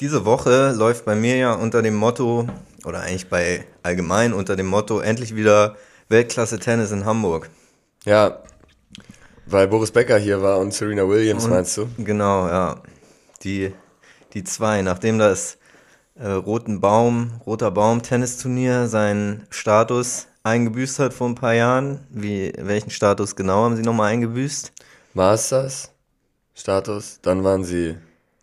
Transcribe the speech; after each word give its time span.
Diese 0.00 0.24
Woche 0.24 0.72
läuft 0.76 1.04
bei 1.04 1.16
mir 1.16 1.36
ja 1.36 1.52
unter 1.54 1.82
dem 1.82 1.96
Motto, 1.96 2.46
oder 2.84 3.00
eigentlich 3.00 3.28
bei 3.28 3.64
allgemein 3.82 4.32
unter 4.32 4.54
dem 4.54 4.66
Motto, 4.66 5.00
endlich 5.00 5.34
wieder 5.34 5.76
Weltklasse 6.08 6.60
Tennis 6.60 6.92
in 6.92 7.04
Hamburg. 7.04 7.50
Ja, 8.04 8.42
weil 9.46 9.66
Boris 9.66 9.90
Becker 9.90 10.18
hier 10.18 10.40
war 10.40 10.58
und 10.58 10.72
Serena 10.72 11.08
Williams, 11.08 11.44
und, 11.44 11.50
meinst 11.50 11.76
du? 11.76 11.88
Genau, 11.98 12.46
ja. 12.46 12.82
Die, 13.42 13.72
die 14.34 14.44
zwei, 14.44 14.82
nachdem 14.82 15.18
das 15.18 15.58
äh, 16.14 16.28
Roten 16.28 16.80
Baum, 16.80 17.40
Roter 17.46 17.70
Baum 17.70 18.02
Tennisturnier 18.02 18.88
seinen 18.88 19.46
Status 19.50 20.26
eingebüßt 20.42 20.98
hat 20.98 21.12
vor 21.12 21.28
ein 21.28 21.34
paar 21.34 21.54
Jahren. 21.54 22.06
Wie, 22.10 22.52
welchen 22.56 22.90
Status 22.90 23.34
genau 23.34 23.64
haben 23.64 23.76
sie 23.76 23.82
nochmal 23.82 24.12
eingebüßt? 24.12 24.72
Masters 25.14 25.90
Status, 26.54 27.18
dann 27.22 27.42
waren 27.42 27.64
sie 27.64 27.96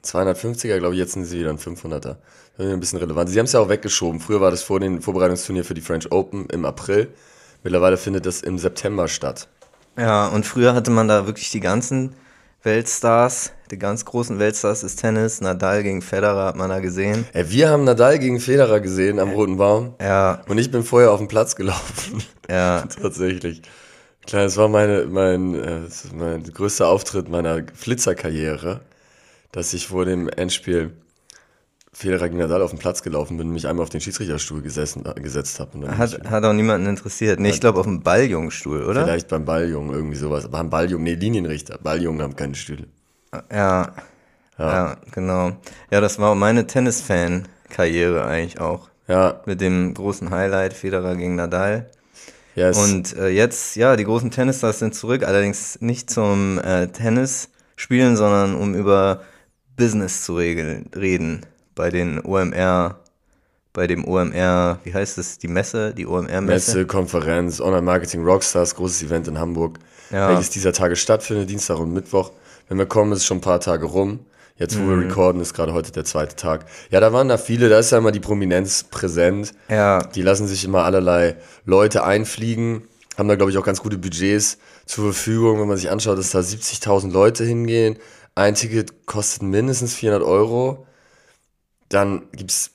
250er, 0.05 0.77
glaube 0.79 0.95
ich, 0.95 0.99
jetzt 0.99 1.13
sind 1.13 1.25
sie 1.25 1.39
wieder 1.39 1.49
ein 1.49 1.59
500er. 1.59 2.17
Das 2.57 2.67
ist 2.67 2.73
ein 2.73 2.79
bisschen 2.79 2.99
relevant. 2.99 3.29
Sie 3.29 3.37
haben 3.37 3.45
es 3.45 3.51
ja 3.51 3.59
auch 3.59 3.69
weggeschoben. 3.69 4.19
Früher 4.19 4.39
war 4.39 4.51
das 4.51 4.63
vor 4.63 4.79
dem 4.79 5.01
Vorbereitungsturnier 5.01 5.65
für 5.65 5.73
die 5.73 5.81
French 5.81 6.11
Open 6.11 6.47
im 6.47 6.65
April. 6.65 7.09
Mittlerweile 7.63 7.97
findet 7.97 8.25
das 8.25 8.41
im 8.41 8.57
September 8.57 9.07
statt. 9.07 9.47
Ja, 9.97 10.27
und 10.27 10.45
früher 10.45 10.73
hatte 10.73 10.91
man 10.91 11.07
da 11.07 11.25
wirklich 11.25 11.49
die 11.49 11.59
ganzen 11.59 12.15
Weltstars, 12.63 13.51
die 13.71 13.77
ganz 13.77 14.05
großen 14.05 14.39
Weltstars 14.39 14.81
des 14.81 14.95
Tennis. 14.95 15.41
Nadal 15.41 15.83
gegen 15.83 16.01
Federer 16.01 16.45
hat 16.45 16.55
man 16.55 16.69
da 16.69 16.79
gesehen. 16.79 17.25
Ey, 17.33 17.49
wir 17.49 17.69
haben 17.69 17.83
Nadal 17.83 18.19
gegen 18.19 18.39
Federer 18.39 18.79
gesehen 18.79 19.19
am 19.19 19.29
Roten 19.29 19.57
Baum. 19.57 19.93
Ja. 20.01 20.41
Und 20.47 20.57
ich 20.57 20.71
bin 20.71 20.83
vorher 20.83 21.11
auf 21.11 21.19
den 21.19 21.27
Platz 21.27 21.55
gelaufen. 21.55 22.23
Ja. 22.49 22.83
Tatsächlich. 23.01 23.61
Klar, 24.25 24.45
es 24.45 24.57
war 24.57 24.67
meine, 24.67 25.05
mein, 25.05 25.53
äh, 25.53 25.81
mein 26.15 26.43
größter 26.43 26.87
Auftritt 26.87 27.29
meiner 27.29 27.63
Flitzerkarriere 27.75 28.81
dass 29.55 29.73
ich 29.73 29.87
vor 29.87 30.03
dem 30.03 30.27
Endspiel 30.27 30.91
Federer 31.93 32.27
gegen 32.27 32.39
Nadal 32.39 32.61
auf 32.61 32.71
den 32.71 32.79
Platz 32.79 33.03
gelaufen 33.03 33.37
bin 33.37 33.47
und 33.47 33.53
mich 33.53 33.67
einmal 33.67 33.83
auf 33.83 33.89
den 33.89 34.01
Schiedsrichterstuhl 34.01 34.61
gesessen, 34.61 35.05
äh, 35.05 35.19
gesetzt 35.21 35.61
habe. 35.61 35.97
Hat, 35.97 36.29
hat 36.29 36.43
auch 36.43 36.51
niemanden 36.51 36.87
interessiert. 36.87 37.39
Nee, 37.39 37.51
ich 37.51 37.61
glaube 37.61 37.79
auf 37.79 37.85
dem 37.85 38.03
Balljungenstuhl, 38.03 38.83
oder? 38.83 39.05
Vielleicht 39.05 39.29
beim 39.29 39.45
Balljungen, 39.45 39.93
irgendwie 39.93 40.17
sowas. 40.17 40.43
Aber 40.43 40.57
beim 40.57 40.69
Balljungen, 40.69 41.05
nee, 41.05 41.13
Linienrichter. 41.13 41.79
Balljungen 41.81 42.21
haben 42.21 42.35
keine 42.35 42.55
Stühle. 42.55 42.87
Ja, 43.49 43.93
ja, 44.59 44.73
ja 44.73 44.97
genau. 45.11 45.53
Ja, 45.89 46.01
das 46.01 46.19
war 46.19 46.35
meine 46.35 46.67
Tennis-Fan-Karriere 46.67 48.25
eigentlich 48.25 48.59
auch. 48.59 48.89
Ja. 49.07 49.39
Mit 49.45 49.61
dem 49.61 49.93
großen 49.93 50.31
Highlight 50.31 50.73
Federer 50.73 51.15
gegen 51.15 51.35
Nadal. 51.35 51.89
Yes. 52.55 52.77
Und 52.77 53.15
äh, 53.15 53.29
jetzt, 53.29 53.77
ja, 53.77 53.95
die 53.95 54.03
großen 54.03 54.31
Tennisstars 54.31 54.79
sind 54.79 54.95
zurück, 54.95 55.23
allerdings 55.23 55.79
nicht 55.79 56.09
zum 56.09 56.59
äh, 56.59 56.87
Tennis 56.87 57.49
spielen, 57.77 58.17
sondern 58.17 58.55
um 58.55 58.75
über 58.75 59.21
Business 59.75 60.23
zu 60.23 60.35
regeln, 60.35 60.89
reden 60.95 61.45
bei 61.75 61.89
den 61.89 62.23
OMR, 62.23 62.99
bei 63.73 63.87
dem 63.87 64.07
OMR, 64.07 64.79
wie 64.83 64.93
heißt 64.93 65.17
es, 65.17 65.37
die 65.37 65.49
Messe, 65.49 65.93
die 65.93 66.07
OMR-Messe? 66.07 66.41
Messe, 66.41 66.85
Konferenz, 66.85 67.59
Online-Marketing 67.59 68.23
Rockstars, 68.23 68.75
großes 68.75 69.03
Event 69.03 69.27
in 69.27 69.37
Hamburg, 69.37 69.79
ja. 70.11 70.29
welches 70.29 70.49
dieser 70.49 70.71
Tage 70.71 70.95
stattfindet, 70.95 71.49
Dienstag 71.49 71.77
und 71.79 71.93
Mittwoch. 71.93 72.31
Wenn 72.69 72.77
wir 72.77 72.85
kommen, 72.85 73.11
ist 73.11 73.19
es 73.19 73.25
schon 73.25 73.37
ein 73.37 73.41
paar 73.41 73.59
Tage 73.59 73.85
rum. 73.85 74.21
Jetzt, 74.57 74.79
wo 74.79 74.83
mhm. 74.83 75.01
wir 75.01 75.07
recorden, 75.09 75.41
ist 75.41 75.53
gerade 75.53 75.73
heute 75.73 75.91
der 75.91 76.05
zweite 76.05 76.37
Tag. 76.37 76.65
Ja, 76.89 77.01
da 77.01 77.11
waren 77.11 77.27
da 77.27 77.37
viele, 77.37 77.67
da 77.67 77.77
ist 77.77 77.91
ja 77.91 77.97
immer 77.97 78.13
die 78.13 78.21
Prominenz 78.21 78.85
präsent. 78.85 79.53
Ja. 79.67 79.99
Die 79.99 80.21
lassen 80.21 80.47
sich 80.47 80.63
immer 80.63 80.85
allerlei 80.85 81.35
Leute 81.65 82.05
einfliegen, 82.05 82.83
haben 83.17 83.27
da, 83.27 83.35
glaube 83.35 83.51
ich, 83.51 83.57
auch 83.57 83.65
ganz 83.65 83.81
gute 83.81 83.97
Budgets 83.97 84.57
zur 84.85 85.11
Verfügung, 85.11 85.59
wenn 85.59 85.67
man 85.67 85.75
sich 85.75 85.89
anschaut, 85.89 86.17
dass 86.17 86.31
da 86.31 86.39
70.000 86.39 87.11
Leute 87.11 87.43
hingehen 87.43 87.97
ein 88.35 88.55
Ticket 88.55 89.05
kostet 89.05 89.43
mindestens 89.43 89.95
400 89.95 90.27
Euro. 90.27 90.85
Dann 91.89 92.23
gibt 92.33 92.51
es 92.51 92.71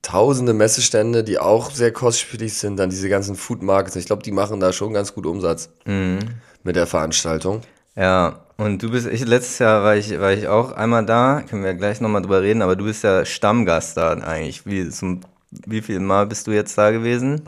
tausende 0.00 0.52
Messestände, 0.52 1.22
die 1.22 1.38
auch 1.38 1.70
sehr 1.70 1.92
kostspielig 1.92 2.54
sind. 2.54 2.76
Dann 2.76 2.90
diese 2.90 3.08
ganzen 3.08 3.36
Food 3.36 3.62
Markets. 3.62 3.96
Ich 3.96 4.06
glaube, 4.06 4.22
die 4.22 4.32
machen 4.32 4.60
da 4.60 4.72
schon 4.72 4.92
ganz 4.92 5.14
gut 5.14 5.26
Umsatz 5.26 5.70
mhm. 5.84 6.18
mit 6.64 6.76
der 6.76 6.86
Veranstaltung. 6.86 7.60
Ja, 7.94 8.46
und 8.56 8.82
du 8.82 8.90
bist, 8.90 9.06
ich, 9.06 9.24
letztes 9.26 9.58
Jahr 9.58 9.82
war 9.82 9.96
ich, 9.96 10.18
war 10.18 10.32
ich 10.32 10.48
auch 10.48 10.72
einmal 10.72 11.04
da, 11.04 11.42
können 11.48 11.62
wir 11.62 11.74
gleich 11.74 12.00
nochmal 12.00 12.22
drüber 12.22 12.42
reden, 12.42 12.62
aber 12.62 12.74
du 12.74 12.84
bist 12.84 13.04
ja 13.04 13.24
Stammgast 13.24 13.96
da 13.96 14.12
eigentlich. 14.12 14.64
Wie, 14.64 14.88
zum, 14.88 15.20
wie 15.50 15.82
viel 15.82 16.00
Mal 16.00 16.26
bist 16.26 16.46
du 16.46 16.52
jetzt 16.52 16.76
da 16.78 16.90
gewesen? 16.90 17.42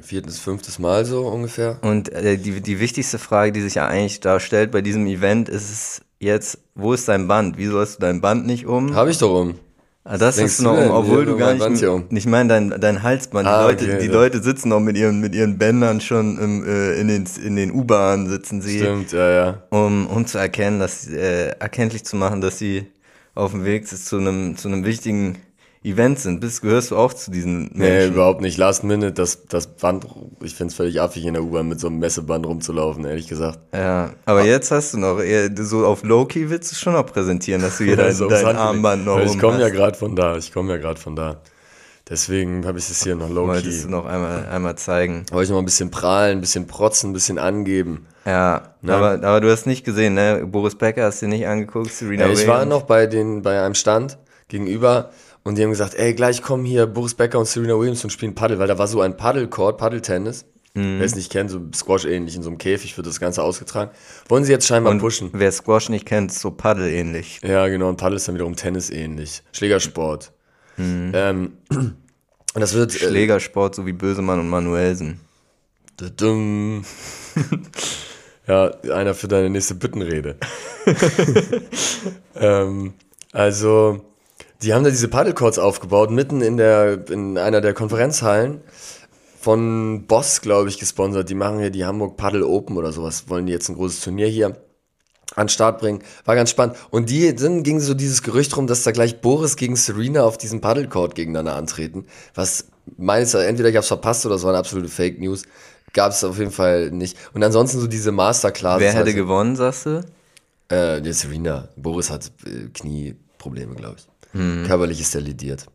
Viertes, 0.00 0.38
fünftes 0.38 0.78
Mal 0.78 1.04
so 1.04 1.26
ungefähr. 1.26 1.78
Und 1.82 2.10
äh, 2.12 2.38
die, 2.38 2.60
die 2.60 2.80
wichtigste 2.80 3.18
Frage, 3.18 3.52
die 3.52 3.60
sich 3.60 3.74
ja 3.74 3.88
eigentlich 3.88 4.20
da 4.20 4.38
stellt 4.40 4.70
bei 4.70 4.80
diesem 4.80 5.06
Event, 5.06 5.48
ist 5.48 5.70
es 5.70 6.02
jetzt, 6.20 6.58
wo 6.74 6.92
ist 6.92 7.08
dein 7.08 7.26
Band? 7.26 7.56
Wieso 7.58 7.80
hast 7.80 7.96
du 7.96 8.00
dein 8.00 8.20
Band 8.20 8.46
nicht 8.46 8.66
um? 8.66 8.94
Habe 8.94 9.10
ich 9.10 9.18
doch 9.18 9.40
um. 9.40 9.54
Ah, 10.02 10.16
das 10.16 10.36
Denkst 10.36 10.52
hast 10.52 10.60
du 10.60 10.64
noch 10.64 10.78
um, 10.78 10.90
obwohl 10.90 11.26
du 11.26 11.36
gar 11.36 11.52
nicht, 11.54 11.84
um. 11.84 12.04
nicht 12.08 12.26
mein, 12.26 12.48
dein, 12.48 12.70
dein 12.80 13.02
Halsband. 13.02 13.46
Ah, 13.46 13.60
die, 13.60 13.84
Leute, 13.84 13.84
okay, 13.84 13.98
die 14.00 14.06
ja. 14.06 14.12
Leute 14.12 14.42
sitzen 14.42 14.70
noch 14.70 14.80
mit 14.80 14.96
ihren, 14.96 15.20
mit 15.20 15.34
ihren 15.34 15.58
Bändern 15.58 16.00
schon 16.00 16.38
im, 16.38 16.64
äh, 16.66 17.00
in 17.00 17.08
den, 17.08 17.28
in 17.44 17.56
den 17.56 17.70
U-Bahnen 17.70 18.28
sitzen 18.28 18.62
sie. 18.62 18.78
Stimmt, 18.78 19.12
ja, 19.12 19.30
ja. 19.30 19.62
Um, 19.70 20.06
um 20.06 20.26
zu 20.26 20.38
erkennen, 20.38 20.80
dass, 20.80 21.06
äh, 21.06 21.48
erkenntlich 21.58 22.04
zu 22.04 22.16
machen, 22.16 22.40
dass 22.40 22.58
sie 22.58 22.86
auf 23.34 23.50
dem 23.50 23.64
Weg 23.64 23.86
sind 23.86 24.02
zu 24.02 24.16
einem, 24.16 24.56
zu 24.56 24.68
einem 24.68 24.84
wichtigen 24.84 25.36
Events 25.82 26.24
sind. 26.24 26.40
Bist, 26.40 26.60
gehörst 26.60 26.90
du 26.90 26.96
auch 26.96 27.14
zu 27.14 27.30
diesen 27.30 27.70
Menschen? 27.72 27.78
Nee, 27.78 28.06
überhaupt 28.08 28.42
nicht. 28.42 28.58
Last 28.58 28.84
Minute, 28.84 29.12
das, 29.12 29.46
das 29.46 29.66
Band, 29.66 30.06
ich 30.42 30.54
finde 30.54 30.72
es 30.72 30.74
völlig 30.74 31.00
affig, 31.00 31.24
in 31.24 31.32
der 31.32 31.42
U-Bahn 31.42 31.68
mit 31.68 31.80
so 31.80 31.86
einem 31.86 31.98
Messeband 31.98 32.46
rumzulaufen, 32.46 33.06
ehrlich 33.06 33.28
gesagt. 33.28 33.58
Ja, 33.72 34.10
aber 34.26 34.40
ah. 34.40 34.44
jetzt 34.44 34.70
hast 34.70 34.92
du 34.92 34.98
noch, 34.98 35.20
eher, 35.20 35.48
so 35.56 35.86
auf 35.86 36.02
Low-Key 36.02 36.50
willst 36.50 36.70
du 36.70 36.76
schon 36.76 36.92
noch 36.92 37.06
präsentieren, 37.06 37.62
dass 37.62 37.78
du 37.78 37.84
hier 37.84 37.96
dein, 37.96 38.16
dein 38.16 38.56
Armband 38.56 39.06
noch 39.06 39.20
Ich 39.20 39.38
komme 39.38 39.58
ja 39.58 39.70
gerade 39.70 39.96
von 39.96 40.14
da, 40.14 40.36
ich 40.36 40.52
komme 40.52 40.72
ja 40.72 40.76
gerade 40.76 41.00
von 41.00 41.16
da. 41.16 41.40
Deswegen 42.10 42.66
habe 42.66 42.78
ich 42.78 42.90
es 42.90 43.02
hier 43.02 43.14
noch 43.14 43.30
Low-Key. 43.30 43.54
Wolltest 43.54 43.84
du 43.84 43.88
noch 43.88 44.04
einmal, 44.04 44.46
einmal 44.48 44.76
zeigen. 44.76 45.24
Wollte 45.30 45.44
ich 45.44 45.48
noch 45.50 45.56
mal 45.56 45.62
ein 45.62 45.66
bisschen 45.66 45.90
prahlen, 45.90 46.38
ein 46.38 46.40
bisschen 46.42 46.66
protzen, 46.66 47.10
ein 47.10 47.12
bisschen 47.14 47.38
angeben. 47.38 48.06
Ja, 48.26 48.74
ne? 48.82 48.94
aber, 48.94 49.26
aber 49.26 49.40
du 49.40 49.50
hast 49.50 49.66
nicht 49.66 49.84
gesehen, 49.84 50.12
ne? 50.12 50.44
Boris 50.44 50.74
Becker 50.74 51.04
hast 51.04 51.22
du 51.22 51.28
nicht 51.28 51.46
angeguckt, 51.46 51.90
Serena 51.90 52.26
ja, 52.26 52.32
Ich 52.32 52.46
war 52.46 52.66
noch 52.66 52.82
bei, 52.82 53.06
den, 53.06 53.40
bei 53.40 53.62
einem 53.62 53.74
Stand 53.74 54.18
gegenüber 54.48 55.10
und 55.42 55.56
die 55.56 55.62
haben 55.62 55.70
gesagt, 55.70 55.94
ey, 55.94 56.14
gleich 56.14 56.42
kommen 56.42 56.64
hier 56.64 56.86
Boris 56.86 57.14
Becker 57.14 57.38
und 57.38 57.46
Serena 57.46 57.78
Williams 57.78 58.04
und 58.04 58.10
spielen 58.10 58.34
Paddel, 58.34 58.58
weil 58.58 58.68
da 58.68 58.78
war 58.78 58.88
so 58.88 59.00
ein 59.00 59.16
Paddelcourt, 59.16 59.78
Paddeltennis. 59.78 60.44
Mhm. 60.74 60.98
Wer 60.98 61.06
es 61.06 61.16
nicht 61.16 61.32
kennt, 61.32 61.50
so 61.50 61.60
Squash 61.74 62.04
ähnlich, 62.04 62.36
in 62.36 62.42
so 62.42 62.50
einem 62.50 62.58
Käfig 62.58 62.96
wird 62.96 63.06
das 63.06 63.18
Ganze 63.18 63.42
ausgetragen. 63.42 63.90
Wollen 64.28 64.44
sie 64.44 64.52
jetzt 64.52 64.66
scheinbar 64.66 64.92
und 64.92 65.00
pushen. 65.00 65.30
Wer 65.32 65.50
Squash 65.50 65.88
nicht 65.88 66.06
kennt, 66.06 66.32
so 66.32 66.50
Paddel 66.50 66.88
ähnlich. 66.88 67.40
Ja, 67.42 67.66
genau, 67.68 67.88
und 67.88 67.96
Paddel 67.96 68.16
ist 68.16 68.28
dann 68.28 68.36
wiederum 68.36 68.54
Tennis 68.54 68.90
ähnlich. 68.90 69.42
Schlägersport. 69.52 70.32
Mhm. 70.76 71.12
Ähm, 71.14 71.52
und 71.70 71.96
das 72.54 72.74
wird. 72.74 72.94
Äh, 72.94 73.08
Schlägersport, 73.08 73.74
so 73.74 73.86
wie 73.86 73.92
Bösemann 73.92 74.38
und 74.38 74.48
Manuelsen. 74.48 75.20
ja, 78.46 78.70
einer 78.92 79.14
für 79.14 79.26
deine 79.26 79.50
nächste 79.50 79.74
Büttenrede. 79.74 80.36
ähm, 82.36 82.94
also, 83.32 84.09
die 84.62 84.74
haben 84.74 84.84
da 84.84 84.90
diese 84.90 85.08
Paddlecourts 85.08 85.58
aufgebaut, 85.58 86.10
mitten 86.10 86.42
in 86.42 86.56
der, 86.56 87.08
in 87.10 87.38
einer 87.38 87.60
der 87.60 87.74
Konferenzhallen. 87.74 88.60
Von 89.40 90.06
Boss, 90.06 90.42
glaube 90.42 90.68
ich, 90.68 90.78
gesponsert. 90.78 91.30
Die 91.30 91.34
machen 91.34 91.60
hier 91.60 91.70
die 91.70 91.86
Hamburg 91.86 92.18
Paddle 92.18 92.46
Open 92.46 92.76
oder 92.76 92.92
sowas. 92.92 93.30
Wollen 93.30 93.46
die 93.46 93.52
jetzt 93.52 93.70
ein 93.70 93.74
großes 93.74 94.00
Turnier 94.00 94.26
hier 94.26 94.56
an 95.34 95.48
Start 95.48 95.80
bringen. 95.80 96.02
War 96.26 96.34
ganz 96.34 96.50
spannend. 96.50 96.76
Und 96.90 97.08
die, 97.08 97.34
dann 97.34 97.62
ging 97.62 97.80
so 97.80 97.94
dieses 97.94 98.22
Gerücht 98.22 98.54
rum, 98.58 98.66
dass 98.66 98.82
da 98.82 98.90
gleich 98.90 99.22
Boris 99.22 99.56
gegen 99.56 99.76
Serena 99.76 100.24
auf 100.24 100.36
diesem 100.36 100.60
Paddlecourt 100.60 101.14
gegeneinander 101.14 101.56
antreten. 101.56 102.04
Was 102.34 102.66
meines, 102.98 103.32
entweder 103.32 103.70
ich 103.70 103.76
hab's 103.76 103.88
verpasst 103.88 104.26
oder 104.26 104.34
es 104.34 104.42
war 104.42 104.50
eine 104.50 104.58
absolute 104.58 104.90
Fake 104.90 105.18
News. 105.18 105.44
Gab 105.94 106.12
es 106.12 106.22
auf 106.22 106.38
jeden 106.38 106.52
Fall 106.52 106.90
nicht. 106.90 107.16
Und 107.32 107.42
ansonsten 107.42 107.80
so 107.80 107.86
diese 107.86 108.12
Masterclass. 108.12 108.78
Wer 108.78 108.92
hätte 108.92 109.06
also, 109.06 109.16
gewonnen, 109.16 109.56
sagst 109.56 109.86
du? 109.86 110.04
Äh, 110.68 111.00
der 111.00 111.14
Serena. 111.14 111.68
Boris 111.76 112.10
hat 112.10 112.30
äh, 112.44 112.68
Knieprobleme, 112.74 113.74
glaube 113.74 113.96
ich. 113.98 114.19
Mhm. 114.32 114.64
Körperlich 114.66 115.00
ist 115.00 115.14
er 115.14 115.20
lidiert. 115.20 115.66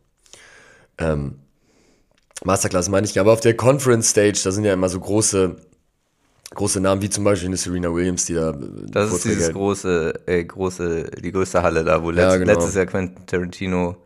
Ähm, 0.98 1.36
Masterclass 2.44 2.88
meine 2.88 3.06
ich, 3.06 3.18
aber 3.18 3.32
auf 3.32 3.40
der 3.40 3.56
Conference 3.56 4.10
Stage, 4.10 4.40
da 4.44 4.50
sind 4.50 4.64
ja 4.64 4.72
immer 4.72 4.88
so 4.88 5.00
große, 5.00 5.56
große 6.54 6.80
Namen, 6.80 7.02
wie 7.02 7.10
zum 7.10 7.24
Beispiel 7.24 7.48
eine 7.48 7.56
Serena 7.56 7.92
Williams, 7.92 8.26
die 8.26 8.34
da. 8.34 8.52
Das 8.52 9.12
ist 9.12 9.24
dieses 9.24 9.52
große, 9.52 10.20
äh, 10.26 10.44
große, 10.44 11.10
die 11.22 11.32
größte 11.32 11.62
Halle 11.62 11.84
da, 11.84 12.02
wo 12.02 12.10
letzt, 12.10 12.32
ja, 12.32 12.36
genau. 12.36 12.52
letztes 12.52 12.74
Jahr 12.74 12.86
Quentin 12.86 13.26
Tarantino. 13.26 13.96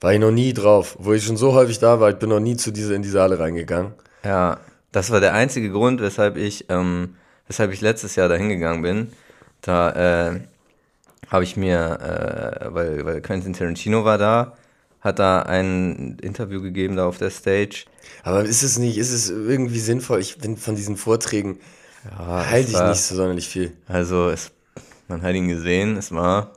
War 0.00 0.12
ich 0.12 0.20
noch 0.20 0.30
nie 0.30 0.52
drauf, 0.52 0.96
wo 1.00 1.12
ich 1.12 1.24
schon 1.24 1.36
so 1.36 1.54
häufig 1.54 1.78
da 1.78 2.00
war, 2.00 2.10
ich 2.10 2.16
bin 2.16 2.28
noch 2.28 2.40
nie 2.40 2.56
zu 2.56 2.70
dieser, 2.70 2.94
in 2.94 3.02
diese 3.02 3.20
Halle 3.20 3.38
reingegangen. 3.38 3.92
Ja, 4.24 4.60
das 4.92 5.10
war 5.10 5.20
der 5.20 5.32
einzige 5.32 5.70
Grund, 5.70 6.00
weshalb 6.00 6.36
ich, 6.36 6.66
ähm, 6.68 7.16
weshalb 7.46 7.72
ich 7.72 7.80
letztes 7.80 8.14
Jahr 8.14 8.28
da 8.28 8.34
hingegangen 8.34 8.82
bin. 8.82 9.08
Da, 9.62 10.30
äh, 10.30 10.40
habe 11.28 11.44
ich 11.44 11.56
mir, 11.56 11.98
äh, 12.00 12.74
weil, 12.74 13.04
weil 13.04 13.20
Quentin 13.20 13.52
Tarantino 13.52 14.04
war 14.04 14.18
da, 14.18 14.56
hat 15.00 15.18
da 15.18 15.42
ein 15.42 16.18
Interview 16.20 16.62
gegeben 16.62 16.96
da 16.96 17.06
auf 17.06 17.18
der 17.18 17.30
Stage. 17.30 17.84
Aber 18.22 18.44
ist 18.44 18.62
es 18.62 18.78
nicht, 18.78 18.98
ist 18.98 19.12
es 19.12 19.30
irgendwie 19.30 19.80
sinnvoll? 19.80 20.20
Ich 20.20 20.38
bin 20.38 20.56
von 20.56 20.76
diesen 20.76 20.96
Vorträgen 20.96 21.58
ja, 22.04 22.50
halte 22.50 22.70
ich 22.70 22.80
nicht 22.80 23.02
so 23.02 23.16
sonderlich 23.16 23.48
viel. 23.48 23.72
Also 23.88 24.28
es, 24.28 24.50
man 25.08 25.22
hat 25.22 25.34
ihn 25.34 25.48
gesehen, 25.48 25.96
es 25.96 26.12
war 26.12 26.52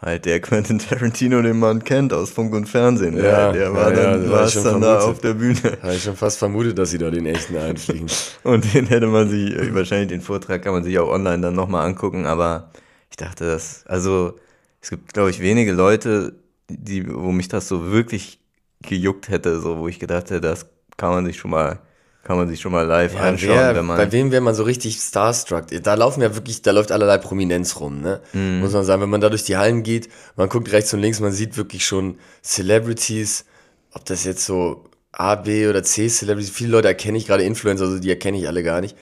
halt 0.00 0.24
der 0.24 0.40
Quentin 0.40 0.78
Tarantino, 0.78 1.42
den 1.42 1.58
man 1.58 1.82
kennt 1.84 2.12
aus 2.12 2.30
Funk 2.30 2.54
und 2.54 2.68
Fernsehen. 2.68 3.16
Ja, 3.16 3.22
der, 3.22 3.52
der 3.52 3.74
war 3.74 3.92
ja, 3.92 3.96
ja, 3.96 4.10
dann, 4.12 4.22
das 4.22 4.30
war 4.30 4.62
dann 4.62 4.72
schon 4.72 4.80
da 4.80 4.98
auf 5.00 5.20
der 5.20 5.34
Bühne. 5.34 5.78
Habe 5.82 5.94
ich 5.94 6.02
schon 6.02 6.16
fast 6.16 6.38
vermutet, 6.38 6.78
dass 6.78 6.90
sie 6.90 6.98
da 6.98 7.10
den 7.10 7.26
echten 7.26 7.56
einfliegen. 7.56 8.08
Und 8.44 8.74
den 8.74 8.86
hätte 8.86 9.06
man 9.06 9.28
sich, 9.28 9.54
äh, 9.54 9.74
wahrscheinlich 9.74 10.08
den 10.08 10.20
Vortrag 10.20 10.62
kann 10.62 10.72
man 10.72 10.84
sich 10.84 10.98
auch 10.98 11.08
online 11.08 11.40
dann 11.40 11.54
nochmal 11.54 11.86
angucken, 11.86 12.26
aber 12.26 12.70
ich 13.18 13.24
dachte, 13.24 13.46
das, 13.46 13.82
also 13.86 14.34
es 14.82 14.90
gibt, 14.90 15.14
glaube 15.14 15.30
ich, 15.30 15.40
wenige 15.40 15.72
Leute, 15.72 16.34
die, 16.68 17.08
wo 17.10 17.32
mich 17.32 17.48
das 17.48 17.66
so 17.66 17.90
wirklich 17.90 18.40
gejuckt 18.82 19.30
hätte, 19.30 19.58
so 19.60 19.78
wo 19.78 19.88
ich 19.88 19.98
gedacht 19.98 20.24
hätte, 20.30 20.42
das 20.42 20.66
kann 20.98 21.10
man 21.10 21.24
sich 21.24 21.38
schon 21.38 21.50
mal, 21.50 21.78
kann 22.24 22.36
man 22.36 22.46
sich 22.46 22.60
schon 22.60 22.72
mal 22.72 22.82
live 22.86 23.14
Ja, 23.14 23.20
anschauen, 23.20 23.56
wer, 23.56 23.74
wenn 23.74 23.86
man. 23.86 23.96
bei 23.96 24.12
wem 24.12 24.32
wäre 24.32 24.42
man 24.42 24.54
so 24.54 24.64
richtig 24.64 24.96
starstruck? 25.00 25.64
Da 25.82 25.94
laufen 25.94 26.20
ja 26.20 26.34
wirklich, 26.34 26.60
da 26.60 26.72
läuft 26.72 26.92
allerlei 26.92 27.16
Prominenz 27.16 27.80
rum, 27.80 28.02
ne? 28.02 28.20
Mhm. 28.34 28.60
Muss 28.60 28.74
man 28.74 28.84
sagen, 28.84 29.00
wenn 29.00 29.08
man 29.08 29.22
da 29.22 29.30
durch 29.30 29.44
die 29.44 29.56
Hallen 29.56 29.82
geht, 29.82 30.10
man 30.36 30.50
guckt 30.50 30.70
rechts 30.72 30.92
und 30.92 31.00
links, 31.00 31.18
man 31.20 31.32
sieht 31.32 31.56
wirklich 31.56 31.86
schon 31.86 32.18
Celebrities, 32.42 33.46
ob 33.92 34.04
das 34.04 34.24
jetzt 34.24 34.44
so 34.44 34.84
A, 35.18 35.34
B 35.36 35.66
oder 35.66 35.82
C 35.82 36.08
Celebrities, 36.08 36.50
viele 36.50 36.70
Leute 36.72 36.88
erkenne 36.88 37.16
ich, 37.16 37.26
gerade 37.26 37.42
Influencer, 37.42 37.84
also 37.86 37.98
die 37.98 38.10
erkenne 38.10 38.36
ich 38.38 38.46
alle 38.48 38.62
gar 38.62 38.82
nicht. 38.82 38.96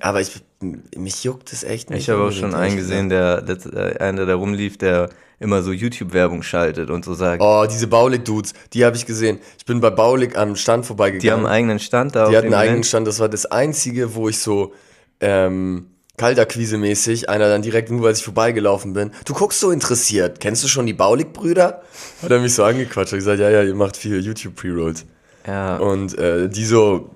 Aber 0.00 0.20
ich, 0.20 0.42
mich 0.60 1.24
juckt 1.24 1.52
es 1.54 1.64
echt 1.64 1.88
nicht. 1.88 1.96
Mhm. 1.96 2.00
Ich 2.02 2.10
habe 2.10 2.22
auch 2.24 2.32
schon 2.32 2.54
einen 2.54 2.76
gesehen, 2.76 3.08
der, 3.08 3.42
letzt- 3.46 3.72
äh, 3.74 3.96
einer, 3.98 4.26
der 4.26 4.34
rumlief, 4.34 4.76
der 4.76 5.08
immer 5.40 5.62
so 5.62 5.72
YouTube-Werbung 5.72 6.42
schaltet 6.42 6.90
und 6.90 7.04
so 7.04 7.14
sagt, 7.14 7.42
Oh, 7.42 7.64
diese 7.68 7.86
Baulig-Dudes, 7.86 8.52
die 8.74 8.84
habe 8.84 8.96
ich 8.96 9.06
gesehen. 9.06 9.38
Ich 9.58 9.64
bin 9.64 9.80
bei 9.80 9.88
Baulig 9.90 10.36
am 10.36 10.54
Stand 10.56 10.84
vorbeigegangen. 10.86 11.20
die 11.22 11.30
haben 11.32 11.46
einen 11.46 11.54
eigenen 11.54 11.78
Stand 11.80 12.14
da 12.14 12.28
Die 12.28 12.36
hatten 12.36 12.46
einen 12.48 12.54
eigenen. 12.54 12.84
Stand, 12.84 13.06
das 13.08 13.18
war 13.20 13.28
das 13.30 13.46
einzige, 13.46 14.14
wo 14.14 14.28
ich 14.28 14.38
so 14.38 14.72
ähm, 15.20 15.86
Kalterquise-mäßig, 16.18 17.28
einer 17.28 17.48
dann 17.48 17.62
direkt, 17.62 17.90
nur 17.90 18.02
weil 18.02 18.12
ich 18.12 18.22
vorbeigelaufen 18.22 18.92
bin, 18.92 19.10
du 19.24 19.34
guckst 19.34 19.60
so 19.60 19.70
interessiert, 19.70 20.40
kennst 20.40 20.62
du 20.62 20.68
schon 20.68 20.86
die 20.86 20.92
Baulig-Brüder? 20.92 21.82
Hat 22.22 22.30
er 22.30 22.40
mich 22.40 22.54
so 22.54 22.64
angequatscht, 22.64 23.12
hat 23.12 23.18
gesagt, 23.18 23.40
ja, 23.40 23.50
ja, 23.50 23.62
ihr 23.62 23.74
macht 23.74 23.96
viel 23.96 24.20
YouTube-Pre-Rolls. 24.24 25.04
Ja, 25.46 25.76
Und 25.76 26.16
äh, 26.18 26.48
die 26.48 26.64
so, 26.64 27.10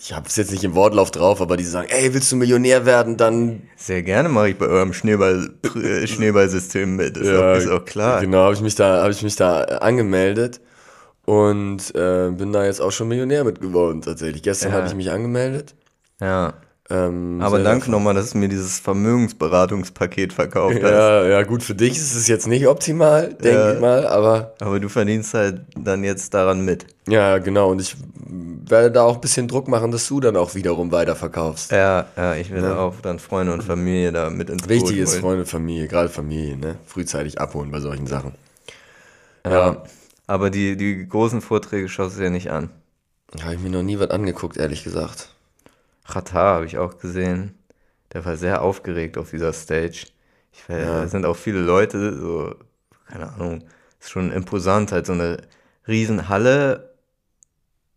ich 0.00 0.12
habe 0.12 0.26
es 0.28 0.36
jetzt 0.36 0.50
nicht 0.52 0.64
im 0.64 0.74
Wortlauf 0.74 1.10
drauf, 1.10 1.40
aber 1.40 1.56
die 1.56 1.64
sagen, 1.64 1.88
ey, 1.90 2.12
willst 2.14 2.30
du 2.30 2.36
Millionär 2.36 2.84
werden, 2.86 3.16
dann 3.16 3.62
sehr 3.76 4.02
gerne 4.02 4.28
mache 4.28 4.50
ich 4.50 4.58
bei 4.58 4.66
eurem 4.66 4.92
Schneeball, 4.92 5.50
äh, 5.82 6.06
Schneeballsystem 6.06 6.96
mit, 6.96 7.16
ist, 7.16 7.32
auch, 7.32 7.56
ist 7.56 7.68
auch 7.68 7.84
klar. 7.84 8.20
Genau, 8.20 8.38
habe 8.44 8.54
ich 8.54 8.60
mich 8.60 8.74
da, 8.74 9.02
habe 9.02 9.12
ich 9.12 9.22
mich 9.22 9.36
da 9.36 9.64
äh, 9.64 9.72
angemeldet 9.80 10.60
und 11.24 11.94
äh, 11.94 12.30
bin 12.30 12.52
da 12.52 12.64
jetzt 12.64 12.80
auch 12.80 12.92
schon 12.92 13.08
Millionär 13.08 13.44
mit 13.44 13.60
geworden 13.60 14.02
tatsächlich. 14.02 14.42
Gestern 14.42 14.72
Ja. 14.72 14.76
hatte 14.78 14.88
ich 14.88 14.94
mich 14.94 15.10
angemeldet. 15.10 15.74
Ja. 16.20 16.54
Ähm, 16.90 17.40
Aber 17.40 17.60
danke 17.62 17.90
nochmal, 17.90 18.12
dass 18.12 18.32
du 18.32 18.38
mir 18.38 18.48
dieses 18.48 18.78
Vermögensberatungspaket 18.78 20.34
verkauft 20.34 20.82
hast. 20.82 20.90
Ja, 20.90 21.24
ja, 21.26 21.42
gut, 21.42 21.62
für 21.62 21.74
dich 21.74 21.92
ist 21.96 22.14
es 22.14 22.28
jetzt 22.28 22.46
nicht 22.46 22.66
optimal, 22.66 23.28
denke 23.32 23.48
Ja. 23.58 23.72
ich 23.72 23.80
mal, 23.80 24.06
aber 24.06 24.52
Aber 24.60 24.78
du 24.80 24.90
verdienst 24.90 25.32
halt 25.32 25.62
dann 25.78 26.04
jetzt 26.04 26.34
daran 26.34 26.62
mit. 26.62 26.84
ja, 27.08 27.38
genau. 27.38 27.70
Und 27.70 27.80
ich 27.80 27.96
werde 28.66 28.90
da 28.90 29.02
auch 29.04 29.14
ein 29.14 29.20
bisschen 29.22 29.48
Druck 29.48 29.66
machen, 29.66 29.92
dass 29.92 30.06
du 30.08 30.20
dann 30.20 30.36
auch 30.36 30.54
wiederum 30.54 30.92
weiterverkaufst. 30.92 31.72
Ja, 31.72 32.06
ja, 32.16 32.34
ich 32.34 32.50
werde 32.50 32.78
auch 32.78 32.94
dann 33.00 33.18
Freunde 33.18 33.54
und 33.54 33.62
Familie 33.62 34.12
da 34.12 34.28
mit 34.28 34.50
ins 34.50 34.68
Wichtig 34.68 34.90
Boot 34.90 34.98
ist. 34.98 35.16
Freunde, 35.16 35.46
Familie, 35.46 35.88
gerade 35.88 36.10
Familie, 36.10 36.56
ne? 36.58 36.76
Frühzeitig 36.86 37.40
abholen 37.40 37.70
bei 37.70 37.80
solchen 37.80 38.06
Sachen. 38.06 38.34
Ja. 39.46 39.82
Aber 40.26 40.50
die, 40.50 40.76
die 40.76 41.06
großen 41.08 41.40
Vorträge 41.42 41.88
schaust 41.88 42.16
du 42.16 42.22
dir 42.22 42.30
nicht 42.30 42.50
an. 42.50 42.70
Habe 43.42 43.54
ich 43.54 43.60
mir 43.60 43.70
noch 43.70 43.82
nie 43.82 43.98
was 43.98 44.10
angeguckt, 44.10 44.56
ehrlich 44.56 44.84
gesagt. 44.84 45.28
Qatar 46.06 46.56
habe 46.56 46.66
ich 46.66 46.78
auch 46.78 46.98
gesehen. 46.98 47.58
Der 48.12 48.24
war 48.24 48.36
sehr 48.36 48.62
aufgeregt 48.62 49.18
auf 49.18 49.30
dieser 49.30 49.52
Stage. 49.52 50.06
Ich, 50.52 50.68
weiß, 50.68 50.86
Da 50.86 51.08
sind 51.08 51.26
auch 51.26 51.36
viele 51.36 51.60
Leute, 51.60 52.16
so, 52.16 52.54
keine 53.08 53.32
Ahnung, 53.32 53.64
ist 54.00 54.10
schon 54.10 54.30
imposant, 54.30 54.92
halt 54.92 55.06
so 55.06 55.12
eine 55.12 55.38
riesen 55.88 56.28
Halle, 56.28 56.94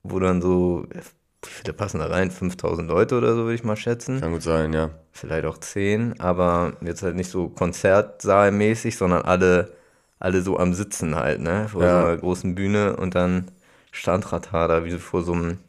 wo 0.04 0.20
dann 0.20 0.42
so, 0.42 0.88
wie 0.92 1.50
viele 1.50 1.74
passen 1.74 2.00
da 2.00 2.08
rein? 2.08 2.32
5000 2.32 2.90
Leute 2.90 3.18
oder 3.18 3.36
so, 3.36 3.44
würde 3.44 3.56
ich 3.56 3.64
mal 3.64 3.76
schätzen. 3.76 4.22
Kann 4.22 4.32
gut 4.32 4.42
sein, 4.44 4.74
ja. 4.74 4.90
Vielleicht 5.12 5.46
auch 5.46 5.58
10, 5.58 6.20
aber 6.20 6.74
jetzt 6.82 7.04
halt 7.04 7.16
nicht 7.16 7.30
so 7.30 7.50
konzertsaalmäßig, 7.50 8.98
sondern 8.98 9.24
alle, 9.24 9.74
alle 10.20 10.42
so 10.42 10.58
am 10.58 10.74
Sitzen 10.74 11.16
halt, 11.16 11.42
ne? 11.42 11.68
Vor 11.70 11.84
Ja. 11.84 12.02
so 12.02 12.08
einer 12.08 12.18
großen 12.18 12.56
Bühne 12.56 12.96
und 12.96 13.16
dann 13.16 13.52
stand 13.92 14.26
Qatar 14.26 14.68
da 14.68 14.84
wie 14.86 14.92
so 14.92 15.00
vor 15.00 15.22
so 15.24 15.34
einem 15.34 15.60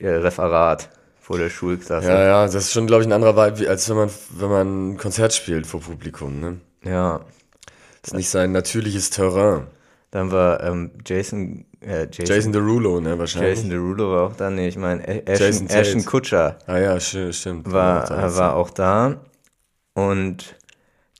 äh, 0.00 0.08
Referat 0.08 0.90
vor 1.24 1.38
der 1.38 1.48
Schulklasse. 1.48 2.08
Ja, 2.08 2.22
ja, 2.24 2.44
das 2.44 2.54
ist 2.54 2.72
schon, 2.72 2.86
glaube 2.86 3.02
ich, 3.02 3.08
ein 3.08 3.12
anderer 3.12 3.34
Vibe, 3.34 3.68
als 3.68 3.88
wenn 3.88 3.96
man, 3.96 4.10
wenn 4.30 4.48
man 4.50 4.90
ein 4.92 4.96
Konzert 4.98 5.32
spielt 5.32 5.66
vor 5.66 5.80
Publikum, 5.80 6.38
ne? 6.38 6.60
Ja. 6.84 7.20
Das 8.02 8.10
ist 8.10 8.14
nicht 8.14 8.28
sein 8.28 8.52
natürliches 8.52 9.08
Terrain. 9.08 9.66
Dann 10.10 10.30
war 10.30 10.62
ähm, 10.62 10.90
Jason, 11.04 11.64
äh, 11.80 12.06
Jason, 12.12 12.26
Jason 12.26 12.52
Derulo, 12.52 13.00
ne, 13.00 13.18
wahrscheinlich. 13.18 13.56
Jason 13.56 13.70
Derulo 13.70 14.12
war 14.12 14.26
auch 14.28 14.36
da, 14.36 14.50
nee, 14.50 14.68
ich 14.68 14.76
meine 14.76 15.26
Ashton. 15.26 15.66
Ashton 15.68 16.04
Kutcher 16.04 16.58
Ah 16.66 16.78
ja, 16.78 16.94
sti- 16.96 17.32
stimmt. 17.32 17.72
war, 17.72 18.08
Ja, 18.10 18.36
war 18.36 18.54
auch 18.56 18.70
da 18.70 19.16
und 19.94 20.56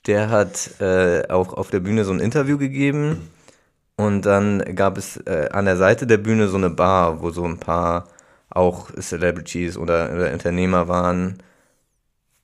der 0.06 0.29
hat 0.31 0.81
äh, 0.81 1.27
auch 1.29 1.55
auf 1.55 1.71
der 1.71 1.81
Bühne 1.81 2.05
so 2.05 2.12
ein 2.12 2.21
Interview 2.21 2.59
gegeben 2.59 3.31
und 3.97 4.23
dann 4.27 4.61
gab 4.77 4.99
es 4.99 5.17
äh, 5.27 5.49
an 5.51 5.65
der 5.65 5.77
Seite 5.77 6.06
der 6.06 6.19
Bühne 6.19 6.49
so 6.49 6.56
eine 6.56 6.71
Bar, 6.71 7.23
wo 7.23 7.31
so 7.31 7.45
ein 7.45 7.59
paar 7.59 8.09
auch 8.55 8.91
Celebrities 8.99 9.77
oder, 9.77 10.12
oder 10.15 10.33
Unternehmer 10.33 10.89
waren, 10.89 11.39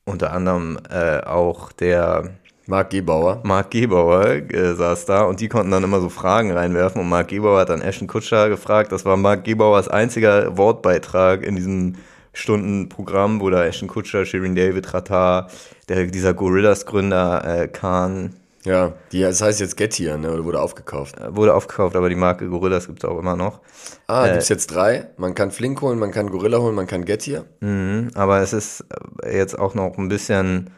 unter 0.05 0.33
anderem 0.33 0.79
äh, 0.91 1.21
auch 1.21 1.73
der 1.73 2.31
Marc 2.67 2.91
Gebauer. 2.91 3.41
Marc 3.45 3.71
Gebauer 3.71 4.27
äh, 4.27 4.75
saß 4.75 5.07
da 5.07 5.23
und 5.23 5.41
die 5.41 5.49
konnten 5.49 5.71
dann 5.71 5.85
immer 5.85 6.01
so 6.01 6.09
Fragen 6.09 6.53
reinwerfen 6.53 7.01
und 7.01 7.09
Marc 7.09 7.29
Gebauer 7.29 7.61
hat 7.61 7.71
dann 7.71 7.83
Ashton 7.83 8.09
Kutscher 8.09 8.49
gefragt. 8.49 8.93
Das 8.93 9.05
war 9.05 9.17
Marc 9.17 9.45
Gebauers 9.45 9.89
einziger 9.89 10.57
Wortbeitrag 10.57 11.43
in 11.43 11.57
diesem 11.57 11.97
Stundenprogramm, 12.33 13.41
wo 13.41 13.51
da 13.51 13.65
Ashton 13.65 13.89
Kutscher, 13.89 14.25
Shirin 14.25 14.55
David, 14.55 14.93
Ratar, 14.95 15.49
der, 15.89 16.07
dieser 16.07 16.35
Gorillas-Gründer 16.35 17.63
äh, 17.63 17.69
Khan 17.69 18.35
Ja, 18.65 18.93
die, 19.11 19.23
das 19.23 19.41
heißt 19.41 19.61
jetzt 19.61 19.77
Gettier, 19.77 20.19
ne, 20.19 20.31
oder 20.33 20.45
wurde 20.45 20.61
aufgekauft. 20.61 21.19
äh, 21.19 21.35
wurde 21.35 21.55
aufgekauft, 21.55 21.97
aber 21.97 22.09
die 22.09 22.15
Marke 22.15 22.49
Gorillas 22.49 22.87
gibt 22.87 23.03
es 23.03 23.09
auch 23.09 23.19
immer 23.19 23.37
noch. 23.37 23.61
Ah, 24.07 24.27
Äh, 24.27 24.33
gibt's 24.33 24.49
jetzt 24.51 24.67
drei? 24.75 25.09
Man 25.17 25.35
kann 25.35 25.51
Flink 25.51 25.81
holen, 25.81 25.99
man 25.99 26.11
kann 26.11 26.31
Gorilla 26.31 26.59
holen, 26.59 26.75
man 26.75 26.87
kann 26.87 27.05
Gettier. 27.05 27.47
Mhm, 27.61 28.11
aber 28.15 28.41
es 28.41 28.53
ist 28.53 28.85
äh, 29.23 29.37
jetzt 29.37 29.59
auch 29.59 29.75
noch 29.75 29.97
ein 29.97 30.09
bisschen 30.09 30.71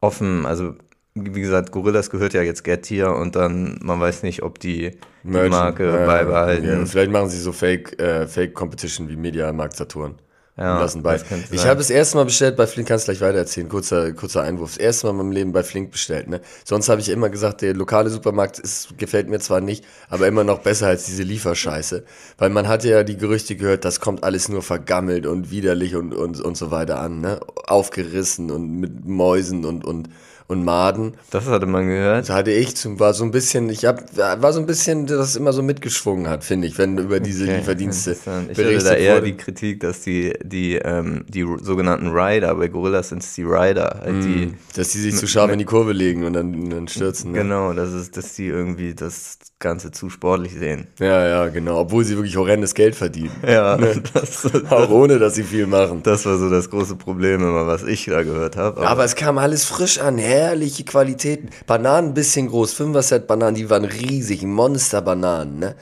offen, 0.00 0.46
also 0.46 0.74
wie 1.14 1.40
gesagt, 1.40 1.72
Gorillas 1.72 2.10
gehört 2.10 2.32
ja 2.32 2.42
jetzt 2.42 2.62
Getir 2.62 3.12
und 3.14 3.34
dann, 3.34 3.78
man 3.82 4.00
weiß 4.00 4.22
nicht, 4.22 4.42
ob 4.42 4.60
die, 4.60 4.92
die. 5.24 5.48
Marke 5.50 5.84
Ja, 5.84 6.06
beibehalten. 6.06 6.66
ja, 6.80 6.86
vielleicht 6.86 7.10
machen 7.10 7.28
sie 7.28 7.40
so 7.40 7.52
Fake, 7.52 8.00
äh, 8.00 8.26
Fake 8.28 8.54
Competition 8.54 9.08
wie 9.08 9.16
Media 9.16 9.52
Markt 9.52 9.76
Saturn. 9.76 10.14
Ja, 10.58 10.80
lassen 10.80 11.04
bei. 11.04 11.20
Ich 11.52 11.66
habe 11.66 11.76
das 11.76 11.88
erste 11.88 12.16
Mal 12.16 12.24
bestellt 12.24 12.56
bei 12.56 12.66
Flink, 12.66 12.88
kannst 12.88 13.04
gleich 13.04 13.20
weitererzählen, 13.20 13.68
kurzer, 13.68 14.12
kurzer 14.12 14.42
Einwurf. 14.42 14.70
Das 14.72 14.78
erste 14.78 15.06
Mal 15.06 15.10
in 15.12 15.16
meinem 15.18 15.30
Leben 15.30 15.52
bei 15.52 15.62
Flink 15.62 15.92
bestellt, 15.92 16.28
ne? 16.28 16.40
Sonst 16.64 16.88
habe 16.88 17.00
ich 17.00 17.08
immer 17.10 17.28
gesagt, 17.28 17.62
der 17.62 17.74
lokale 17.74 18.10
Supermarkt 18.10 18.58
ist, 18.58 18.98
gefällt 18.98 19.28
mir 19.28 19.38
zwar 19.38 19.60
nicht, 19.60 19.84
aber 20.08 20.26
immer 20.26 20.42
noch 20.42 20.58
besser 20.58 20.88
als 20.88 21.04
diese 21.04 21.22
Lieferscheiße. 21.22 22.04
Weil 22.38 22.50
man 22.50 22.66
hatte 22.66 22.88
ja 22.88 23.04
die 23.04 23.16
Gerüchte 23.16 23.54
gehört, 23.54 23.84
das 23.84 24.00
kommt 24.00 24.24
alles 24.24 24.48
nur 24.48 24.62
vergammelt 24.62 25.26
und 25.26 25.52
widerlich 25.52 25.94
und, 25.94 26.12
und, 26.12 26.40
und 26.40 26.56
so 26.56 26.72
weiter 26.72 26.98
an, 26.98 27.20
ne? 27.20 27.38
Aufgerissen 27.68 28.50
und 28.50 28.80
mit 28.80 29.06
Mäusen 29.06 29.64
und, 29.64 29.84
und, 29.84 30.08
und 30.48 30.64
Maden. 30.64 31.12
Das 31.30 31.46
hatte 31.46 31.66
man 31.66 31.86
gehört. 31.86 32.28
Das 32.28 32.34
hatte 32.34 32.50
ich 32.50 32.74
zum, 32.74 32.98
war 32.98 33.12
so 33.12 33.22
ein 33.22 33.30
bisschen, 33.30 33.68
ich 33.68 33.84
hab, 33.84 34.16
war 34.16 34.52
so 34.54 34.60
ein 34.60 34.66
bisschen, 34.66 35.06
das 35.06 35.36
immer 35.36 35.52
so 35.52 35.62
mitgeschwungen 35.62 36.28
hat, 36.28 36.42
finde 36.42 36.66
ich, 36.66 36.78
wenn 36.78 36.96
über 36.96 37.20
diese 37.20 37.44
Okay, 37.44 37.58
Lieferdienste. 37.58 38.12
Ich 38.12 38.58
hatte 38.58 38.78
da 38.78 38.94
eher 38.94 39.16
wurde. 39.16 39.26
die 39.26 39.36
Kritik, 39.36 39.80
dass 39.80 40.00
die, 40.00 40.32
die, 40.42 40.76
ähm, 40.76 41.26
die 41.28 41.44
sogenannten 41.60 42.08
Rider, 42.08 42.54
bei 42.54 42.68
Gorillas 42.68 43.10
sind 43.10 43.22
es 43.22 43.34
die 43.34 43.42
Rider, 43.42 44.00
halt 44.02 44.24
die, 44.24 44.54
Dass 44.74 44.88
die 44.88 44.98
sich 44.98 45.16
zu 45.16 45.26
scharf 45.26 45.52
in 45.52 45.58
die 45.58 45.66
Kurve 45.66 45.92
legen 45.92 46.24
und 46.24 46.32
dann, 46.32 46.70
dann 46.70 46.88
stürzen. 46.88 47.32
Ne? 47.32 47.40
genau, 47.40 47.74
das 47.74 47.92
ist, 47.92 48.16
dass 48.16 48.34
die 48.34 48.46
irgendwie 48.46 48.94
das 48.94 49.38
Ganze 49.60 49.90
zu 49.90 50.08
sportlich 50.08 50.52
sehen. 50.54 50.86
Ja, 51.00 51.26
ja, 51.26 51.48
genau. 51.48 51.80
Obwohl 51.80 52.04
sie 52.04 52.14
wirklich 52.16 52.36
horrendes 52.36 52.74
Geld 52.74 52.94
verdienen. 52.94 53.32
Ja, 53.46 53.76
das, 53.76 54.46
Auch 54.70 54.88
ohne, 54.90 55.18
dass 55.18 55.34
sie 55.34 55.42
viel 55.42 55.66
machen. 55.66 56.02
das 56.04 56.26
war 56.26 56.36
so 56.36 56.48
das 56.48 56.70
große 56.70 56.94
Problem 56.96 57.40
immer, 57.40 57.66
was 57.66 57.82
ich 57.82 58.04
da 58.04 58.22
gehört 58.22 58.56
habe. 58.56 58.86
Aber 58.86 59.04
es 59.04 59.16
kam 59.16 59.36
alles 59.38 59.64
frisch 59.64 59.98
an, 59.98 60.16
herrliche 60.18 60.84
Qualitäten. 60.84 61.50
Bananen 61.66 62.10
ein 62.10 62.14
bisschen 62.14 62.48
groß, 62.48 62.78
5er 62.78 63.02
Set 63.02 63.26
Bananen, 63.26 63.56
die 63.56 63.68
waren 63.68 63.84
riesig, 63.84 64.44
Monster-Bananen, 64.44 65.58
ne? 65.58 65.74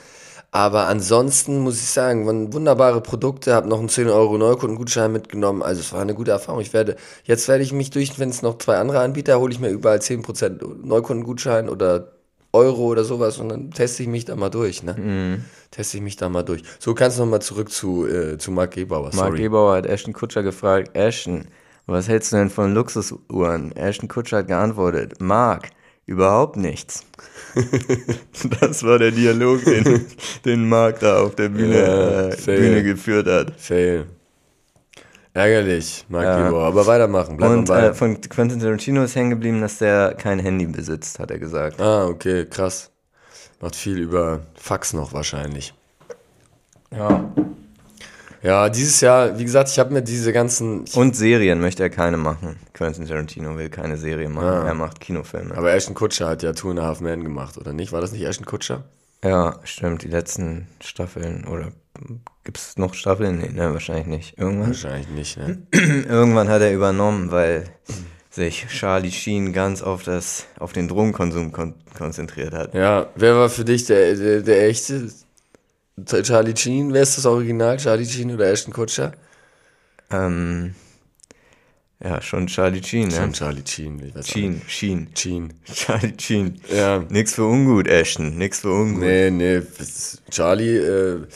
Aber 0.53 0.87
ansonsten 0.87 1.59
muss 1.59 1.77
ich 1.77 1.89
sagen, 1.91 2.27
waren 2.27 2.55
wunderbare 2.55 3.03
Produkte, 3.03 3.53
habe 3.53 3.69
noch 3.69 3.79
einen 3.79 3.91
10 3.91 4.09
Euro 4.09 4.39
Neukundengutschein 4.39 5.13
mitgenommen. 5.13 5.63
Also 5.63 5.81
es 5.83 5.93
war 5.93 6.01
eine 6.01 6.15
gute 6.15 6.31
Erfahrung. 6.31 6.63
Ich 6.63 6.73
werde, 6.73 6.97
jetzt 7.25 7.47
werde 7.47 7.63
ich 7.63 7.73
mich 7.75 7.91
durch, 7.91 8.19
wenn 8.19 8.31
es 8.31 8.41
noch 8.41 8.57
zwei 8.57 8.79
andere 8.79 9.01
Anbieter, 9.01 9.39
hole 9.39 9.53
ich 9.53 9.61
mir 9.61 9.69
überall 9.69 9.99
10% 9.99 10.87
Neukundengutschein 10.87 11.69
oder 11.69 12.16
Euro 12.57 12.87
oder 12.87 13.05
sowas 13.05 13.39
und 13.39 13.49
dann 13.49 13.71
teste 13.71 14.03
ich 14.03 14.09
mich 14.09 14.25
da 14.25 14.37
mal 14.37 14.51
durch, 14.51 14.83
ne? 14.83 15.41
Teste 15.71 15.99
ich 15.99 16.03
mich 16.03 16.17
da 16.17 16.29
mal 16.29 16.43
durch. 16.43 16.63
So 16.79 16.95
kannst 16.95 17.19
du 17.19 17.23
noch 17.23 17.31
mal 17.31 17.41
zurück 17.41 17.71
zu, 17.71 18.07
äh, 18.07 18.39
zu 18.39 18.51
Marc 18.51 18.73
Gebauer, 18.73 19.13
sorry. 19.13 19.31
Mark 19.31 19.37
Gebauer 19.41 19.77
hat 19.77 19.87
Ashton 19.87 20.13
Kutscher 20.13 20.43
gefragt, 20.43 20.97
Ashton, 20.97 21.47
was 21.87 22.09
hältst 22.09 22.33
du 22.33 22.37
denn 22.37 22.51
von 22.51 22.75
Luxusuhren? 22.75 23.73
Ashton 23.77 24.09
Kutscher 24.09 24.39
hat 24.39 24.49
geantwortet, 24.49 25.21
Mark, 25.21 25.71
Überhaupt 26.07 26.57
nichts. 26.57 27.05
das 28.61 28.85
war 28.85 29.01
der 29.01 29.11
Dialog, 29.11 29.65
den, 29.65 30.07
den 30.45 30.69
Marc 30.69 31.01
da 31.01 31.21
auf 31.21 31.35
der 31.35 31.49
Bühne, 31.49 31.81
Ja, 31.81 32.29
äh. 32.29 32.37
Bühne 32.59 32.83
geführt 32.85 33.27
hat. 33.27 33.61
Fail. 33.61 34.07
Ärgerlich, 35.37 36.07
Mark 36.09 36.25
Ja. 36.25 36.47
Libor. 36.47 36.65
Aber 36.65 36.87
weitermachen, 36.87 37.37
bleib 37.37 37.51
Und 37.51 37.69
äh, 37.69 37.93
von 37.93 38.19
Quentin 38.23 38.59
Tarantino 38.59 39.03
ist 39.03 39.15
hängen 39.17 39.31
geblieben, 39.31 39.61
dass 39.61 39.77
der 39.79 40.15
kein 40.15 40.39
Handy 40.39 40.67
besitzt, 40.67 41.19
hat 41.19 41.31
er 41.31 41.39
gesagt. 41.39 41.79
ah, 41.81 42.07
okay, 42.07 42.47
krass. 42.47 42.91
Macht 43.61 43.77
viel 43.77 43.99
über 43.99 44.41
Fax 44.55 44.95
noch 44.95 45.13
wahrscheinlich. 45.13 45.75
Ja. 46.91 47.25
Ja, 48.43 48.69
dieses 48.69 49.01
Jahr, 49.01 49.39
wie 49.39 49.45
gesagt, 49.45 49.69
ich 49.71 49.79
habe 49.79 49.93
mir 49.93 50.03
diese 50.03 50.33
ganzen. 50.33 50.85
Und 50.95 51.17
Serien 51.17 51.61
möchte 51.61 51.83
er 51.83 51.91
keine 51.91 52.17
machen. 52.17 52.57
Quentin 52.75 53.07
Tarantino 53.07 53.57
will 53.57 53.69
keine 53.71 53.97
Serie 53.97 54.29
machen. 54.29 54.47
Ah. 54.47 54.67
Er 54.69 54.75
macht 54.75 55.01
Kinofilme. 55.01 55.55
aber 55.57 55.73
Ashton 55.73 55.95
Kutscher 55.95 56.29
hat 56.29 56.43
ja 56.43 56.53
Two 56.53 56.71
and 56.71 56.79
a 56.79 56.85
Half 56.85 57.01
Men 57.01 57.25
gemacht, 57.25 57.59
oder 57.59 57.73
nicht? 57.73 57.93
War 57.93 58.01
das 58.01 58.13
nicht 58.13 58.23
Ashton 58.25 58.47
Kutscher? 58.47 58.85
ja, 59.25 59.59
stimmt. 59.65 60.03
Die 60.05 60.09
letzten 60.09 60.69
Staffeln. 60.81 61.45
Oder 61.47 61.73
gibt 62.47 62.59
es 62.59 62.79
noch 62.79 62.95
Staffeln? 62.95 63.39
Nee, 63.39 63.51
ne, 63.51 63.73
wahrscheinlich 63.75 64.07
nicht. 64.07 64.39
Irgendwann, 64.39 64.69
Wahrscheinlich 64.69 65.09
nicht, 65.09 65.37
ne? 65.37 65.59
irgendwann 65.73 66.49
hat 66.49 66.63
er 66.63 66.73
übernommen, 66.73 67.33
weil 67.33 67.65
sich 68.31 68.67
Charlie 68.69 69.11
Sheen 69.11 69.53
ganz 69.53 69.83
auf, 69.83 70.05
das, 70.05 70.47
auf 70.59 70.73
den 70.73 70.89
Drogenkonsum 70.89 71.53
kon 71.53 71.75
konzentriert 71.99 72.53
hat. 72.55 72.75
Ja, 72.75 73.11
wer 73.17 73.35
war 73.37 73.49
für 73.49 73.65
dich 73.65 73.87
der, 73.87 74.15
der, 74.15 74.43
der 74.43 74.69
echte 74.69 75.11
Charlie 76.05 76.57
Sheen? 76.57 76.93
Wer 76.93 77.03
ist 77.03 77.17
das 77.17 77.27
Original? 77.27 77.79
Charlie 77.79 78.05
Sheen 78.05 78.33
oder 78.33 78.51
Ashton 78.51 78.73
Kutscher? 78.73 79.13
Ähm, 80.11 80.75
ja, 82.05 82.21
schon 82.21 82.47
Charlie 82.47 82.83
Sheen, 82.83 83.11
Schon 83.11 83.29
ne? 83.29 83.33
Charlie 83.33 83.63
Sheen. 83.67 84.13
Sheen, 84.23 84.61
Sheen. 84.69 85.09
Sheen. 85.15 85.55
Charlie 85.73 86.15
Sheen. 86.21 86.61
Ja. 86.71 87.03
Nix 87.09 87.35
für 87.35 87.45
ungut, 87.45 87.89
Ashton. 87.89 88.37
Nix 88.37 88.61
für 88.61 88.71
ungut. 88.71 89.03
Nee, 89.03 89.31
nee. 89.31 89.63
Charlie 90.31 90.77
äh, 90.77 91.27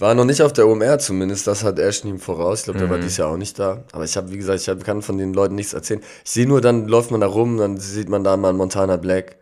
war 0.00 0.14
noch 0.14 0.24
nicht 0.24 0.42
auf 0.42 0.52
der 0.52 0.66
OMR 0.66 0.98
zumindest. 0.98 1.46
Das 1.46 1.62
hat 1.62 1.78
Ashton 1.78 2.10
ihm 2.10 2.18
voraus. 2.18 2.60
Ich 2.60 2.64
glaube, 2.64 2.78
der 2.78 2.90
war 2.90 2.98
dieses 2.98 3.18
Jahr 3.18 3.28
auch 3.28 3.36
nicht 3.36 3.58
da. 3.58 3.84
Aber 3.92 4.04
ich 4.04 4.16
habe, 4.16 4.30
wie 4.30 4.38
gesagt, 4.38 4.60
ich 4.60 4.68
hab, 4.68 4.82
kann 4.82 5.02
von 5.02 5.18
den 5.18 5.34
Leuten 5.34 5.54
nichts 5.54 5.74
erzählen. 5.74 6.00
Ich 6.24 6.30
sehe 6.30 6.46
nur, 6.46 6.60
dann 6.60 6.88
läuft 6.88 7.10
man 7.10 7.20
da 7.20 7.26
rum, 7.26 7.58
dann 7.58 7.78
sieht 7.78 8.08
man 8.08 8.24
da 8.24 8.36
mal 8.36 8.48
einen 8.48 8.58
Montana 8.58 8.96
Black 8.96 9.36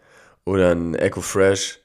oder 0.44 0.70
einen 0.70 0.94
Echo 0.94 1.20
Fresh 1.20 1.78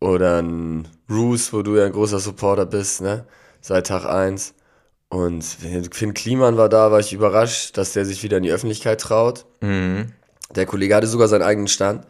oder 0.00 0.38
einen 0.38 0.88
Roos, 1.08 1.52
wo 1.52 1.62
du 1.62 1.76
ja 1.76 1.86
ein 1.86 1.92
großer 1.92 2.20
Supporter 2.20 2.66
bist, 2.66 3.00
ne? 3.00 3.26
Seit 3.60 3.86
Tag 3.86 4.04
1. 4.04 4.54
Und 5.08 5.42
Finn 5.42 6.14
Kliman 6.14 6.56
war 6.56 6.68
da, 6.68 6.92
war 6.92 7.00
ich 7.00 7.12
überrascht, 7.12 7.76
dass 7.76 7.94
der 7.94 8.04
sich 8.04 8.22
wieder 8.22 8.36
in 8.36 8.44
die 8.44 8.52
Öffentlichkeit 8.52 9.00
traut. 9.00 9.44
Mhm. 9.60 10.12
Der 10.54 10.66
Kollege 10.66 10.94
hatte 10.94 11.06
sogar 11.06 11.28
seinen 11.28 11.42
eigenen 11.42 11.68
Stand 11.68 12.06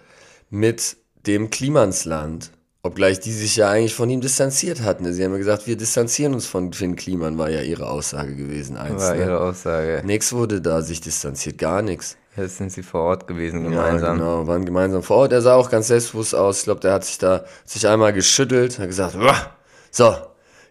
mit 0.51 0.97
dem 1.27 1.51
Klimansland. 1.51 2.51
Obgleich 2.83 3.21
die 3.21 3.33
sich 3.33 3.57
ja 3.57 3.69
eigentlich 3.69 3.95
von 3.95 4.09
ihm 4.09 4.23
distanziert 4.23 4.81
hatten. 4.83 5.13
Sie 5.13 5.23
haben 5.23 5.33
ja 5.33 5.39
gesagt, 5.39 5.67
wir 5.67 5.77
distanzieren 5.77 6.33
uns 6.33 6.47
von 6.47 6.73
Finn 6.73 6.97
Kliman, 6.97 7.37
war 7.37 7.51
ja 7.51 7.61
ihre 7.61 7.91
Aussage 7.91 8.35
gewesen. 8.35 8.77
Eins, 8.79 9.03
War 9.03 9.15
ne? 9.15 9.21
ihre 9.21 9.41
Aussage. 9.41 10.03
Nix 10.07 10.33
wurde 10.33 10.63
da 10.63 10.81
sich 10.81 11.01
distanziert, 11.03 11.59
gar 11.59 11.83
nichts. 11.83 12.17
Jetzt 12.37 12.57
sind 12.57 12.73
sie 12.73 12.83
vor 12.83 13.03
Ort 13.03 13.27
gewesen 13.27 13.65
Ja, 13.65 13.69
gemeinsam. 13.71 14.17
genau, 14.19 14.47
waren 14.47 14.65
gemeinsam 14.65 15.03
vor 15.03 15.17
Ort. 15.19 15.33
Er 15.33 15.43
sah 15.43 15.57
auch 15.57 15.69
ganz 15.69 15.89
selbstbewusst 15.89 16.35
aus. 16.35 16.59
Ich 16.61 16.65
glaube, 16.65 16.81
der 16.81 16.93
hat 16.95 17.05
sich 17.05 17.19
da 17.19 17.45
sich 17.67 17.87
einmal 17.87 18.15
geschüttelt, 18.15 18.79
hat 18.79 18.87
gesagt, 18.87 19.15
"Uah, 19.17 19.51
so, 19.91 20.15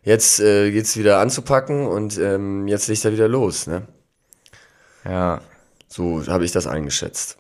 jetzt 0.02 0.40
äh, 0.40 0.72
geht's 0.72 0.98
wieder 0.98 1.20
anzupacken 1.20 1.86
und 1.86 2.18
ähm, 2.18 2.68
jetzt 2.68 2.88
legt 2.88 3.06
er 3.06 3.12
wieder 3.12 3.28
los. 3.28 3.68
Ne? 3.68 3.84
Ja. 5.06 5.42
So 5.88 6.26
habe 6.28 6.46
ich 6.46 6.52
das 6.52 6.66
eingeschätzt. 6.66 7.38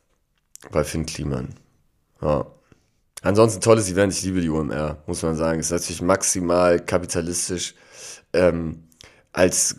Bei 0.71 0.83
Finn 0.83 1.05
Kliman. 1.07 1.55
Ja. 2.21 2.45
Ansonsten 3.21 3.61
tolles 3.61 3.89
Event, 3.91 4.13
ich 4.13 4.23
liebe 4.23 4.41
die 4.41 4.49
UMR, 4.49 4.97
muss 5.05 5.23
man 5.23 5.35
sagen. 5.35 5.59
Ist 5.59 5.71
natürlich 5.71 6.01
maximal 6.01 6.79
kapitalistisch. 6.79 7.75
Ähm, 8.33 8.83
als 9.33 9.75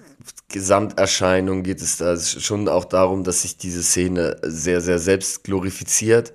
Gesamterscheinung 0.49 1.62
geht 1.62 1.80
es 1.80 1.97
da 1.97 2.18
schon 2.18 2.68
auch 2.68 2.85
darum, 2.85 3.25
dass 3.25 3.42
sich 3.42 3.56
diese 3.56 3.82
Szene 3.82 4.37
sehr, 4.42 4.80
sehr 4.80 4.99
selbst 4.99 5.44
glorifiziert. 5.44 6.35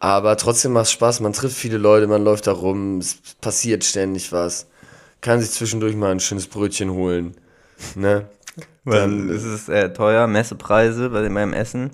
Aber 0.00 0.36
trotzdem 0.36 0.72
macht 0.72 0.86
es 0.86 0.92
Spaß, 0.92 1.20
man 1.20 1.32
trifft 1.32 1.56
viele 1.56 1.78
Leute, 1.78 2.06
man 2.06 2.22
läuft 2.22 2.46
da 2.46 2.52
rum, 2.52 2.98
es 2.98 3.16
passiert 3.40 3.82
ständig 3.82 4.30
was. 4.30 4.68
Kann 5.20 5.40
sich 5.40 5.50
zwischendurch 5.50 5.96
mal 5.96 6.12
ein 6.12 6.20
schönes 6.20 6.46
Brötchen 6.46 6.92
holen. 6.92 7.34
Ne? 7.96 8.28
Dann 8.84 9.28
ist 9.28 9.44
es 9.44 9.68
äh, 9.68 9.92
teuer, 9.92 10.26
Messepreise 10.28 11.10
bei 11.10 11.28
meinem 11.28 11.52
Essen. 11.52 11.90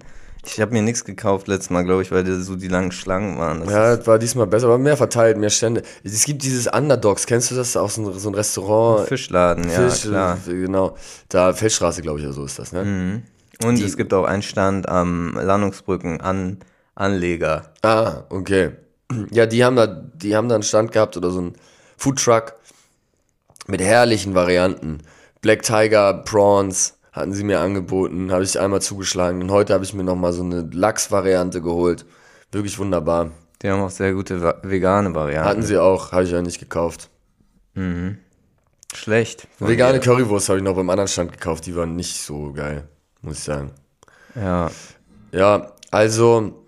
Ich 0.46 0.60
habe 0.60 0.72
mir 0.72 0.82
nichts 0.82 1.04
gekauft 1.04 1.48
letztes 1.48 1.70
Mal, 1.70 1.84
glaube 1.84 2.02
ich, 2.02 2.10
weil 2.12 2.24
so 2.40 2.54
die 2.56 2.68
langen 2.68 2.92
Schlangen 2.92 3.38
waren. 3.38 3.60
Das 3.60 3.70
Ja, 3.72 3.96
das 3.96 4.06
war 4.06 4.18
diesmal 4.18 4.46
besser, 4.46 4.66
aber 4.66 4.78
mehr 4.78 4.96
verteilt, 4.96 5.36
mehr 5.38 5.50
Stände. 5.50 5.82
Es 6.02 6.24
gibt 6.24 6.42
dieses 6.42 6.66
Underdogs, 6.66 7.26
kennst 7.26 7.50
du 7.50 7.54
das? 7.54 7.76
Auch 7.76 7.90
so 7.90 8.10
ein, 8.10 8.18
so 8.18 8.28
ein 8.28 8.34
Restaurant. 8.34 9.08
Fischladen, 9.08 9.68
ja, 9.70 9.88
Fisch, 9.88 10.02
klar. 10.02 10.38
äh, 10.46 10.50
genau. 10.52 10.96
Da, 11.28 11.52
Feldstraße, 11.52 12.02
glaube 12.02 12.20
ich, 12.20 12.26
oder 12.26 12.34
so 12.34 12.44
ist 12.44 12.58
das, 12.58 12.72
ne? 12.72 13.22
Und 13.64 13.76
die- 13.76 13.84
es 13.84 13.96
gibt 13.96 14.12
auch 14.12 14.24
einen 14.24 14.42
Stand 14.42 14.88
am 14.88 15.34
Landungsbrücken 15.34 16.20
an 16.20 16.58
Anleger. 16.94 17.72
Ah, 17.82 18.24
okay. 18.28 18.72
Ja, 19.30 19.46
die 19.46 19.64
haben 19.64 19.76
da, 19.76 19.86
die 19.86 20.36
haben 20.36 20.48
da 20.48 20.54
einen 20.56 20.62
Stand 20.64 20.92
gehabt 20.92 21.16
oder 21.16 21.30
so 21.30 21.38
einen 21.38 21.54
Foodtruck 21.96 22.54
mit 23.66 23.80
herrlichen 23.80 24.34
Varianten. 24.34 24.98
Black 25.40 25.62
Tiger, 25.62 26.14
Prawns 26.24 26.94
hatten 27.14 27.32
sie 27.32 27.44
mir 27.44 27.60
angeboten, 27.60 28.32
habe 28.32 28.42
ich 28.42 28.58
einmal 28.58 28.82
zugeschlagen. 28.82 29.40
Und 29.40 29.50
heute 29.52 29.72
habe 29.72 29.84
ich 29.84 29.94
mir 29.94 30.02
nochmal 30.02 30.32
so 30.32 30.42
eine 30.42 30.68
Lachs-Variante 30.72 31.62
geholt. 31.62 32.04
Wirklich 32.50 32.78
wunderbar. 32.78 33.30
Die 33.62 33.70
haben 33.70 33.80
auch 33.82 33.90
sehr 33.90 34.12
gute 34.12 34.42
vegane 34.62 35.14
Varianten. 35.14 35.48
Hatten 35.48 35.62
sie 35.62 35.78
auch, 35.78 36.10
habe 36.12 36.24
ich 36.24 36.32
ja 36.32 36.42
nicht 36.42 36.58
gekauft. 36.58 37.08
Schlecht. 38.94 39.46
von 39.58 39.68
Vegane 39.68 40.00
dir. 40.00 40.04
Currywurst 40.04 40.48
habe 40.48 40.58
ich 40.58 40.64
noch 40.64 40.74
beim 40.74 40.90
anderen 40.90 41.08
Stand 41.08 41.32
gekauft, 41.32 41.66
die 41.66 41.74
waren 41.74 41.96
nicht 41.96 42.20
so 42.20 42.52
geil, 42.52 42.88
muss 43.22 43.38
ich 43.38 43.44
sagen. 43.44 43.70
Ja, 44.34 44.70
Ja, 45.32 45.72
also, 45.90 46.64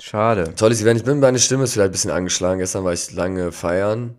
schade. 0.00 0.54
tolles 0.56 0.82
Event. 0.82 1.00
Ich 1.00 1.04
bin, 1.06 1.20
meine 1.20 1.38
Stimme 1.38 1.64
ist 1.64 1.72
vielleicht 1.72 1.90
ein 1.90 1.92
bisschen 1.92 2.10
angeschlagen. 2.10 2.60
Gestern 2.60 2.84
war 2.84 2.92
ich 2.92 3.12
lange 3.12 3.52
feiern, 3.52 4.18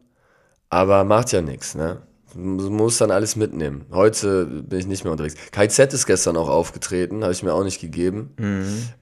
aber 0.69 1.03
macht 1.03 1.31
ja 1.31 1.41
nichts, 1.41 1.75
ne? 1.75 2.01
Du 2.33 2.69
musst 2.69 3.01
dann 3.01 3.11
alles 3.11 3.35
mitnehmen. 3.35 3.85
Heute 3.91 4.45
bin 4.45 4.79
ich 4.79 4.87
nicht 4.87 5.03
mehr 5.03 5.11
unterwegs. 5.11 5.35
KZ 5.51 5.93
ist 5.93 6.05
gestern 6.05 6.37
auch 6.37 6.49
aufgetreten, 6.49 7.23
habe 7.23 7.33
ich 7.33 7.43
mir 7.43 7.53
auch 7.53 7.63
nicht 7.63 7.81
gegeben. 7.81 8.33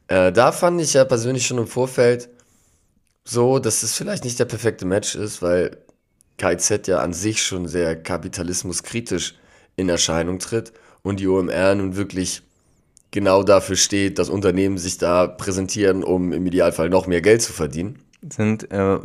Äh, 0.07 0.31
da 0.31 0.51
fand 0.51 0.81
ich 0.81 0.93
ja 0.93 1.05
persönlich 1.05 1.45
schon 1.45 1.57
im 1.57 1.67
Vorfeld 1.67 2.29
so, 3.24 3.59
dass 3.59 3.83
es 3.83 3.95
vielleicht 3.95 4.24
nicht 4.24 4.39
der 4.39 4.45
perfekte 4.45 4.86
Match 4.86 5.15
ist, 5.15 5.41
weil 5.41 5.77
KZ 6.38 6.88
ja 6.88 7.00
an 7.00 7.13
sich 7.13 7.43
schon 7.43 7.67
sehr 7.67 7.95
kapitalismuskritisch 8.01 9.36
in 9.75 9.89
Erscheinung 9.89 10.39
tritt 10.39 10.74
und 11.03 11.19
die 11.19 11.27
OMR 11.27 11.75
nun 11.75 11.95
wirklich 11.95 12.41
genau 13.12 13.43
dafür 13.43 13.75
steht, 13.75 14.19
dass 14.19 14.29
Unternehmen 14.29 14.77
sich 14.77 14.98
da 14.98 15.27
präsentieren, 15.27 16.03
um 16.03 16.33
im 16.33 16.45
Idealfall 16.45 16.89
noch 16.89 17.07
mehr 17.07 17.21
Geld 17.21 17.41
zu 17.41 17.53
verdienen. 17.53 18.00
Sind 18.27 18.71
äh, 18.71 19.00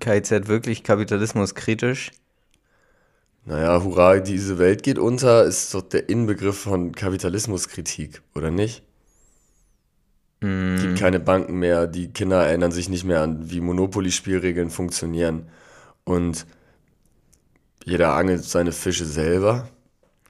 KZ 0.00 0.48
wirklich 0.48 0.82
kapitalismuskritisch? 0.82 2.10
Naja, 3.44 3.82
hurra, 3.82 4.20
diese 4.20 4.58
Welt 4.58 4.82
geht 4.82 4.98
unter, 4.98 5.44
ist 5.44 5.74
doch 5.74 5.82
der 5.82 6.08
Inbegriff 6.08 6.60
von 6.60 6.92
Kapitalismuskritik, 6.92 8.22
oder 8.34 8.50
nicht? 8.50 8.82
Gibt 10.40 10.98
keine 10.98 11.20
Banken 11.20 11.60
mehr, 11.60 11.86
die 11.86 12.12
Kinder 12.12 12.44
erinnern 12.44 12.72
sich 12.72 12.88
nicht 12.88 13.04
mehr 13.04 13.20
an, 13.20 13.50
wie 13.50 13.60
Monopoly-Spielregeln 13.60 14.70
funktionieren. 14.70 15.48
Und 16.02 16.46
jeder 17.84 18.14
angelt 18.14 18.42
seine 18.42 18.72
Fische 18.72 19.04
selber. 19.04 19.68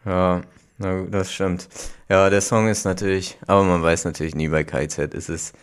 Ja, 0.04 0.42
na 0.76 1.00
gut, 1.00 1.14
das 1.14 1.32
stimmt. 1.32 1.66
Ja, 2.10 2.28
der 2.28 2.42
Song 2.42 2.68
ist 2.68 2.84
natürlich, 2.84 3.38
aber 3.46 3.64
man 3.64 3.82
weiß 3.82 4.04
natürlich 4.04 4.34
nie 4.34 4.48
bei 4.48 4.64
KZ, 4.64 5.14
ist 5.14 5.30
es, 5.30 5.54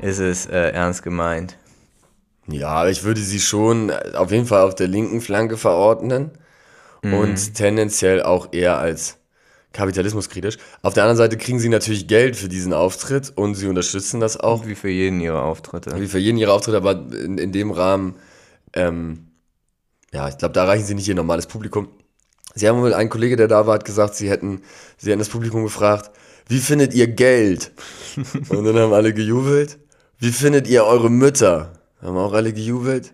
ist 0.00 0.20
es 0.20 0.46
äh, 0.46 0.70
ernst 0.70 1.02
gemeint. 1.02 1.56
Ja, 2.46 2.86
ich 2.86 3.02
würde 3.02 3.20
sie 3.20 3.40
schon 3.40 3.90
auf 3.90 4.30
jeden 4.30 4.46
Fall 4.46 4.62
auf 4.62 4.76
der 4.76 4.86
linken 4.86 5.20
Flanke 5.20 5.56
verordnen 5.56 6.30
und 7.02 7.54
tendenziell 7.54 8.22
auch 8.22 8.52
eher 8.52 8.78
als 8.78 9.18
kapitalismuskritisch. 9.72 10.56
Auf 10.82 10.94
der 10.94 11.04
anderen 11.04 11.18
Seite 11.18 11.36
kriegen 11.36 11.60
sie 11.60 11.68
natürlich 11.68 12.08
Geld 12.08 12.36
für 12.36 12.48
diesen 12.48 12.72
Auftritt 12.72 13.32
und 13.34 13.54
sie 13.54 13.68
unterstützen 13.68 14.20
das 14.20 14.38
auch. 14.38 14.66
Wie 14.66 14.74
für 14.74 14.88
jeden 14.88 15.20
ihre 15.20 15.42
Auftritte. 15.42 16.00
Wie 16.00 16.08
für 16.08 16.18
jeden 16.18 16.38
ihre 16.38 16.52
Auftritte, 16.52 16.78
aber 16.78 16.92
in, 16.92 17.38
in 17.38 17.52
dem 17.52 17.70
Rahmen, 17.70 18.16
ähm, 18.74 19.28
ja, 20.12 20.28
ich 20.28 20.38
glaube, 20.38 20.54
da 20.54 20.64
erreichen 20.64 20.84
sie 20.84 20.94
nicht 20.94 21.08
ihr 21.08 21.14
normales 21.14 21.46
Publikum. 21.46 21.88
Sie 22.54 22.68
haben 22.68 22.80
wohl, 22.80 22.94
ein 22.94 23.10
Kollege, 23.10 23.36
der 23.36 23.46
da 23.46 23.66
war, 23.66 23.74
hat 23.74 23.84
gesagt, 23.84 24.14
sie 24.14 24.28
hätten, 24.28 24.62
sie 24.96 25.10
hätten 25.10 25.20
das 25.20 25.28
Publikum 25.28 25.62
gefragt, 25.62 26.10
wie 26.48 26.58
findet 26.58 26.94
ihr 26.94 27.06
Geld? 27.06 27.72
Und 28.48 28.64
dann 28.64 28.76
haben 28.76 28.92
alle 28.92 29.12
gejubelt. 29.12 29.78
Wie 30.18 30.32
findet 30.32 30.66
ihr 30.66 30.84
eure 30.84 31.10
Mütter? 31.10 31.74
Haben 32.02 32.16
auch 32.16 32.32
alle 32.32 32.52
gejubelt. 32.52 33.12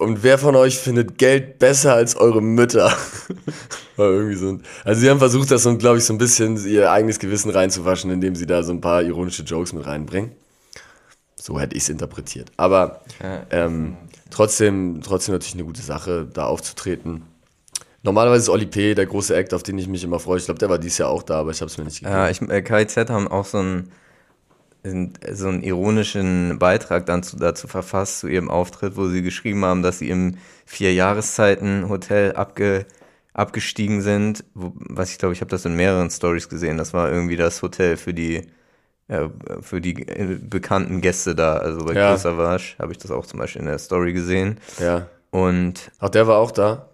Und 0.00 0.22
wer 0.22 0.38
von 0.38 0.56
euch 0.56 0.78
findet 0.78 1.18
Geld 1.18 1.58
besser 1.58 1.92
als 1.92 2.16
eure 2.16 2.40
Mütter? 2.40 2.86
War 3.96 4.08
irgendwie 4.08 4.34
so 4.34 4.48
ein, 4.48 4.62
also 4.82 4.98
sie 4.98 5.10
haben 5.10 5.18
versucht, 5.18 5.50
das 5.50 5.64
so, 5.64 5.76
glaube 5.76 5.98
ich, 5.98 6.04
so 6.04 6.14
ein 6.14 6.18
bisschen 6.18 6.56
ihr 6.66 6.90
eigenes 6.90 7.18
Gewissen 7.18 7.50
reinzuwaschen, 7.50 8.10
indem 8.10 8.34
sie 8.34 8.46
da 8.46 8.62
so 8.62 8.72
ein 8.72 8.80
paar 8.80 9.02
ironische 9.02 9.42
Jokes 9.42 9.74
mit 9.74 9.86
reinbringen. 9.86 10.32
So 11.36 11.60
hätte 11.60 11.76
ich 11.76 11.82
es 11.82 11.90
interpretiert. 11.90 12.50
Aber 12.56 13.02
ähm, 13.50 13.98
trotzdem, 14.30 15.02
trotzdem 15.04 15.34
natürlich 15.34 15.54
eine 15.54 15.64
gute 15.64 15.82
Sache, 15.82 16.26
da 16.32 16.46
aufzutreten. 16.46 17.24
Normalerweise 18.02 18.44
ist 18.44 18.48
Oli 18.48 18.64
P. 18.64 18.94
der 18.94 19.04
große 19.04 19.36
Act, 19.36 19.52
auf 19.52 19.62
den 19.62 19.76
ich 19.76 19.86
mich 19.86 20.02
immer 20.02 20.18
freue. 20.18 20.38
Ich 20.38 20.46
glaube, 20.46 20.60
der 20.60 20.70
war 20.70 20.78
dieses 20.78 20.96
Jahr 20.96 21.10
auch 21.10 21.22
da, 21.22 21.40
aber 21.40 21.50
ich 21.50 21.60
habe 21.60 21.70
es 21.70 21.76
mir 21.76 21.84
nicht 21.84 21.98
gegeben. 21.98 22.16
Ja, 22.16 22.30
ich, 22.30 22.40
äh, 22.40 22.62
KIZ 22.62 23.10
haben 23.10 23.28
auch 23.28 23.44
so 23.44 23.58
einen, 23.58 23.92
so 24.82 25.48
einen 25.48 25.62
ironischen 25.62 26.58
Beitrag 26.58 27.06
dann 27.06 27.22
zu, 27.22 27.36
dazu 27.36 27.68
verfasst, 27.68 28.20
zu 28.20 28.28
ihrem 28.28 28.50
Auftritt, 28.50 28.96
wo 28.96 29.08
sie 29.08 29.22
geschrieben 29.22 29.64
haben, 29.64 29.82
dass 29.82 29.98
sie 29.98 30.08
im 30.10 30.36
Vier-Jahreszeiten-Hotel 30.66 32.34
abge, 32.36 32.86
abgestiegen 33.34 34.02
sind. 34.02 34.44
Wo, 34.54 34.72
was 34.76 35.10
ich 35.12 35.18
glaube, 35.18 35.34
ich 35.34 35.40
habe 35.40 35.50
das 35.50 35.64
in 35.64 35.76
mehreren 35.76 36.10
Stories 36.10 36.48
gesehen. 36.48 36.78
Das 36.78 36.92
war 36.94 37.10
irgendwie 37.10 37.36
das 37.36 37.62
Hotel 37.62 37.96
für 37.96 38.14
die, 38.14 38.48
äh, 39.08 39.28
für 39.60 39.80
die 39.80 40.06
äh, 40.08 40.38
bekannten 40.40 41.00
Gäste 41.00 41.34
da. 41.34 41.56
Also 41.58 41.84
bei 41.84 41.94
Ja. 41.94 42.12
Chris 42.12 42.24
habe 42.24 42.92
ich 42.92 42.98
das 42.98 43.10
auch 43.10 43.26
zum 43.26 43.38
Beispiel 43.40 43.60
in 43.60 43.68
der 43.68 43.78
Story 43.78 44.12
gesehen. 44.12 44.58
Ja. 44.78 45.06
Und 45.30 45.90
Ach, 45.98 46.08
der 46.08 46.26
war 46.26 46.38
auch 46.38 46.50
da? 46.50 46.89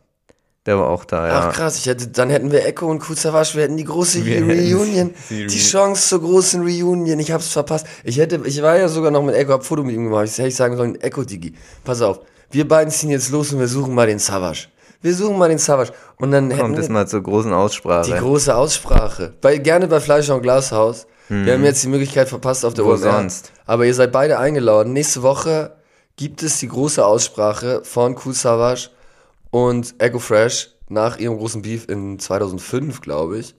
Der 0.66 0.78
war 0.78 0.88
auch 0.88 1.04
da, 1.04 1.26
ja. 1.28 1.40
Ach 1.40 1.52
krass, 1.54 1.78
ich 1.78 1.86
hätte, 1.86 2.08
dann 2.08 2.28
hätten 2.30 2.50
wir 2.50 2.66
Echo 2.66 2.86
und 2.86 2.98
Kuzawasch, 2.98 3.54
wir 3.54 3.62
hätten 3.62 3.76
die 3.76 3.84
große 3.84 4.24
Wir 4.24 4.40
Reunion, 4.42 5.14
die 5.30 5.46
die 5.46 5.58
Chance 5.58 6.08
zur 6.08 6.20
großen 6.20 6.60
Reunion, 6.62 7.18
ich 7.18 7.30
hab's 7.32 7.52
verpasst. 7.52 7.86
Ich 8.04 8.18
hätte, 8.18 8.40
ich 8.44 8.60
war 8.62 8.76
ja 8.76 8.88
sogar 8.88 9.10
noch 9.10 9.22
mit 9.22 9.34
Echo, 9.34 9.52
hab 9.52 9.64
Foto 9.64 9.82
mit 9.82 9.94
ihm 9.94 10.04
gemacht, 10.04 10.26
ich 10.26 10.36
hätte 10.38 10.50
sagen 10.50 10.76
sollen, 10.76 11.00
Echo 11.00 11.22
Digi, 11.22 11.54
pass 11.84 12.02
auf, 12.02 12.20
wir 12.50 12.66
beiden 12.68 12.90
ziehen 12.92 13.10
jetzt 13.10 13.30
los 13.30 13.52
und 13.52 13.60
wir 13.60 13.68
suchen 13.68 13.94
mal 13.94 14.06
den 14.06 14.18
Savage. 14.18 14.68
Wir 15.02 15.14
suchen 15.14 15.38
mal 15.38 15.48
den 15.48 15.58
Savage. 15.58 15.92
Und 16.18 16.32
dann 16.32 16.56
Kommt 16.56 16.78
es 16.78 16.88
mal 16.88 17.06
zur 17.06 17.22
großen 17.22 17.52
Aussprache. 17.52 18.10
die 18.10 18.18
große 18.18 18.56
Aussprache. 18.56 19.34
Bei, 19.40 19.58
gerne 19.58 19.86
bei 19.88 20.00
Fleischer 20.00 20.34
und 20.34 20.42
Glashaus. 20.42 21.06
Wir 21.28 21.54
haben 21.54 21.64
jetzt 21.64 21.82
die 21.82 21.88
Möglichkeit 21.88 22.28
verpasst 22.28 22.64
auf 22.64 22.74
der 22.74 22.84
Hm. 22.84 22.90
Wo 22.90 22.94
OMR. 22.94 23.12
sonst? 23.12 23.52
Aber 23.66 23.84
ihr 23.84 23.94
seid 23.94 24.12
beide 24.12 24.38
eingeladen. 24.38 24.92
Nächste 24.92 25.22
Woche 25.22 25.76
gibt 26.16 26.42
es 26.42 26.58
die 26.60 26.68
große 26.68 27.04
Aussprache 27.04 27.82
von 27.84 28.16
Savage 28.32 28.90
und 29.56 29.94
Echo 30.02 30.18
Fresh 30.18 30.68
nach 30.90 31.16
ihrem 31.16 31.38
großen 31.38 31.62
Beef 31.62 31.88
in 31.88 32.18
2005, 32.18 33.00
glaube 33.00 33.38
ich. 33.38 33.54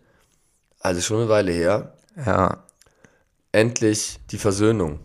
Also 0.79 1.01
schon 1.01 1.17
eine 1.17 1.29
Weile 1.29 1.51
her. 1.51 1.93
ja. 2.23 2.63
Endlich 3.51 4.19
die 4.29 4.37
Versöhnung. 4.37 4.99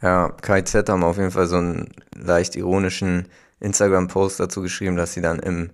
Ja, 0.00 0.30
KZ 0.30 0.88
haben 0.88 1.04
auf 1.04 1.18
jeden 1.18 1.32
Fall 1.32 1.46
so 1.46 1.56
einen 1.56 1.92
leicht 2.16 2.56
ironischen 2.56 3.28
Instagram-Post 3.60 4.40
dazu 4.40 4.62
geschrieben, 4.62 4.96
dass 4.96 5.12
sie 5.12 5.20
dann 5.20 5.40
im, 5.40 5.70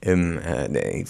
im 0.00 0.38
äh, 0.38 1.04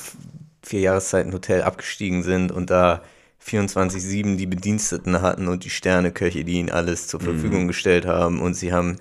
Vier-Jahreszeiten-Hotel 0.62 1.62
abgestiegen 1.62 2.24
sind 2.24 2.50
und 2.50 2.70
da 2.70 3.02
24-7 3.44 4.36
die 4.36 4.46
Bediensteten 4.46 5.22
hatten 5.22 5.46
und 5.46 5.64
die 5.64 5.70
Sterneköche, 5.70 6.42
die 6.42 6.54
ihnen 6.54 6.70
alles 6.70 7.06
zur 7.06 7.20
Verfügung 7.20 7.68
gestellt 7.68 8.06
haben. 8.06 8.40
Und 8.40 8.54
sie 8.54 8.72
haben 8.72 8.96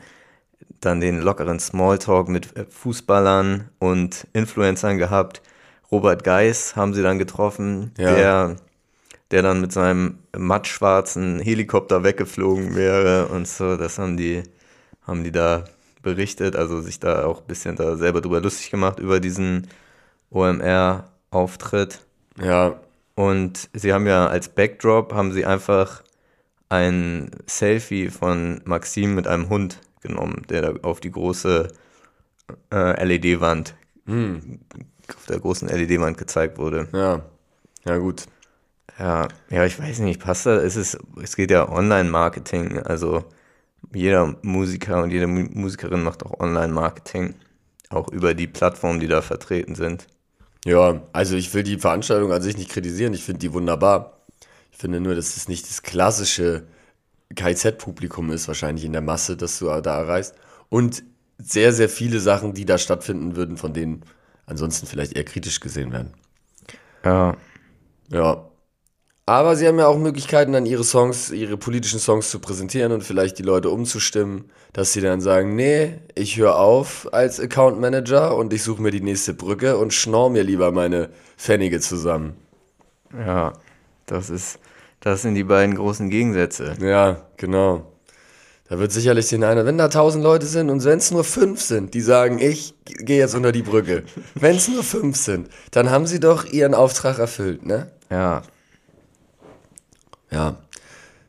dann 0.82 1.02
den 1.02 1.20
lockeren 1.22 1.60
Smalltalk 1.60 2.28
mit 2.30 2.56
äh, 2.58 2.66
Fußballern 2.70 3.70
und 3.80 4.28
Influencern 4.34 4.98
gehabt. 4.98 5.42
Robert 5.92 6.24
Geis 6.24 6.76
haben 6.76 6.94
sie 6.94 7.02
dann 7.04 7.20
getroffen, 7.20 7.92
Ja. 7.98 8.14
der, 8.16 8.56
der 9.32 9.42
dann 9.42 9.62
mit 9.62 9.72
seinem 9.72 10.20
mattschwarzen 10.38 11.40
Helikopter 11.40 12.04
weggeflogen 12.04 12.76
wäre 12.76 13.28
und 13.28 13.48
so. 13.48 13.78
Das 13.78 13.98
haben 14.00 14.18
die, 14.18 14.44
haben 15.08 15.24
die 15.24 15.32
da 15.32 15.66
berichtet, 16.02 16.56
also 16.56 16.82
sich 16.82 17.00
da 17.00 17.26
auch 17.26 17.42
ein 17.42 17.48
bisschen 17.48 17.76
da 17.76 17.96
selber 17.98 18.22
drüber 18.22 18.42
lustig 18.42 18.70
gemacht 18.72 19.00
über 19.00 19.20
diesen 19.20 19.68
OMR-Auftritt. 20.32 22.00
Ja, 22.42 22.76
Und 23.16 23.70
sie 23.74 23.94
haben 23.94 24.06
ja 24.08 24.28
als 24.28 24.50
Backdrop 24.50 25.14
haben 25.14 25.32
sie 25.32 25.46
einfach 25.46 26.04
ein 26.70 27.32
Selfie 27.46 28.10
von 28.10 28.62
Maxim 28.66 29.16
mit 29.16 29.28
einem 29.28 29.50
Hund 29.50 29.80
genommen, 30.08 30.44
der 30.50 30.62
da 30.62 30.74
auf 30.84 31.00
die 31.00 31.12
große 31.12 31.68
äh, 32.72 33.04
LED-Wand, 33.04 33.76
auf 34.08 35.26
der 35.28 35.40
großen 35.40 35.68
LED-Wand 35.70 36.18
gezeigt 36.18 36.58
wurde. 36.58 36.88
ja. 36.94 37.22
Ja, 37.88 37.98
gut. 37.98 38.26
Ja, 38.98 39.28
ja, 39.52 39.66
ich 39.66 39.80
weiß 39.80 40.00
nicht, 40.00 40.20
passt 40.22 40.46
das? 40.48 40.64
Es 40.64 40.76
ist, 40.76 40.98
es 41.22 41.36
geht 41.36 41.52
ja 41.52 41.70
Online-Marketing, 41.70 42.80
also 42.80 43.26
jeder 43.94 44.36
Musiker 44.42 45.04
und 45.04 45.12
jede 45.12 45.28
Mu- 45.28 45.50
Musikerin 45.52 46.02
macht 46.04 46.26
auch 46.26 46.40
Online-Marketing, 46.40 47.36
auch 47.90 48.08
über 48.12 48.34
die 48.34 48.48
Plattformen, 48.48 49.00
die 49.00 49.08
da 49.08 49.22
vertreten 49.22 49.76
sind. 49.76 50.08
Ja, 50.66 51.04
also 51.14 51.36
ich 51.36 51.54
will 51.54 51.62
die 51.64 51.78
Veranstaltung 51.78 52.32
an 52.32 52.42
sich 52.42 52.58
nicht 52.58 52.72
kritisieren, 52.72 53.14
ich 53.14 53.24
finde 53.24 53.40
die 53.40 53.54
wunderbar. 53.54 54.22
Ich 54.72 54.80
finde 54.80 55.00
nur, 55.00 55.14
dass 55.16 55.38
es 55.38 55.48
nicht 55.48 55.70
das 55.70 55.84
klassische 55.84 56.64
KZ-Publikum 57.34 58.32
ist, 58.32 58.48
wahrscheinlich 58.48 58.86
in 58.86 58.94
der 58.94 59.02
Masse, 59.02 59.38
das 59.38 59.60
du 59.60 59.66
da 59.82 60.00
erreichst. 60.00 60.36
Und 60.70 61.04
sehr, 61.38 61.74
sehr 61.74 61.90
viele 61.90 62.20
Sachen, 62.20 62.54
die 62.54 62.66
da 62.66 62.78
stattfinden 62.78 63.36
würden, 63.36 63.58
von 63.58 63.74
denen 63.74 64.04
ansonsten 64.46 64.88
vielleicht 64.88 65.14
eher 65.14 65.26
kritisch 65.26 65.60
gesehen 65.60 65.92
werden. 65.92 66.14
Ja, 67.04 67.38
Ja. 68.10 68.50
Aber 69.28 69.56
sie 69.56 69.68
haben 69.68 69.80
ja 69.80 69.88
auch 69.88 69.98
Möglichkeiten, 69.98 70.54
dann 70.54 70.68
ihre 70.68 70.84
Songs, 70.84 71.32
ihre 71.32 71.58
politischen 71.58 72.00
Songs 72.00 72.30
zu 72.30 72.40
präsentieren 72.40 72.92
und 72.92 73.04
vielleicht 73.04 73.40
die 73.40 73.44
Leute 73.44 73.72
umzustimmen, 73.72 74.52
dass 74.74 74.94
sie 74.94 75.02
dann 75.02 75.20
sagen, 75.22 75.56
nee, 75.56 76.00
ich 76.14 76.38
höre 76.38 76.58
auf 76.60 77.12
als 77.12 77.40
Account 77.40 77.80
Manager 77.80 78.36
und 78.36 78.54
ich 78.54 78.62
suche 78.62 78.84
mir 78.84 78.92
die 78.92 79.02
nächste 79.02 79.34
Brücke 79.34 79.78
und 79.78 79.94
schnorr 79.94 80.30
mir 80.30 80.44
lieber 80.44 80.72
meine 80.72 81.10
Pfennige 81.38 81.80
zusammen. 81.80 82.36
ja, 83.14 83.54
das 84.06 84.30
ist, 84.30 84.60
das 85.06 85.22
sind 85.22 85.36
die 85.36 85.44
beiden 85.44 85.76
großen 85.76 86.10
Gegensätze. 86.10 86.74
Ja, 86.82 87.22
genau. 87.38 87.92
Da 88.68 88.80
wird 88.80 88.92
sicherlich 88.92 89.30
den 89.30 89.44
einer, 89.44 89.64
wenn 89.68 89.78
da 89.78 89.88
tausend 89.88 90.24
Leute 90.24 90.48
sind 90.48 90.72
und 90.72 90.84
wenn 90.84 90.98
es 90.98 91.12
nur 91.12 91.24
fünf 91.24 91.62
sind, 91.62 91.94
die 91.94 92.02
sagen, 92.02 92.40
ich 92.40 92.74
gehe 92.86 93.20
jetzt 93.20 93.36
unter 93.36 93.52
die 93.52 93.62
Brücke. 93.62 94.04
Wenn 94.34 94.56
es 94.56 94.68
nur 94.68 94.84
fünf 94.84 95.16
sind, 95.18 95.50
dann 95.70 95.92
haben 95.92 96.08
sie 96.08 96.20
doch 96.20 96.46
ihren 96.46 96.74
Auftrag 96.74 97.20
erfüllt, 97.20 97.64
ne? 97.68 97.92
Ja, 98.10 98.42
Ja, 100.32 100.58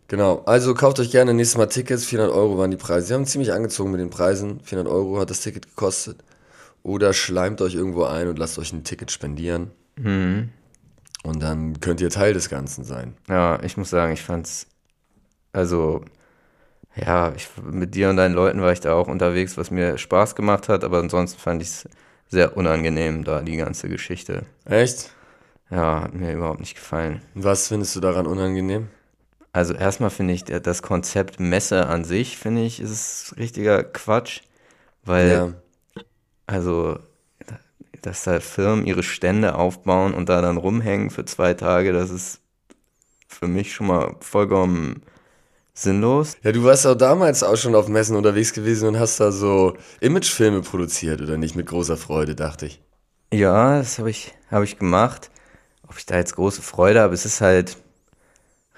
genau. 0.09 0.43
Also 0.47 0.73
kauft 0.73 0.99
euch 0.99 1.11
gerne 1.11 1.35
nächstes 1.35 1.59
Mal 1.59 1.67
Tickets. 1.67 2.07
400 2.07 2.35
Euro 2.35 2.57
waren 2.57 2.71
die 2.71 2.79
Preise. 2.79 3.09
Sie 3.09 3.15
haben 3.15 3.27
ziemlich 3.27 3.53
angezogen 3.53 3.91
mit 3.91 4.01
den 4.01 4.09
Preisen. 4.09 4.61
400 4.65 4.91
Euro 4.91 5.21
hat 5.21 5.29
das 5.29 5.41
Ticket 5.41 5.69
gekostet. 5.69 6.25
Oder 6.83 7.13
schleimt 7.13 7.61
euch 7.61 7.75
irgendwo 7.75 8.05
ein 8.05 8.29
und 8.29 8.39
lasst 8.39 8.59
euch 8.59 8.73
ein 8.73 8.85
Ticket 8.85 9.11
spendieren. 9.11 9.71
Und 11.27 11.43
dann 11.43 11.81
könnt 11.81 12.01
ihr 12.01 12.09
Teil 12.09 12.35
des 12.35 12.49
Ganzen 12.49 12.85
sein. 12.85 13.17
ja, 13.29 13.61
ich 13.63 13.77
muss 13.77 13.91
sagen, 13.91 14.13
ich 14.13 14.23
fand's, 14.23 14.69
also, 15.53 16.05
ja, 16.95 17.33
ich, 17.35 17.49
mit 17.65 17.97
dir 17.97 18.11
und 18.11 18.17
deinen 18.17 18.35
Leuten 18.35 18.63
war 18.63 18.71
ich 18.71 18.79
da 18.81 18.95
auch 18.95 19.09
unterwegs, 19.09 19.57
was 19.57 19.73
mir 19.73 19.99
Spaß 19.99 20.37
gemacht 20.37 20.69
hat, 20.69 20.85
aber 20.85 20.99
ansonsten 21.01 21.41
fand 21.41 21.63
ich 21.63 21.69
es 21.69 21.89
sehr 22.29 22.57
unangenehm, 22.57 23.25
da 23.25 23.43
die 23.43 23.57
ganze 23.57 23.89
Geschichte. 23.89 24.47
Echt? 24.67 25.11
Ja, 25.69 26.03
hat 26.03 26.15
mir 26.15 26.33
überhaupt 26.33 26.61
nicht 26.61 26.77
gefallen. 26.77 27.23
Was 27.35 27.67
findest 27.67 27.97
du 27.97 28.01
daran 28.01 28.29
unangenehm? 28.29 28.89
Also 29.53 29.75
erstmal 29.75 30.11
finde 30.11 30.35
ich 30.35 30.45
das 30.45 30.83
Konzept 30.83 31.41
Messe 31.41 31.87
an 31.87 32.05
sich, 32.05 32.39
finde 32.39 32.63
ich, 32.63 32.79
ist 32.79 33.35
richtiger 33.37 33.83
Quatsch, 33.83 34.43
weil 35.05 35.29
Ja. 35.31 35.55
also 36.47 37.01
dass 38.03 38.25
da 38.25 38.41
Firmen 38.41 38.87
ihre 38.87 39.03
Stände 39.03 39.55
aufbauen 39.55 40.15
und 40.15 40.29
da 40.29 40.41
dann 40.41 40.57
rumhängen 40.57 41.11
für 41.11 41.25
zwei 41.25 41.55
Tage, 41.55 41.93
das 41.93 42.11
ist 42.11 42.41
für 43.29 43.49
mich 43.49 43.75
schon 43.75 43.89
mal 43.89 44.17
vollkommen 44.21 45.03
sinnlos. 45.75 46.37
Ja, 46.43 46.53
du 46.53 46.65
warst 46.65 46.87
auch 46.87 46.95
damals 46.95 47.43
auch 47.43 47.57
schon 47.57 47.75
auf 47.75 47.89
Messen 47.89 48.17
unterwegs 48.17 48.53
gewesen 48.53 48.89
und 48.89 48.99
hast 48.99 49.21
da 49.21 49.31
so 49.31 49.77
Imagefilme 50.01 50.63
produziert, 50.63 51.21
oder 51.21 51.37
nicht? 51.37 51.55
Mit 51.55 51.67
großer 51.67 51.97
Freude, 51.97 52.35
dachte 52.35 52.67
ich. 52.67 52.81
Ja, 53.33 53.79
das 53.79 53.99
habe 53.99 54.11
ich, 54.11 54.35
habe 54.51 54.65
ich 54.65 54.79
gemacht. 54.79 55.31
Ob 55.87 55.99
ich 55.99 56.07
da 56.07 56.17
jetzt 56.17 56.35
große 56.35 56.63
Freude 56.63 57.01
habe, 57.01 57.15
es 57.15 57.27
ist 57.27 57.41
halt 57.41 57.77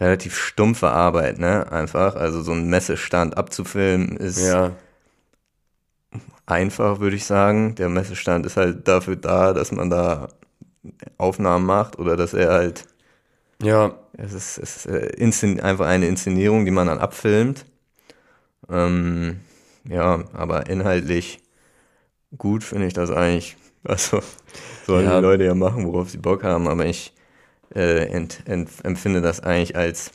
relativ 0.01 0.37
stumpfe 0.37 0.89
Arbeit, 0.89 1.39
ne? 1.39 1.71
Einfach. 1.71 2.17
Also 2.17 2.43
so 2.43 2.53
einen 2.53 2.69
Messestand 2.69 3.37
abzufilmen 3.37 4.17
ist 4.17 4.41
Ja. 4.41 4.73
Einfach, 6.49 7.01
würde 7.01 7.17
ich 7.17 7.25
sagen. 7.27 7.75
Der 7.77 7.89
Messestand 7.89 8.47
ist 8.47 8.57
halt 8.57 8.89
dafür 8.89 9.17
da, 9.17 9.53
dass 9.53 9.73
man 9.73 9.91
da 9.91 10.29
Aufnahmen 11.19 11.67
macht 11.67 11.99
oder 11.99 12.17
dass 12.17 12.35
er 12.35 12.51
halt, 12.53 12.87
Ja. 13.63 13.95
es 14.13 14.33
ist, 14.33 14.59
es 14.59 14.87
ist 14.87 15.57
äh, 15.57 15.63
einfach 15.63 15.87
eine 15.87 16.07
Inszenierung, 16.09 16.65
die 16.65 16.71
man 16.71 16.87
dann 16.89 16.99
abfilmt. 16.99 17.65
Ähm, 18.69 19.41
ja, 19.89 20.25
aber 20.33 20.69
inhaltlich 20.69 21.41
gut 22.37 22.65
finde 22.65 22.87
ich 22.87 22.95
das 22.95 23.11
eigentlich. 23.11 23.57
Also 23.85 24.21
sollen 24.87 25.05
Ja. 25.05 25.21
die 25.21 25.23
Leute 25.23 25.45
ja 25.45 25.55
machen, 25.55 25.87
worauf 25.87 26.11
sie 26.11 26.19
Bock 26.19 26.45
haben, 26.45 26.69
aber 26.69 26.87
ich 26.87 27.15
äh, 27.75 28.07
ent, 28.09 28.43
ent, 28.47 28.71
empfinde 28.85 29.21
das 29.23 29.41
eigentlich 29.41 29.77
als 29.77 30.13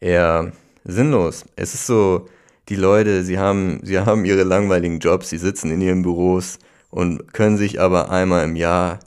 eher 0.00 0.52
sinnlos. 0.84 1.44
Es 1.56 1.74
ist 1.74 1.86
so, 1.86 2.26
die 2.68 2.76
Leute, 2.76 3.24
sie 3.24 3.38
haben, 3.38 3.80
sie 3.82 3.98
haben 3.98 4.24
ihre 4.24 4.42
langweiligen 4.42 4.98
Jobs, 4.98 5.30
sie 5.30 5.38
sitzen 5.38 5.70
in 5.70 5.80
ihren 5.80 6.02
Büros 6.02 6.58
und 6.90 7.32
können 7.32 7.58
sich 7.58 7.80
aber 7.80 8.10
einmal 8.10 8.44
im 8.44 8.56
Jahr 8.56 9.00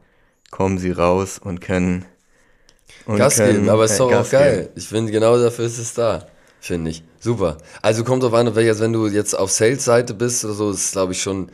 kommen 0.51 0.77
sie 0.77 0.91
raus 0.91 1.39
und 1.39 1.61
können 1.61 2.05
und 3.05 3.17
Gas 3.17 3.37
können, 3.37 3.53
geben, 3.53 3.69
aber 3.69 3.85
ist 3.85 3.95
äh, 3.95 3.97
doch 3.97 4.07
auch 4.07 4.11
Gas 4.11 4.29
geil. 4.29 4.57
geben. 4.57 4.69
Ich 4.75 4.87
finde, 4.87 5.11
genau 5.11 5.37
dafür 5.37 5.65
ist 5.65 5.77
es 5.77 5.93
da. 5.93 6.27
finde 6.59 6.91
ich. 6.91 7.03
Super. 7.19 7.57
Also 7.81 8.03
kommt 8.03 8.23
drauf 8.23 8.33
an, 8.33 8.55
wenn 8.55 8.93
du 8.93 9.07
jetzt 9.07 9.37
auf 9.37 9.51
Sales-Seite 9.51 10.13
bist 10.13 10.45
oder 10.45 10.53
so, 10.53 10.71
ist 10.71 10.91
glaube 10.93 11.13
ich 11.13 11.21
schon, 11.21 11.51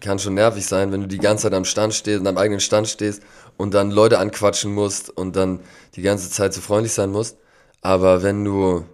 kann 0.00 0.18
schon 0.18 0.34
nervig 0.34 0.66
sein, 0.66 0.92
wenn 0.92 1.02
du 1.02 1.08
die 1.08 1.18
ganze 1.18 1.44
Zeit 1.44 1.54
am 1.54 1.64
Stand 1.64 1.94
stehst, 1.94 2.18
an 2.18 2.24
deinem 2.24 2.38
eigenen 2.38 2.60
Stand 2.60 2.88
stehst 2.88 3.22
und 3.56 3.74
dann 3.74 3.90
Leute 3.90 4.18
anquatschen 4.18 4.72
musst 4.72 5.10
und 5.10 5.36
dann 5.36 5.60
die 5.96 6.02
ganze 6.02 6.30
Zeit 6.30 6.54
so 6.54 6.60
freundlich 6.60 6.92
sein 6.92 7.10
musst. 7.10 7.38
Aber 7.80 8.22
wenn 8.22 8.44
du 8.44 8.84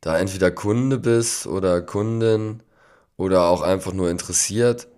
da 0.00 0.18
entweder 0.18 0.50
Kunde 0.50 0.98
bist 0.98 1.46
oder 1.46 1.82
Kundin 1.82 2.62
oder 3.16 3.44
auch 3.44 3.62
einfach 3.62 3.92
nur 3.92 4.10
interessiert, 4.10 4.88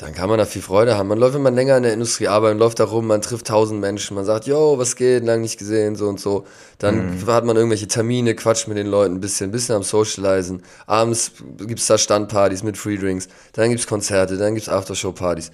dann 0.00 0.14
kann 0.14 0.30
man 0.30 0.38
da 0.38 0.46
viel 0.46 0.62
Freude 0.62 0.96
haben. 0.96 1.08
Man 1.08 1.18
läuft, 1.18 1.34
wenn 1.34 1.42
man 1.42 1.54
länger 1.54 1.76
in 1.76 1.82
der 1.82 1.92
Industrie 1.92 2.26
arbeitet, 2.26 2.58
läuft 2.58 2.80
da 2.80 2.84
rum, 2.84 3.06
man 3.06 3.20
trifft 3.20 3.48
tausend 3.48 3.82
Menschen, 3.82 4.14
man 4.14 4.24
sagt, 4.24 4.46
yo, 4.46 4.78
was 4.78 4.96
geht, 4.96 5.24
lang 5.24 5.42
nicht 5.42 5.58
gesehen, 5.58 5.94
so 5.94 6.08
und 6.08 6.18
so. 6.18 6.46
Dann 6.78 7.18
mhm. 7.18 7.26
hat 7.26 7.44
man 7.44 7.54
irgendwelche 7.54 7.86
Termine, 7.86 8.34
quatscht 8.34 8.66
mit 8.66 8.78
den 8.78 8.86
Leuten 8.86 9.16
ein 9.16 9.20
bisschen, 9.20 9.50
ein 9.50 9.52
bisschen 9.52 9.74
am 9.74 9.82
Socializen. 9.82 10.62
Abends 10.86 11.32
gibt's 11.58 11.86
da 11.86 11.98
Standpartys 11.98 12.62
mit 12.62 12.78
Freedrinks, 12.78 13.28
dann 13.52 13.68
gibt's 13.68 13.86
Konzerte, 13.86 14.38
dann 14.38 14.54
gibt's 14.54 14.70
Aftershow-Partys. 14.70 15.50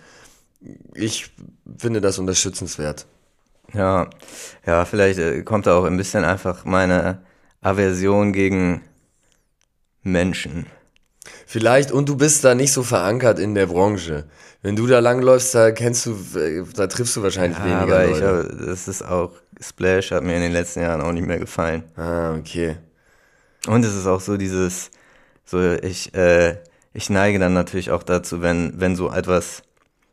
Ich 0.95 1.33
finde 1.77 2.01
das 2.01 2.21
unterstützenswert. 2.21 3.05
Ja, 3.75 4.09
ja, 4.65 4.85
vielleicht 4.85 5.19
äh, 5.19 5.43
kommt 5.43 5.67
da 5.67 5.77
auch 5.77 5.85
ein 5.85 5.97
bisschen 5.97 6.25
einfach 6.25 6.65
meine 6.65 7.19
Aversion 7.67 8.33
gegen 8.33 8.83
Menschen. 10.03 10.67
Vielleicht, 11.47 11.91
und 11.91 12.09
du 12.09 12.17
bist 12.17 12.45
da 12.45 12.55
nicht 12.55 12.73
so 12.73 12.85
verankert 12.85 13.41
in 13.41 13.55
der 13.55 13.67
Branche. 13.67 14.25
Wenn 14.63 14.77
du 14.77 14.87
da 14.87 15.01
langläufst, 15.01 15.55
da 15.55 15.73
kennst 15.73 16.07
du, 16.07 16.17
da 16.77 16.87
triffst 16.87 17.17
du 17.17 17.23
wahrscheinlich 17.23 17.59
ja, 17.59 17.65
weniger 17.65 17.99
aber 17.99 18.07
Leute. 18.07 18.49
Ich, 18.53 18.67
das 18.67 18.89
ist 18.89 19.03
auch, 19.03 19.33
Splash 19.61 20.13
hat 20.13 20.23
mir 20.23 20.37
in 20.37 20.43
den 20.43 20.53
letzten 20.53 20.81
Jahren 20.81 21.01
auch 21.01 21.13
nicht 21.13 21.27
mehr 21.27 21.39
gefallen. 21.39 21.83
Ah, 21.97 22.35
okay. 22.35 22.77
Und 23.67 23.85
es 23.85 23.97
ist 23.97 24.07
auch 24.07 24.21
so 24.21 24.37
dieses, 24.37 24.91
so 25.45 25.61
ich, 25.61 26.15
äh, 26.15 26.59
ich 26.93 27.11
neige 27.11 27.41
dann 27.41 27.53
natürlich 27.53 27.91
auch 27.91 28.05
dazu, 28.05 28.43
wenn, 28.43 28.81
wenn 28.81 28.95
so 28.95 29.11
etwas 29.11 29.63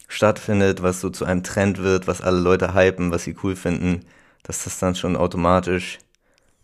stattfindet, 0.08 0.82
was 0.82 1.02
so 1.02 1.12
zu 1.12 1.26
einem 1.26 1.44
Trend 1.44 1.84
wird, 1.84 2.08
was 2.08 2.22
alle 2.22 2.40
Leute 2.40 2.74
hypen, 2.74 3.12
was 3.12 3.24
sie 3.24 3.36
cool 3.44 3.56
finden, 3.56 4.02
dass 4.42 4.64
das 4.64 4.80
dann 4.80 4.96
schon 4.96 5.16
automatisch 5.16 6.00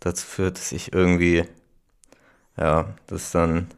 dazu 0.00 0.26
führt, 0.26 0.58
dass 0.58 0.72
ich 0.72 0.92
irgendwie, 0.92 1.44
ja, 2.58 2.94
das 3.06 3.30
dann 3.30 3.68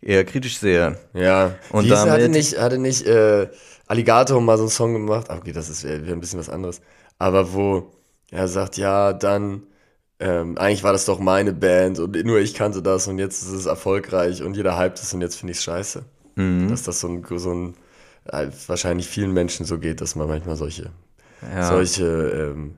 eher 0.00 0.24
kritisch 0.24 0.58
sehe. 0.58 0.98
Ja, 1.12 1.54
und 1.70 1.88
damit, 1.90 2.12
hatte 2.12 2.28
nicht, 2.28 2.58
hatte 2.58 2.78
nicht 2.78 3.06
äh, 3.06 3.48
Alligator 3.86 4.40
mal 4.40 4.56
so 4.56 4.64
einen 4.64 4.70
Song 4.70 4.92
gemacht, 4.94 5.28
okay, 5.30 5.52
das 5.52 5.68
ist 5.68 5.84
wieder 5.84 6.12
ein 6.12 6.20
bisschen 6.20 6.38
was 6.38 6.48
anderes, 6.48 6.80
aber 7.18 7.52
wo 7.52 7.92
er 8.30 8.48
sagt, 8.48 8.76
ja, 8.76 9.12
dann, 9.12 9.62
ähm, 10.18 10.56
eigentlich 10.58 10.82
war 10.82 10.92
das 10.92 11.04
doch 11.04 11.18
meine 11.18 11.52
Band 11.52 11.98
und 11.98 12.24
nur 12.24 12.38
ich 12.38 12.54
kannte 12.54 12.82
das 12.82 13.06
und 13.06 13.18
jetzt 13.18 13.42
ist 13.42 13.52
es 13.52 13.66
erfolgreich 13.66 14.42
und 14.42 14.56
jeder 14.56 14.78
hypt 14.78 14.98
es 14.98 15.12
und 15.12 15.20
jetzt 15.20 15.36
finde 15.36 15.52
ich 15.52 15.58
es 15.58 15.64
scheiße. 15.64 16.04
Mhm. 16.36 16.68
Dass 16.68 16.82
das 16.82 17.00
so 17.00 17.08
ein, 17.08 17.24
so 17.38 17.52
ein 17.52 17.74
äh, 18.24 18.48
wahrscheinlich 18.66 19.06
vielen 19.08 19.32
Menschen 19.32 19.66
so 19.66 19.78
geht, 19.78 20.00
dass 20.00 20.16
man 20.16 20.28
manchmal 20.28 20.56
solche, 20.56 20.90
ja. 21.54 21.68
solche 21.68 22.04
ähm, 22.04 22.76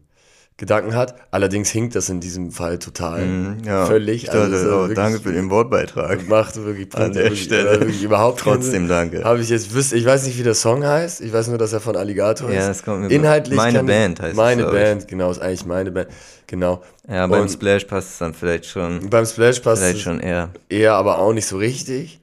Gedanken 0.58 0.96
hat. 0.96 1.14
Allerdings 1.30 1.70
hinkt 1.70 1.94
das 1.94 2.08
in 2.08 2.18
diesem 2.18 2.50
Fall 2.50 2.80
total. 2.80 3.24
Mm, 3.24 3.62
ja. 3.64 3.86
Völlig. 3.86 4.24
Dachte, 4.24 4.40
also, 4.40 4.74
oh, 4.74 4.88
danke 4.88 5.20
für 5.20 5.32
den 5.32 5.50
Wortbeitrag. 5.50 6.26
Macht 6.28 6.56
wirklich, 6.56 6.92
An 6.96 7.12
der 7.12 7.22
wirklich, 7.22 7.44
Stelle. 7.44 7.78
wirklich 7.78 8.02
überhaupt 8.02 8.40
Trotzdem 8.40 8.88
danke. 8.88 9.22
Habe 9.22 9.40
ich 9.40 9.50
jetzt 9.50 9.72
wüsste, 9.72 9.94
ich 9.94 10.04
weiß 10.04 10.26
nicht, 10.26 10.36
wie 10.36 10.42
der 10.42 10.56
Song 10.56 10.84
heißt. 10.84 11.20
Ich 11.20 11.32
weiß 11.32 11.46
nur, 11.46 11.58
dass 11.58 11.72
er 11.72 11.78
von 11.78 11.94
Alligator 11.94 12.50
ist. 12.50 12.56
Ja, 12.56 12.66
das 12.66 12.82
kommt 12.82 13.02
mir 13.02 13.08
Inhaltlich 13.08 13.56
Meine 13.56 13.84
Band 13.84 14.20
heißt 14.20 14.36
Meine 14.36 14.64
es, 14.64 14.72
Band, 14.72 15.08
genau, 15.08 15.30
ist 15.30 15.40
eigentlich 15.40 15.64
meine 15.64 15.92
Band. 15.92 16.08
Genau. 16.48 16.82
Ja, 17.08 17.28
beim 17.28 17.42
Und 17.42 17.50
Splash 17.50 17.84
passt 17.84 18.10
es 18.10 18.18
dann 18.18 18.34
vielleicht 18.34 18.66
schon. 18.66 19.08
Beim 19.08 19.26
Splash 19.26 19.60
passt 19.60 19.80
vielleicht 19.80 19.98
es 19.98 20.02
schon 20.02 20.18
eher. 20.18 20.50
Eher, 20.68 20.94
aber 20.94 21.20
auch 21.20 21.32
nicht 21.32 21.46
so 21.46 21.56
richtig. 21.56 22.20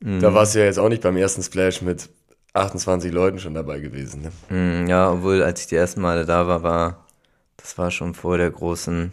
Mm. 0.00 0.18
Da 0.18 0.34
warst 0.34 0.56
du 0.56 0.58
ja 0.58 0.64
jetzt 0.64 0.80
auch 0.80 0.88
nicht 0.88 1.02
beim 1.02 1.16
ersten 1.16 1.42
Splash 1.44 1.82
mit 1.82 2.08
28 2.52 3.12
Leuten 3.12 3.38
schon 3.38 3.54
dabei 3.54 3.78
gewesen. 3.78 4.22
Ne? 4.48 4.82
Mm, 4.84 4.88
ja, 4.88 5.12
obwohl, 5.12 5.44
als 5.44 5.60
ich 5.60 5.66
die 5.68 5.76
ersten 5.76 6.00
Male 6.00 6.24
da 6.24 6.48
war, 6.48 6.64
war 6.64 7.06
das 7.60 7.78
war 7.78 7.90
schon 7.90 8.14
vor 8.14 8.38
der 8.38 8.50
großen, 8.50 9.12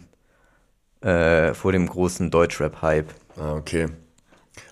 äh, 1.02 1.54
vor 1.54 1.72
dem 1.72 1.86
großen 1.86 2.30
Deutschrap-Hype. 2.30 3.12
Ah, 3.36 3.54
okay. 3.54 3.88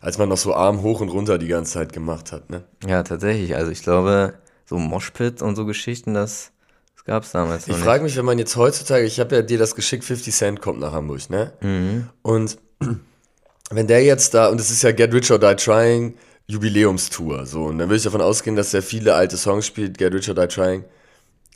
Als 0.01 0.19
man 0.19 0.29
noch 0.29 0.37
so 0.37 0.55
Arm 0.55 0.83
hoch 0.83 1.01
und 1.01 1.09
runter 1.09 1.39
die 1.39 1.47
ganze 1.47 1.75
Zeit 1.75 1.93
gemacht 1.93 2.33
hat, 2.33 2.51
ne? 2.51 2.65
Ja, 2.87 3.03
tatsächlich. 3.03 3.55
Also 3.55 3.71
ich 3.71 3.83
glaube, 3.83 4.35
so 4.65 4.79
Moshpit 4.79 5.43
und 5.43 5.57
so 5.57 5.65
Geschichten, 5.65 6.15
das, 6.15 6.51
das 6.95 7.05
gab 7.05 7.23
es 7.23 7.33
damals 7.33 7.69
Ich 7.69 7.77
frage 7.77 8.03
mich, 8.03 8.17
wenn 8.17 8.25
man 8.25 8.39
jetzt 8.39 8.57
heutzutage, 8.57 9.05
ich 9.05 9.21
habe 9.21 9.37
ja 9.37 9.43
dir 9.43 9.59
das 9.59 9.75
geschickt, 9.75 10.05
50 10.05 10.35
Cent 10.35 10.61
kommt 10.61 10.81
nach 10.81 10.93
Hamburg, 10.93 11.31
ne? 11.31 11.53
Mhm. 11.61 12.09
Und 12.23 12.59
wenn 13.71 13.87
der 13.87 14.03
jetzt 14.03 14.35
da, 14.35 14.49
und 14.49 14.61
es 14.61 14.71
ist 14.71 14.83
ja 14.83 14.93
Get 14.93 15.13
Rich 15.13 15.31
or 15.31 15.39
Die 15.39 15.55
Trying 15.55 16.15
Jubiläumstour, 16.49 17.47
so, 17.47 17.65
und 17.65 17.79
dann 17.79 17.89
würde 17.89 17.97
ich 17.97 18.05
davon 18.05 18.21
ausgehen, 18.21 18.57
dass 18.57 18.73
er 18.73 18.83
viele 18.83 19.15
alte 19.15 19.37
Songs 19.37 19.67
spielt, 19.67 19.99
Get 19.99 20.13
Rich 20.13 20.29
or 20.29 20.35
Die 20.35 20.49
Trying, 20.49 20.85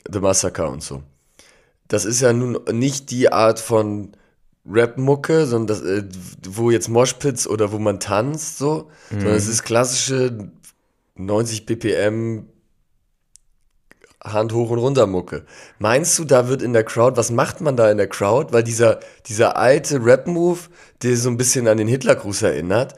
The 0.09 0.19
Massacre 0.19 0.67
und 0.67 0.83
so 0.83 1.03
das 1.91 2.05
ist 2.05 2.21
ja 2.21 2.31
nun 2.31 2.57
nicht 2.71 3.11
die 3.11 3.33
Art 3.33 3.59
von 3.59 4.13
Rap-Mucke, 4.65 5.45
sondern 5.45 5.67
das, 5.67 5.81
äh, 5.81 6.03
wo 6.47 6.71
jetzt 6.71 6.87
Moshpits 6.87 7.47
oder 7.47 7.73
wo 7.73 7.79
man 7.79 7.99
tanzt, 7.99 8.57
so, 8.57 8.89
mhm. 9.09 9.19
sondern 9.19 9.35
es 9.35 9.49
ist 9.49 9.63
klassische 9.63 10.51
90 11.15 11.65
BPM 11.65 12.45
Hand 14.23 14.53
hoch 14.53 14.69
und 14.69 14.79
runter 14.79 15.05
Mucke. 15.05 15.45
Meinst 15.79 16.17
du, 16.17 16.23
da 16.23 16.47
wird 16.47 16.61
in 16.61 16.71
der 16.71 16.85
Crowd, 16.85 17.17
was 17.17 17.29
macht 17.29 17.59
man 17.59 17.75
da 17.75 17.91
in 17.91 17.97
der 17.97 18.07
Crowd? 18.07 18.53
Weil 18.53 18.63
dieser, 18.63 19.01
dieser 19.25 19.57
alte 19.57 20.05
Rap-Move, 20.05 20.59
der 21.01 21.17
so 21.17 21.29
ein 21.29 21.37
bisschen 21.37 21.67
an 21.67 21.77
den 21.77 21.89
Hitlergruß 21.89 22.43
erinnert, 22.43 22.93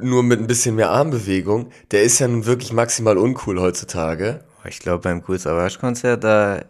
nur 0.00 0.24
mit 0.24 0.40
ein 0.40 0.48
bisschen 0.48 0.74
mehr 0.74 0.90
Armbewegung, 0.90 1.68
der 1.92 2.02
ist 2.02 2.18
ja 2.18 2.26
nun 2.26 2.46
wirklich 2.46 2.72
maximal 2.72 3.18
uncool 3.18 3.60
heutzutage. 3.60 4.40
Ich 4.66 4.80
glaube, 4.80 5.02
beim 5.02 5.22
Cool 5.28 5.38
Savage 5.38 5.78
Konzert, 5.78 6.24
da 6.24 6.64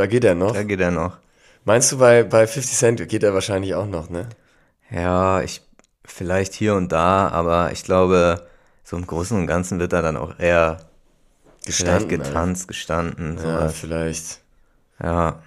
da 0.00 0.06
geht 0.06 0.24
er 0.24 0.34
noch? 0.34 0.52
Da 0.52 0.62
geht 0.62 0.80
er 0.80 0.90
noch. 0.90 1.18
Meinst 1.66 1.92
du, 1.92 1.98
bei, 1.98 2.22
bei 2.22 2.46
50 2.46 2.74
Cent 2.74 3.08
geht 3.10 3.22
er 3.22 3.34
wahrscheinlich 3.34 3.74
auch 3.74 3.86
noch, 3.86 4.08
ne? 4.08 4.30
Ja, 4.90 5.42
ich, 5.42 5.60
vielleicht 6.06 6.54
hier 6.54 6.74
und 6.74 6.90
da, 6.90 7.28
aber 7.28 7.70
ich 7.72 7.84
glaube, 7.84 8.48
so 8.82 8.96
im 8.96 9.06
Großen 9.06 9.36
und 9.36 9.46
Ganzen 9.46 9.78
wird 9.78 9.92
er 9.92 10.00
dann 10.00 10.16
auch 10.16 10.38
eher 10.38 10.78
gestanden, 11.66 12.08
getanzt, 12.08 12.66
gestanden. 12.66 13.36
Ja, 13.36 13.42
sowas. 13.42 13.74
vielleicht. 13.78 14.40
Ja. 15.02 15.42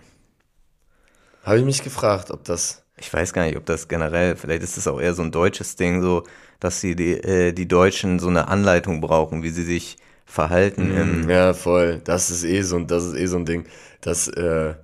Habe 1.41 1.57
ich 1.57 1.65
mich 1.65 1.81
gefragt, 1.81 2.29
ob 2.29 2.43
das. 2.43 2.83
Ich 2.97 3.11
weiß 3.11 3.33
gar 3.33 3.45
nicht, 3.45 3.57
ob 3.57 3.65
das 3.65 3.87
generell, 3.87 4.35
vielleicht 4.35 4.61
ist 4.61 4.77
es 4.77 4.87
auch 4.87 5.01
eher 5.01 5.15
so 5.15 5.23
ein 5.23 5.31
deutsches 5.31 5.77
Ding, 5.77 6.03
so, 6.03 6.25
dass 6.59 6.79
sie 6.79 6.95
die, 6.95 7.13
äh, 7.13 7.53
die 7.53 7.67
Deutschen 7.67 8.19
so 8.19 8.27
eine 8.27 8.49
Anleitung 8.49 9.01
brauchen, 9.01 9.41
wie 9.41 9.49
sie 9.49 9.63
sich 9.63 9.97
verhalten. 10.25 11.25
Mm, 11.25 11.29
ja, 11.29 11.53
voll. 11.53 12.01
Das 12.03 12.29
ist 12.29 12.43
eh 12.43 12.61
so, 12.61 12.79
das 12.79 13.03
ist 13.03 13.15
eh 13.15 13.25
so 13.25 13.37
ein 13.37 13.45
Ding 13.45 13.65
dass, 14.05 14.27
äh, 14.27 14.75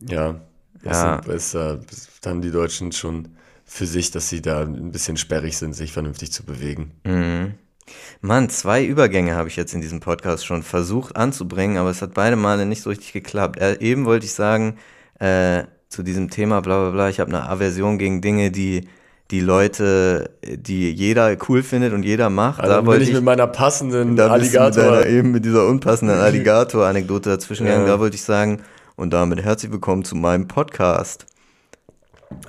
ja, 0.00 0.40
ja. 0.82 1.16
Ist, 1.20 1.54
äh, 1.54 1.78
haben 2.26 2.42
die 2.42 2.50
Deutschen 2.50 2.92
schon 2.92 3.36
für 3.64 3.86
sich, 3.86 4.10
dass 4.10 4.28
sie 4.28 4.42
da 4.42 4.62
ein 4.62 4.92
bisschen 4.92 5.16
sperrig 5.16 5.56
sind, 5.56 5.74
sich 5.74 5.92
vernünftig 5.92 6.32
zu 6.32 6.44
bewegen. 6.44 6.92
Mhm. 7.04 7.54
Mann, 8.20 8.48
zwei 8.48 8.84
Übergänge 8.84 9.34
habe 9.34 9.48
ich 9.48 9.56
jetzt 9.56 9.74
in 9.74 9.80
diesem 9.80 10.00
Podcast 10.00 10.46
schon 10.46 10.62
versucht 10.62 11.16
anzubringen, 11.16 11.76
aber 11.76 11.90
es 11.90 12.00
hat 12.00 12.14
beide 12.14 12.36
Male 12.36 12.66
nicht 12.66 12.82
so 12.82 12.90
richtig 12.90 13.12
geklappt. 13.12 13.58
Äh, 13.58 13.78
eben 13.80 14.04
wollte 14.06 14.26
ich 14.26 14.32
sagen, 14.32 14.78
äh, 15.18 15.64
zu 15.88 16.02
diesem 16.02 16.30
Thema, 16.30 16.60
bla 16.60 16.80
bla 16.80 16.90
bla, 16.90 17.08
ich 17.08 17.20
habe 17.20 17.30
eine 17.30 17.48
Aversion 17.48 17.98
gegen 17.98 18.20
Dinge, 18.20 18.50
die 18.50 18.88
die 19.30 19.40
Leute, 19.40 20.30
die 20.44 20.92
jeder 20.92 21.36
cool 21.48 21.62
findet 21.62 21.92
und 21.92 22.02
jeder 22.02 22.28
macht. 22.30 22.60
Also 22.60 22.74
da 22.74 22.86
wollte 22.86 23.04
ich 23.04 23.12
mit 23.12 23.24
meiner 23.24 23.46
passenden 23.46 24.16
da 24.16 24.28
Alligator. 24.28 24.84
Mit 24.84 24.94
deiner, 24.94 25.06
eben 25.06 25.30
mit 25.30 25.44
dieser 25.44 25.66
unpassenden 25.66 26.18
Alligator-Anekdote 26.20 27.30
dazwischen 27.30 27.64
gegangen. 27.66 27.86
Ja. 27.86 27.94
Da 27.94 28.00
wollte 28.00 28.16
ich 28.16 28.22
sagen, 28.22 28.62
und 28.96 29.12
damit 29.12 29.42
herzlich 29.42 29.72
willkommen 29.72 30.04
zu 30.04 30.14
meinem 30.14 30.46
Podcast. 30.46 31.26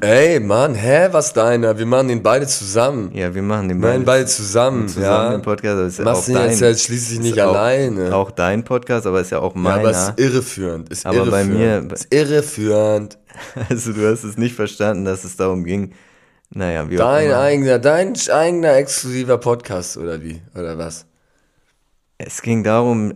Ey, 0.02 0.40
Mann, 0.40 0.76
hä, 0.76 1.10
was 1.12 1.34
deiner? 1.34 1.78
Wir 1.78 1.86
machen 1.86 2.08
den 2.08 2.24
beide 2.24 2.48
zusammen. 2.48 3.12
Ja, 3.14 3.34
wir 3.34 3.42
machen 3.42 3.70
den 3.70 3.80
beide, 3.80 4.04
beide 4.04 4.26
zusammen. 4.26 4.88
Zusammen 4.88 5.06
ja. 5.06 5.32
den 5.32 5.42
Podcast. 5.42 5.80
Das 5.80 6.00
ist 6.00 6.06
Machst 6.06 6.28
ja 6.28 6.40
auch 6.40 6.46
dein, 6.46 6.58
jetzt 6.58 6.84
schließlich 6.84 7.20
nicht 7.20 7.40
alleine. 7.40 8.08
Auch, 8.10 8.28
auch 8.28 8.32
dein 8.32 8.64
Podcast, 8.64 9.06
aber 9.08 9.22
ist 9.22 9.32
ja 9.32 9.40
auch 9.40 9.56
meiner. 9.56 9.92
Ja, 9.92 10.08
aber 10.08 10.14
ist 10.14 10.20
irreführend. 10.20 10.90
Ist 10.90 11.06
aber 11.06 11.18
irreführend. 11.18 11.50
bei 11.50 11.88
mir. 11.88 11.94
Ist 11.94 12.14
irreführend. 12.14 13.18
Also 13.70 13.92
du 13.92 14.10
hast 14.10 14.24
es 14.24 14.38
nicht 14.38 14.56
verstanden, 14.56 15.04
dass 15.04 15.26
es 15.26 15.36
darum 15.36 15.66
ging, 15.66 15.92
naja, 16.50 16.90
wie 16.90 16.96
Dein 16.96 17.32
eigener, 17.32 17.80
dein 17.80 18.14
eigener 18.30 18.76
exklusiver 18.76 19.38
Podcast 19.38 19.98
oder 19.98 20.22
wie? 20.22 20.42
Oder 20.54 20.78
was? 20.78 21.06
Es 22.18 22.42
ging 22.42 22.64
darum, 22.64 23.16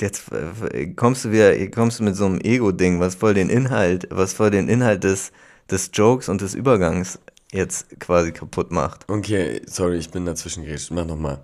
jetzt 0.00 0.24
äh, 0.32 0.88
kommst 0.88 1.24
du 1.24 1.32
wieder, 1.32 1.54
kommst 1.68 2.00
du 2.00 2.04
mit 2.04 2.16
so 2.16 2.26
einem 2.26 2.40
Ego-Ding, 2.40 3.00
was 3.00 3.14
voll 3.14 3.34
den 3.34 3.48
Inhalt, 3.48 4.08
was 4.10 4.34
voll 4.34 4.50
den 4.50 4.68
Inhalt 4.68 5.04
des, 5.04 5.32
des 5.70 5.90
Jokes 5.92 6.28
und 6.28 6.40
des 6.40 6.54
Übergangs 6.54 7.18
jetzt 7.52 7.98
quasi 8.00 8.32
kaputt 8.32 8.70
macht. 8.70 9.08
Okay, 9.08 9.62
sorry, 9.66 9.96
ich 9.96 10.10
bin 10.10 10.26
dazwischen 10.26 10.64
geredet. 10.64 10.90
Mach 10.90 11.06
nochmal. 11.06 11.40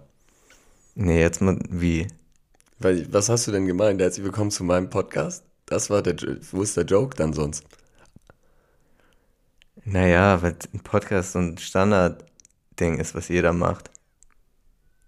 Nee, 0.94 1.20
jetzt 1.20 1.40
mal, 1.40 1.58
wie? 1.70 2.08
Weil, 2.78 3.10
was 3.12 3.28
hast 3.28 3.46
du 3.46 3.52
denn 3.52 3.66
gemeint? 3.66 4.00
Herzlich 4.00 4.24
willkommen 4.24 4.50
zu 4.50 4.64
meinem 4.64 4.90
Podcast. 4.90 5.44
Das 5.66 5.88
war 5.88 6.02
der, 6.02 6.16
wo 6.50 6.62
ist 6.62 6.76
der 6.76 6.84
Joke 6.84 7.16
dann 7.16 7.32
sonst? 7.32 7.64
Naja, 9.84 10.42
weil 10.42 10.56
ein 10.72 10.80
Podcast 10.80 11.32
so 11.32 11.40
ein 11.40 11.58
Standardding 11.58 12.98
ist, 12.98 13.14
was 13.14 13.28
jeder 13.28 13.52
macht. 13.52 13.90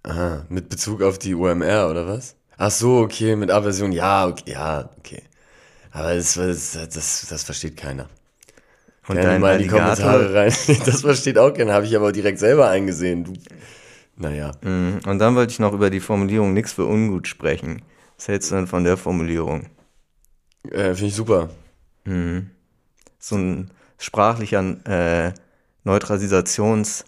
Aha, 0.02 0.44
mit 0.48 0.68
Bezug 0.68 1.02
auf 1.02 1.18
die 1.18 1.34
UMR 1.34 1.88
oder 1.90 2.06
was? 2.06 2.36
Ach 2.56 2.70
so, 2.70 2.98
okay, 2.98 3.36
mit 3.36 3.50
Aversion, 3.50 3.92
ja, 3.92 4.26
okay, 4.26 4.52
ja, 4.52 4.90
okay. 4.98 5.22
Aber 5.90 6.14
das, 6.14 6.34
das, 6.34 6.72
das, 6.72 7.26
das 7.28 7.42
versteht 7.44 7.76
keiner. 7.76 8.08
Und 9.06 9.16
Gerne 9.16 9.38
mal 9.38 9.56
in 9.56 9.62
die? 9.62 9.68
Kommentare 9.68 10.34
rein. 10.34 10.52
Das 10.86 11.02
versteht 11.02 11.38
auch 11.38 11.52
keiner, 11.52 11.72
habe 11.74 11.86
ich 11.86 11.94
aber 11.96 12.10
direkt 12.12 12.38
selber 12.38 12.68
eingesehen. 12.68 13.24
Du, 13.24 13.32
naja, 14.16 14.52
Mhm. 14.62 15.00
Und 15.06 15.18
dann 15.18 15.34
wollte 15.34 15.52
ich 15.52 15.58
noch 15.58 15.72
über 15.72 15.90
die 15.90 16.00
Formulierung 16.00 16.52
nix 16.52 16.72
für 16.72 16.86
ungut 16.86 17.26
sprechen. 17.28 17.82
Was 18.16 18.28
hältst 18.28 18.50
du 18.50 18.56
denn 18.56 18.66
von 18.66 18.84
der 18.84 18.96
Formulierung? 18.96 19.66
äh, 20.70 20.94
finde 20.94 21.06
ich 21.06 21.14
super. 21.14 21.50
So 23.18 23.36
ein 23.36 23.70
sprachlicher 23.98 24.62
äh, 24.86 25.32
Neutralisations 25.84 27.04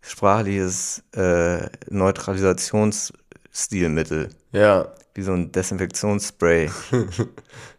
sprachliches 0.00 1.02
äh, 1.14 1.68
Neutralisationsstilmittel, 1.90 4.30
Ja, 4.52 4.92
wie 5.14 5.22
so 5.22 5.32
ein 5.32 5.52
Desinfektionsspray. 5.52 6.70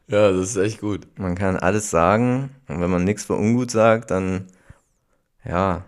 ja, 0.07 0.31
das 0.31 0.51
ist 0.51 0.57
echt 0.57 0.81
gut. 0.81 1.07
Man 1.17 1.35
kann 1.35 1.57
alles 1.57 1.89
sagen 1.89 2.51
und 2.67 2.81
wenn 2.81 2.89
man 2.89 3.03
nichts 3.03 3.25
für 3.25 3.35
ungut 3.35 3.71
sagt, 3.71 4.11
dann 4.11 4.47
ja, 5.45 5.85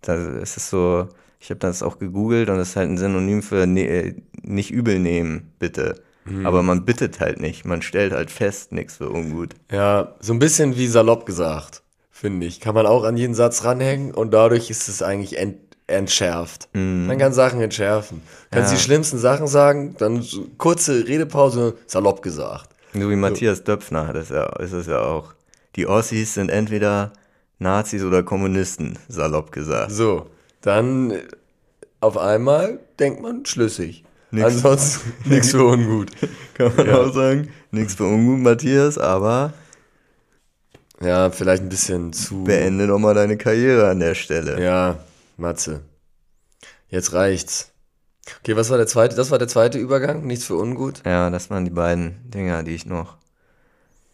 da 0.00 0.14
ist 0.38 0.56
es 0.56 0.70
so, 0.70 1.08
ich 1.38 1.50
habe 1.50 1.60
das 1.60 1.82
auch 1.82 1.98
gegoogelt 1.98 2.48
und 2.48 2.56
das 2.56 2.70
ist 2.70 2.76
halt 2.76 2.90
ein 2.90 2.98
Synonym 2.98 3.42
für 3.42 3.66
ne, 3.66 4.16
nicht 4.42 4.70
übel 4.70 4.98
nehmen, 4.98 5.52
bitte. 5.58 6.02
Aber 6.44 6.62
man 6.62 6.84
bittet 6.84 7.20
halt 7.20 7.40
nicht, 7.40 7.64
man 7.64 7.82
stellt 7.82 8.12
halt 8.12 8.30
fest, 8.30 8.72
nichts 8.72 8.96
für 8.96 9.10
ungut. 9.10 9.54
Ja, 9.70 10.14
so 10.20 10.32
ein 10.32 10.38
bisschen 10.38 10.76
wie 10.76 10.86
salopp 10.86 11.24
gesagt, 11.26 11.82
finde 12.10 12.46
ich. 12.46 12.60
Kann 12.60 12.74
man 12.74 12.86
auch 12.86 13.04
an 13.04 13.16
jeden 13.16 13.34
Satz 13.34 13.64
ranhängen 13.64 14.12
und 14.12 14.32
dadurch 14.32 14.70
ist 14.70 14.88
es 14.88 15.02
eigentlich 15.02 15.38
ent 15.38 15.58
entschärft. 15.88 16.68
Man 16.72 17.16
kann 17.16 17.32
Sachen 17.32 17.60
entschärfen. 17.60 18.20
Kannst 18.50 18.72
Ja. 18.72 18.76
die 18.76 18.82
schlimmsten 18.82 19.18
Sachen 19.18 19.46
sagen, 19.46 19.94
dann 19.98 20.20
so 20.20 20.44
kurze 20.58 21.06
Redepause, 21.06 21.76
salopp 21.86 22.22
gesagt. 22.22 22.70
So 22.92 23.08
wie 23.08 23.14
Matthias 23.14 23.62
Döpfner 23.62 24.08
hat 24.08 24.16
es 24.16 24.30
ja, 24.30 24.46
ist 24.56 24.72
es 24.72 24.88
ja 24.88 25.00
auch. 25.02 25.34
Die 25.76 25.86
Ossis 25.86 26.34
sind 26.34 26.48
entweder 26.48 27.12
Nazis 27.60 28.02
oder 28.02 28.24
Kommunisten, 28.24 28.98
salopp 29.08 29.52
gesagt. 29.52 29.92
So, 29.92 30.26
dann 30.60 31.12
auf 32.00 32.18
einmal 32.18 32.80
denkt 32.98 33.22
man 33.22 33.46
schlüssig. 33.46 34.02
Nix. 34.30 34.44
Ansonsten 34.54 35.12
nichts 35.28 35.50
für 35.50 35.64
ungut. 35.64 36.10
Kann 36.54 36.74
man 36.76 36.86
Ja. 36.86 36.98
auch 36.98 37.12
sagen. 37.14 37.48
Nichts 37.70 37.94
für 37.94 38.04
ungut, 38.04 38.40
Matthias, 38.40 38.98
aber 38.98 39.52
Ja, 41.00 41.30
vielleicht 41.30 41.62
ein 41.62 41.68
bisschen 41.68 42.12
zu. 42.12 42.44
beende 42.44 42.86
doch 42.86 42.98
mal 42.98 43.14
deine 43.14 43.36
Karriere 43.36 43.88
an 43.90 44.00
der 44.00 44.14
Stelle. 44.14 44.62
Ja, 44.62 44.98
Matze. 45.36 45.82
Jetzt 46.88 47.12
reicht's. 47.12 47.72
Okay, 48.40 48.56
was 48.56 48.70
war 48.70 48.76
der 48.78 48.86
zweite? 48.88 49.14
Das 49.14 49.30
war 49.30 49.38
der 49.38 49.48
zweite 49.48 49.78
Übergang, 49.78 50.26
nichts 50.26 50.44
für 50.46 50.56
ungut. 50.56 51.02
Ja, 51.04 51.30
das 51.30 51.48
waren 51.50 51.64
die 51.64 51.70
beiden 51.70 52.16
Dinger, 52.30 52.62
die 52.62 52.74
ich 52.74 52.86
noch. 52.86 53.16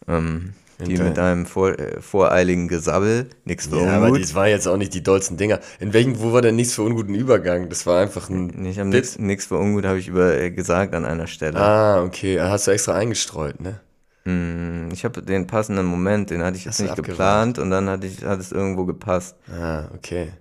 Ähm, 0.07 0.53
die 0.83 0.97
mit 0.97 1.17
einem 1.19 1.45
vor, 1.45 1.77
äh, 1.79 2.01
voreiligen 2.01 2.67
Gesabbel, 2.67 3.29
nichts 3.45 3.67
für 3.67 3.77
Ja, 3.81 3.97
aber 3.97 4.07
ungut. 4.07 4.21
das 4.23 4.35
waren 4.35 4.47
jetzt 4.49 4.67
auch 4.67 4.77
nicht 4.77 4.93
die 4.93 5.03
dollsten 5.03 5.37
Dinger. 5.37 5.59
In 5.79 5.93
welchem, 5.93 6.19
wo 6.21 6.33
war 6.33 6.41
denn 6.41 6.55
nichts 6.55 6.73
für 6.75 6.83
unguten 6.83 7.15
Übergang? 7.15 7.69
Das 7.69 7.85
war 7.85 8.01
einfach 8.01 8.29
ein. 8.29 8.47
Nicht 8.47 8.79
am 8.79 8.89
Bit. 8.91 9.19
nichts 9.19 9.45
für 9.45 9.57
ungut 9.57 9.85
habe 9.85 9.99
ich 9.99 10.07
über 10.07 10.33
äh, 10.37 10.51
gesagt 10.51 10.93
an 10.95 11.05
einer 11.05 11.27
Stelle. 11.27 11.59
Ah, 11.59 12.03
okay. 12.03 12.39
Hast 12.39 12.67
du 12.67 12.71
extra 12.71 12.93
eingestreut, 12.95 13.59
ne? 13.61 13.79
Hm, 14.25 14.89
Ich 14.93 15.03
habe 15.03 15.21
den 15.21 15.47
passenden 15.47 15.85
Moment, 15.85 16.29
den 16.29 16.43
hatte 16.43 16.55
ich 16.57 16.65
jetzt 16.65 16.75
Hast 16.75 16.79
nicht 16.81 16.91
abgewartet? 16.91 17.17
geplant 17.17 17.59
und 17.59 17.69
dann 17.71 17.89
hatte 17.89 18.07
ich, 18.07 18.23
hat 18.23 18.39
es 18.39 18.51
irgendwo 18.51 18.85
gepasst. 18.85 19.35
Ah, 19.51 19.85
okay. 19.95 20.31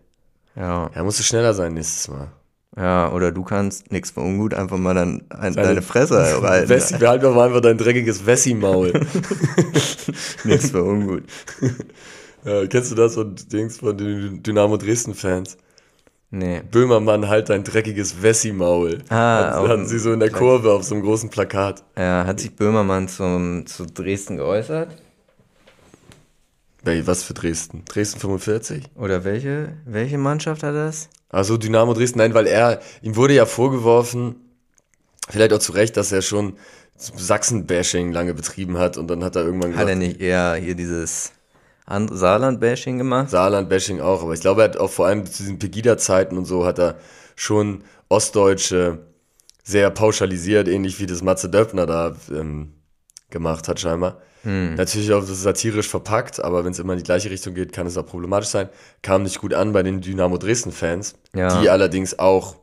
Ja, 0.54 0.90
Ja, 0.94 1.02
musst 1.02 1.18
du 1.18 1.22
schneller 1.24 1.52
sein 1.54 1.74
nächstes 1.74 2.08
Mal. 2.08 2.28
Ja, 2.76 3.12
oder 3.12 3.32
du 3.32 3.42
kannst 3.42 3.92
nichts 3.92 4.12
für 4.12 4.20
ungut 4.20 4.54
einfach 4.54 4.78
mal 4.78 4.94
dann 4.94 5.22
ein, 5.28 5.54
deine 5.54 5.82
Fresse 5.82 6.40
halten. 6.42 6.68
Wessi, 6.70 6.96
behalt 6.96 7.22
doch 7.22 7.34
mal 7.34 7.48
einfach 7.48 7.60
dein 7.60 7.76
dreckiges 7.76 8.24
Wessi-Maul. 8.24 8.92
nichts 10.44 10.70
für 10.70 10.82
ungut. 10.82 11.24
ja, 12.44 12.66
kennst 12.70 12.90
du 12.90 12.94
das 12.94 13.14
von 13.14 13.34
Dings 13.52 13.78
von 13.78 13.96
den 13.96 14.42
Dynamo 14.42 14.78
Dresden-Fans? 14.78 15.58
Nee. 16.30 16.62
Böhmermann, 16.70 17.28
halt 17.28 17.50
dein 17.50 17.62
dreckiges 17.62 18.22
Wessi-Maul. 18.22 19.00
Ah, 19.10 19.68
hatten 19.68 19.82
dem 19.82 19.86
sie 19.86 19.98
so 19.98 20.10
in 20.14 20.20
der 20.20 20.30
Kurve 20.30 20.72
auf 20.72 20.82
so 20.82 20.94
einem 20.94 21.04
großen 21.04 21.28
Plakat. 21.28 21.84
Ja, 21.98 22.24
hat 22.26 22.40
sich 22.40 22.56
Böhmermann 22.56 23.06
zum, 23.06 23.66
zu 23.66 23.84
Dresden 23.84 24.38
geäußert? 24.38 24.96
Was 26.84 27.22
für 27.22 27.34
Dresden? 27.34 27.84
Dresden 27.84 28.18
45? 28.20 28.84
Oder 28.96 29.24
welche, 29.24 29.76
welche 29.84 30.18
Mannschaft 30.18 30.62
hat 30.62 30.74
das? 30.74 31.08
Also 31.28 31.56
Dynamo 31.56 31.94
Dresden, 31.94 32.18
nein, 32.18 32.34
weil 32.34 32.46
er, 32.46 32.80
ihm 33.02 33.16
wurde 33.16 33.34
ja 33.34 33.46
vorgeworfen, 33.46 34.34
vielleicht 35.28 35.52
auch 35.52 35.60
zu 35.60 35.72
Recht, 35.72 35.96
dass 35.96 36.10
er 36.12 36.22
schon 36.22 36.56
Sachsen-Bashing 36.96 38.12
lange 38.12 38.34
betrieben 38.34 38.78
hat 38.78 38.96
und 38.96 39.08
dann 39.08 39.24
hat 39.24 39.36
er 39.36 39.44
irgendwann 39.44 39.76
Hat 39.76 39.88
er 39.88 39.94
gesagt, 39.94 39.98
nicht 39.98 40.20
eher 40.20 40.54
hier 40.56 40.74
dieses 40.74 41.32
And- 41.86 42.10
Saarland-Bashing 42.12 42.98
gemacht? 42.98 43.30
Saarland-Bashing 43.30 44.00
auch, 44.00 44.22
aber 44.22 44.34
ich 44.34 44.40
glaube, 44.40 44.62
er 44.62 44.64
hat 44.68 44.76
auch 44.76 44.90
vor 44.90 45.06
allem 45.06 45.24
zu 45.26 45.42
diesen 45.42 45.58
Pegida-Zeiten 45.58 46.36
und 46.36 46.44
so 46.44 46.66
hat 46.66 46.78
er 46.78 46.96
schon 47.36 47.84
Ostdeutsche 48.08 48.98
sehr 49.64 49.90
pauschalisiert, 49.90 50.68
ähnlich 50.68 50.98
wie 51.00 51.06
das 51.06 51.22
Matze 51.22 51.48
Döpfner 51.48 51.86
da 51.86 52.14
ähm, 52.30 52.74
gemacht 53.30 53.68
hat 53.68 53.80
scheinbar. 53.80 54.20
Natürlich 54.44 55.12
auch 55.12 55.22
satirisch 55.22 55.88
verpackt, 55.88 56.42
aber 56.42 56.64
wenn 56.64 56.72
es 56.72 56.78
immer 56.80 56.94
in 56.94 56.98
die 56.98 57.04
gleiche 57.04 57.30
Richtung 57.30 57.54
geht, 57.54 57.72
kann 57.72 57.86
es 57.86 57.96
auch 57.96 58.06
problematisch 58.06 58.48
sein. 58.48 58.68
Kam 59.02 59.22
nicht 59.22 59.40
gut 59.40 59.54
an 59.54 59.72
bei 59.72 59.82
den 59.84 60.00
Dynamo 60.00 60.36
Dresden-Fans, 60.38 61.14
Ja. 61.34 61.60
die 61.60 61.70
allerdings 61.70 62.18
auch 62.18 62.56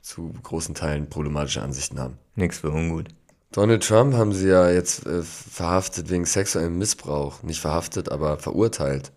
zu 0.00 0.32
großen 0.42 0.74
Teilen 0.74 1.08
problematische 1.10 1.60
Ansichten 1.62 1.98
haben. 2.00 2.18
Nichts 2.34 2.58
für 2.58 2.70
ungut. 2.70 3.08
Donald 3.52 3.86
Trump 3.86 4.14
haben 4.14 4.32
sie 4.32 4.48
ja 4.48 4.70
jetzt 4.70 5.06
äh, 5.06 5.22
verhaftet 5.22 6.10
wegen 6.10 6.24
sexuellem 6.24 6.78
Missbrauch. 6.78 7.42
Nicht 7.42 7.60
verhaftet, 7.60 8.10
aber 8.10 8.38
verurteilt. 8.38 9.12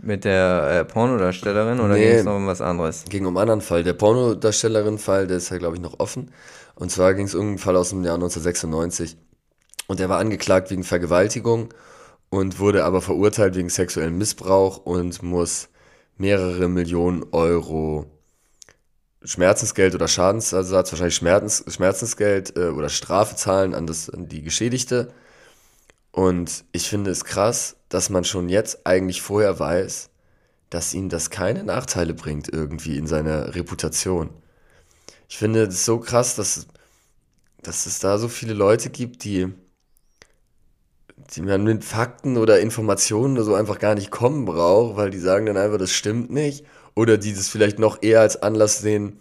Mit 0.00 0.24
der 0.24 0.68
äh, 0.80 0.84
Pornodarstellerin 0.84 1.80
oder 1.80 1.94
Nee. 1.94 2.08
ging 2.08 2.18
es 2.18 2.24
noch 2.24 2.36
um 2.36 2.46
was 2.46 2.60
anderes? 2.60 3.04
Ging 3.08 3.24
um 3.24 3.36
einen 3.36 3.42
anderen 3.42 3.60
Fall. 3.62 3.82
Der 3.82 3.94
Pornodarstellerin-Fall, 3.94 5.26
der 5.26 5.38
ist 5.38 5.50
ja, 5.50 5.58
glaube 5.58 5.76
ich, 5.76 5.82
noch 5.82 5.98
offen. 6.00 6.30
Und 6.74 6.90
zwar 6.90 7.14
ging 7.14 7.26
es 7.26 7.34
um 7.34 7.46
einen 7.48 7.58
Fall 7.58 7.76
aus 7.76 7.90
dem 7.90 8.04
Jahr 8.04 8.14
1996. 8.14 9.16
Und 9.86 10.00
er 10.00 10.08
war 10.08 10.18
angeklagt 10.18 10.70
wegen 10.70 10.84
Vergewaltigung 10.84 11.72
und 12.30 12.58
wurde 12.58 12.84
aber 12.84 13.00
verurteilt 13.00 13.54
wegen 13.54 13.68
sexuellem 13.68 14.18
Missbrauch 14.18 14.78
und 14.78 15.22
muss 15.22 15.68
mehrere 16.16 16.68
Millionen 16.68 17.24
Euro 17.32 18.10
Schmerzensgeld 19.22 19.94
oder 19.94 20.08
Schadensersatz, 20.08 20.92
wahrscheinlich 20.92 21.16
Schmerzens, 21.16 21.74
Schmerzensgeld 21.74 22.56
äh, 22.56 22.68
oder 22.68 22.88
Strafe 22.88 23.36
zahlen 23.36 23.74
an, 23.74 23.86
das, 23.86 24.08
an 24.08 24.28
die 24.28 24.42
Geschädigte. 24.42 25.12
Und 26.12 26.64
ich 26.72 26.88
finde 26.88 27.10
es 27.10 27.24
krass, 27.24 27.76
dass 27.88 28.08
man 28.08 28.24
schon 28.24 28.48
jetzt 28.48 28.86
eigentlich 28.86 29.22
vorher 29.22 29.58
weiß, 29.58 30.10
dass 30.70 30.94
ihm 30.94 31.08
das 31.08 31.30
keine 31.30 31.64
Nachteile 31.64 32.14
bringt 32.14 32.48
irgendwie 32.48 32.96
in 32.96 33.06
seiner 33.06 33.54
Reputation. 33.54 34.30
Ich 35.28 35.38
finde 35.38 35.64
es 35.64 35.84
so 35.84 35.98
krass, 35.98 36.36
dass, 36.36 36.66
dass 37.62 37.86
es 37.86 37.98
da 37.98 38.18
so 38.18 38.28
viele 38.28 38.54
Leute 38.54 38.90
gibt, 38.90 39.24
die, 39.24 39.52
die 41.30 41.42
man 41.42 41.64
mit 41.64 41.84
Fakten 41.84 42.36
oder 42.36 42.60
Informationen 42.60 43.36
oder 43.36 43.44
so 43.44 43.54
einfach 43.54 43.78
gar 43.78 43.94
nicht 43.94 44.10
kommen 44.10 44.44
braucht, 44.44 44.96
weil 44.96 45.10
die 45.10 45.18
sagen 45.18 45.46
dann 45.46 45.56
einfach, 45.56 45.78
das 45.78 45.92
stimmt 45.92 46.30
nicht. 46.30 46.64
Oder 46.94 47.18
die 47.18 47.34
das 47.34 47.48
vielleicht 47.48 47.78
noch 47.78 48.02
eher 48.02 48.20
als 48.20 48.42
Anlass 48.42 48.78
sehen, 48.78 49.20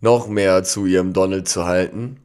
noch 0.00 0.28
mehr 0.28 0.62
zu 0.64 0.86
ihrem 0.86 1.12
Donald 1.12 1.48
zu 1.48 1.64
halten. 1.64 2.20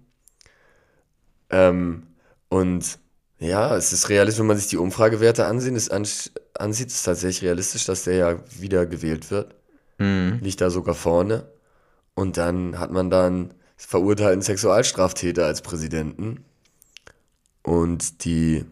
Ähm, 1.50 2.04
und 2.50 3.00
ja, 3.39 3.76
es 3.76 3.94
ist 3.94 4.10
realistisch, 4.10 4.39
wenn 4.39 4.48
man 4.48 4.58
sich 4.58 4.67
die 4.67 4.78
Umfragewerte 4.78 5.46
ansehen, 5.46 5.76
ist 5.76 5.91
ans 5.91 6.32
ansieht, 6.54 6.88
ist 6.89 7.04
tatsächlich 7.04 7.44
realistisch, 7.44 7.86
dass 7.86 8.04
der 8.04 8.15
ja 8.15 8.39
wieder 8.60 8.86
gewählt 8.86 9.32
wird. 9.32 9.56
Liegt 10.44 10.62
da 10.62 10.70
sogar 10.70 10.96
vorne. 10.96 11.50
Und 12.13 12.38
dann 12.38 12.78
hat 12.78 12.91
man 12.91 13.10
dann 13.10 13.54
verurteilten 13.78 14.41
Sexualstraftäter 14.41 15.46
als 15.46 15.62
Präsidenten. 15.62 16.46
Und 17.63 18.26
die 18.26 18.65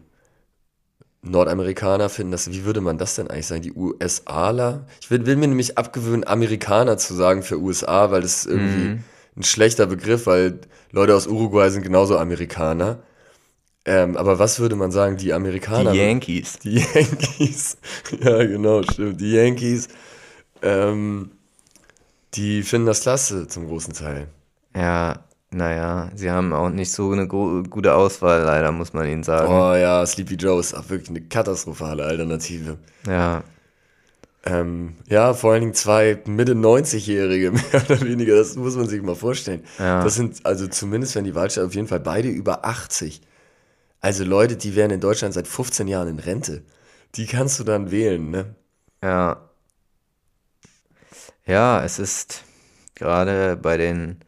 Nordamerikaner 1.22 2.08
finden 2.08 2.32
das, 2.32 2.50
wie 2.50 2.64
würde 2.64 2.80
man 2.80 2.96
das 2.96 3.14
denn 3.14 3.28
eigentlich 3.28 3.46
sagen? 3.46 3.62
Die 3.62 3.72
USAler? 3.72 4.86
Ich 5.00 5.10
will, 5.10 5.26
will 5.26 5.36
mir 5.36 5.48
nämlich 5.48 5.76
abgewöhnen, 5.76 6.26
Amerikaner 6.26 6.96
zu 6.96 7.14
sagen 7.14 7.42
für 7.42 7.60
USA, 7.60 8.10
weil 8.10 8.22
das 8.22 8.38
ist 8.38 8.46
irgendwie 8.46 9.00
ein 9.36 9.42
schlechter 9.42 9.86
Begriff, 9.86 10.26
weil 10.26 10.60
Leute 10.92 11.14
aus 11.14 11.26
Uruguay 11.26 11.70
sind 11.70 11.82
genauso 11.82 12.16
Amerikaner. 12.16 13.02
Ähm, 13.84 14.16
aber 14.16 14.38
was 14.38 14.60
würde 14.60 14.76
man 14.76 14.90
sagen? 14.92 15.16
Die 15.16 15.32
Amerikaner? 15.32 15.92
Die 15.92 15.98
Yankees. 15.98 16.58
Die 16.58 16.74
Yankees. 16.94 17.76
ja, 18.20 18.44
genau, 18.44 18.82
stimmt. 18.82 19.20
Die 19.20 19.32
Yankees, 19.32 19.88
ähm, 20.62 21.30
die 22.34 22.62
finden 22.62 22.86
das 22.86 23.02
klasse 23.02 23.46
zum 23.48 23.66
großen 23.66 23.94
Teil. 23.94 24.28
Ja, 24.76 25.24
naja, 25.52 26.10
sie 26.14 26.30
haben 26.30 26.52
auch 26.52 26.70
nicht 26.70 26.92
so 26.92 27.10
eine 27.12 27.26
gute 27.26 27.94
Auswahl, 27.94 28.42
leider, 28.44 28.72
muss 28.72 28.92
man 28.92 29.08
ihnen 29.08 29.22
sagen. 29.24 29.48
Oh 29.52 29.74
ja, 29.74 30.04
Sleepy 30.06 30.34
Joe 30.36 30.60
ist 30.60 30.74
auch 30.74 30.88
wirklich 30.88 31.10
eine 31.10 31.22
katastrophale 31.22 32.04
Alternative. 32.04 32.78
Ja, 33.06 33.42
Ähm, 34.44 34.96
ja, 35.06 35.34
vor 35.34 35.52
allen 35.52 35.60
Dingen 35.60 35.74
zwei 35.74 36.18
Mitte 36.26 36.54
90-Jährige, 36.54 37.52
mehr 37.52 37.62
oder 37.84 38.00
weniger, 38.00 38.36
das 38.36 38.56
muss 38.56 38.74
man 38.76 38.88
sich 38.88 39.02
mal 39.02 39.14
vorstellen. 39.14 39.64
Ja. 39.78 40.02
Das 40.02 40.14
sind, 40.14 40.46
also 40.46 40.66
zumindest 40.66 41.14
wenn 41.14 41.24
die 41.24 41.34
Wahlstadt 41.34 41.66
auf 41.66 41.74
jeden 41.74 41.88
Fall 41.88 42.00
beide 42.00 42.28
über 42.28 42.64
80. 42.64 43.20
Also 44.00 44.24
Leute, 44.24 44.56
die 44.56 44.76
wären 44.76 44.90
in 44.90 45.00
Deutschland 45.00 45.34
seit 45.34 45.46
15 45.46 45.88
Jahren 45.88 46.08
in 46.08 46.18
Rente. 46.18 46.62
Die 47.16 47.26
kannst 47.26 47.60
du 47.60 47.64
dann 47.64 47.90
wählen, 47.90 48.30
ne? 48.30 48.54
Ja. 49.02 49.50
Ja, 51.46 51.84
es 51.84 51.98
ist 51.98 52.44
gerade 52.94 53.56
bei 53.56 53.76
den 53.76 54.20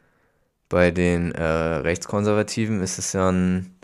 bei 0.72 0.90
den 0.90 1.32
äh, 1.32 1.42
Rechtskonservativen 1.44 2.82
ist 2.82 2.98
es 2.98 3.12
ja 3.12 3.30
ein 3.30 3.76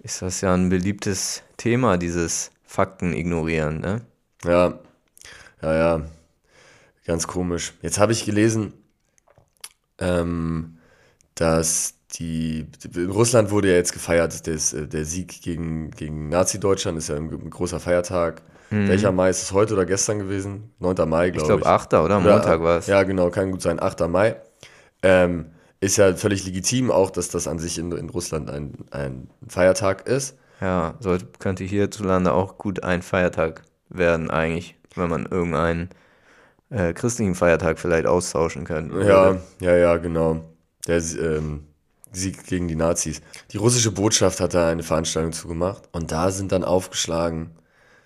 ist 0.00 0.20
das 0.20 0.42
ja 0.42 0.52
ein 0.52 0.68
beliebtes 0.68 1.42
Thema, 1.56 1.96
dieses 1.96 2.50
Fakten 2.62 3.14
ignorieren, 3.14 3.80
ne? 3.80 4.02
Ja, 4.44 4.78
ja, 5.62 5.74
ja. 5.74 6.02
Ganz 7.06 7.26
komisch. 7.26 7.72
Jetzt 7.80 7.98
habe 7.98 8.12
ich 8.12 8.26
gelesen, 8.26 8.74
ähm, 9.98 10.76
dass 11.36 11.94
die, 12.18 12.66
in 12.94 13.10
Russland 13.10 13.50
wurde 13.50 13.68
ja 13.70 13.76
jetzt 13.76 13.94
gefeiert, 13.94 14.46
des, 14.46 14.74
äh, 14.74 14.86
der 14.86 15.06
Sieg 15.06 15.40
gegen, 15.40 15.90
gegen 15.92 16.28
Nazi-Deutschland 16.28 16.98
ist 16.98 17.08
ja 17.08 17.16
ein, 17.16 17.30
ein 17.32 17.48
großer 17.48 17.80
Feiertag. 17.80 18.42
Welcher 18.68 19.12
Mai 19.12 19.30
ist 19.30 19.42
es 19.42 19.52
heute 19.52 19.72
oder 19.74 19.86
gestern 19.86 20.18
gewesen? 20.18 20.70
9. 20.80 21.08
Mai, 21.08 21.30
glaube 21.30 21.36
Ich 21.36 21.42
ich. 21.42 21.46
glaube 21.46 21.66
8. 21.66 21.94
oder 21.94 22.18
Montag 22.20 22.60
war 22.60 22.78
es. 22.78 22.88
Ja, 22.88 23.04
genau, 23.04 23.30
kann 23.30 23.52
gut 23.52 23.62
sein. 23.62 23.80
8. 23.80 24.00
Mai. 24.08 24.36
Ähm, 25.02 25.53
ist 25.84 25.96
ja 25.96 26.14
völlig 26.16 26.44
legitim 26.44 26.90
auch, 26.90 27.10
dass 27.10 27.28
das 27.28 27.46
an 27.46 27.58
sich 27.58 27.78
in, 27.78 27.92
in 27.92 28.08
Russland 28.08 28.50
ein, 28.50 28.72
ein 28.90 29.28
Feiertag 29.46 30.06
ist. 30.08 30.36
Ja, 30.60 30.94
sollte, 31.00 31.26
könnte 31.38 31.64
hierzulande 31.64 32.32
auch 32.32 32.58
gut 32.58 32.82
ein 32.82 33.02
Feiertag 33.02 33.62
werden, 33.88 34.30
eigentlich, 34.30 34.76
wenn 34.94 35.10
man 35.10 35.26
irgendeinen 35.26 35.90
äh, 36.70 36.92
christlichen 36.92 37.34
Feiertag 37.34 37.78
vielleicht 37.78 38.06
austauschen 38.06 38.64
könnte. 38.64 39.02
Ja, 39.02 39.36
ja, 39.60 39.76
ja, 39.76 39.96
genau. 39.96 40.44
Der 40.86 40.98
ähm, 40.98 41.64
Sieg 42.12 42.46
gegen 42.46 42.68
die 42.68 42.76
Nazis. 42.76 43.20
Die 43.50 43.56
russische 43.56 43.90
Botschaft 43.90 44.40
hat 44.40 44.54
da 44.54 44.68
eine 44.68 44.82
Veranstaltung 44.82 45.32
zugemacht 45.32 45.82
und 45.92 46.12
da 46.12 46.30
sind 46.30 46.52
dann 46.52 46.64
aufgeschlagen. 46.64 47.50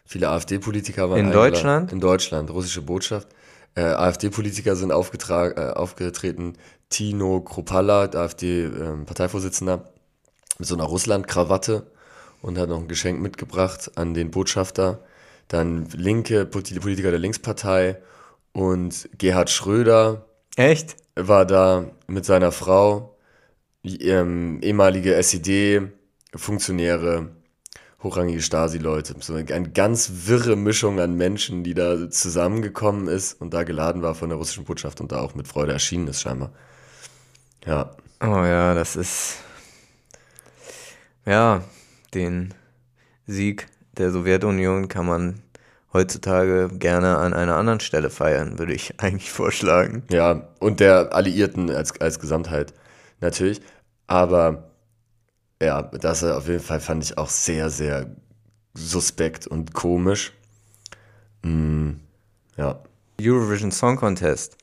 Viele 0.05 0.31
AfD-Politiker 0.31 1.11
waren 1.11 1.19
In. 1.19 1.33
Deutschland? 1.33 1.93
In 1.93 2.01
Deutschland, 2.01 2.51
russische 2.51 2.83
Botschaft. 2.83 3.29
Äh, 3.79 3.95
AfD-Politiker 3.95 4.75
sind 4.75 4.91
äh, 4.91 4.95
aufgetreten. 4.95 6.55
Tino 6.91 7.41
Kropala, 7.43 8.09
der 8.09 8.23
AfD-Parteivorsitzender, 8.23 9.85
mit 10.59 10.67
so 10.67 10.75
einer 10.75 10.83
Russland-Krawatte 10.83 11.87
und 12.43 12.59
hat 12.59 12.71
noch 12.71 12.81
ein 12.81 12.89
Geschenk 12.89 13.21
mitgebracht 13.21 13.93
an 13.95 14.15
den 14.15 14.33
Botschafter. 14.33 15.05
Dann 15.47 15.87
linke 15.95 16.45
Poli- 16.45 16.81
Politiker 16.81 17.13
der 17.13 17.21
Linkspartei 17.21 17.99
und 18.53 19.09
Gerhard 19.17 19.51
Schröder, 19.51 20.25
Echt? 20.57 20.97
war 21.15 21.47
da 21.47 21.85
mit 22.09 22.25
seiner 22.25 22.51
Frau, 22.51 23.17
ähm, 23.85 24.59
ehemalige 24.61 25.15
SED-Funktionäre, 25.15 27.29
hochrangige 28.03 28.43
Stasi-Leute. 28.43 29.15
So 29.21 29.35
eine, 29.35 29.53
eine 29.53 29.71
ganz 29.71 30.11
wirre 30.27 30.57
Mischung 30.57 31.01
an 31.01 31.15
Menschen, 31.17 31.65
die 31.65 31.75
da 31.75 32.11
zusammengekommen 32.11 33.09
ist 33.09 33.41
und 33.41 33.53
da 33.55 33.65
geladen 33.65 34.03
war 34.03 34.15
von 34.15 34.29
der 34.29 34.39
russischen 34.39 34.65
Botschaft 34.65 35.01
und 35.01 35.13
da 35.13 35.21
auch 35.21 35.35
mit 35.35 35.49
Freude 35.49 35.73
erschienen 35.73 36.09
ist 36.09 36.21
scheinbar. 36.23 36.53
Ja, 37.65 37.97
Oh 38.21 38.45
ja, 38.45 38.75
das 38.75 38.97
ist. 38.97 39.37
Ja, 41.25 41.63
den 42.15 42.55
Sieg 43.27 43.69
der 43.93 44.11
Sowjetunion 44.11 44.89
kann 44.89 45.07
man 45.07 45.43
heutzutage 45.93 46.69
gerne 46.73 47.19
an 47.19 47.33
einer 47.33 47.57
anderen 47.57 47.81
Stelle 47.81 48.11
feiern, 48.11 48.59
würde 48.59 48.75
ich 48.75 48.95
eigentlich 49.01 49.31
vorschlagen. 49.31 50.03
ja, 50.11 50.49
und 50.59 50.81
der 50.81 51.15
Alliierten 51.15 51.71
als, 51.71 52.01
als 52.01 52.19
Gesamtheit 52.19 52.75
natürlich. 53.21 53.61
Aber 54.07 54.68
ja, 55.63 55.83
das 55.83 56.23
auf 56.25 56.47
jeden 56.49 56.63
Fall 56.63 56.81
fand 56.81 57.05
ich 57.05 57.19
auch 57.19 57.29
sehr, 57.29 57.71
sehr 57.71 58.07
suspekt 58.75 59.47
und 59.47 59.75
komisch. 59.75 60.33
Mm, 61.43 61.93
ja. 62.57 62.79
Eurovision 63.21 63.73
Song 63.73 63.97
Contest 63.97 64.57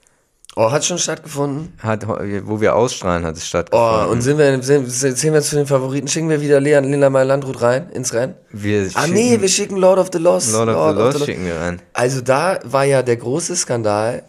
Oh, 0.57 0.71
hat 0.71 0.85
schon 0.85 0.97
stattgefunden? 0.97 1.73
hat, 1.79 2.07
wo 2.07 2.61
wir 2.61 2.75
ausstrahlen, 2.77 3.25
hat 3.25 3.35
es 3.35 3.43
Oh, 3.43 3.47
stattgefunden. 3.47 4.07
und 4.09 4.21
sind 4.21 4.37
wir, 4.37 4.63
sind, 4.63 4.89
zählen 4.89 5.33
wir 5.33 5.41
zu 5.41 5.57
den 5.57 5.67
Favoriten? 5.67 6.07
Schicken 6.07 6.29
wir 6.29 6.39
wieder 6.39 6.61
Lena 6.61 7.09
Meyer 7.09 7.25
Landrut 7.25 7.61
rein, 7.61 7.89
ins 7.89 8.13
Rennen? 8.13 8.35
wir 8.51 8.89
Ah, 8.93 9.05
nee, 9.07 9.41
wir 9.41 9.49
schicken 9.49 9.75
Lord 9.75 9.99
of 9.99 10.09
the 10.13 10.17
Lost. 10.19 10.53
Lord 10.53 10.69
of 10.69 10.95
the 10.95 11.01
Lost 11.01 11.25
schicken 11.25 11.45
wir 11.45 11.59
rein. 11.59 11.81
Also 11.91 12.21
da 12.21 12.59
war 12.63 12.85
ja 12.85 13.03
der 13.03 13.17
große 13.17 13.53
Skandal, 13.57 14.23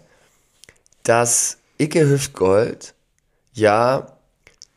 dass 1.04 1.58
Icke 1.78 2.08
Hüftgold 2.08 2.94
ja 3.52 4.08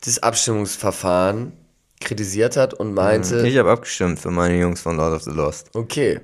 das 0.05 0.19
Abstimmungsverfahren 0.21 1.53
kritisiert 1.99 2.57
hat 2.57 2.73
und 2.73 2.93
meinte, 2.93 3.45
Ich 3.47 3.57
habe 3.57 3.71
abgestimmt 3.71 4.19
für 4.19 4.31
meine 4.31 4.59
Jungs 4.59 4.81
von 4.81 4.97
Lord 4.97 5.15
of 5.15 5.23
the 5.23 5.31
Lost. 5.31 5.69
okay, 5.73 6.19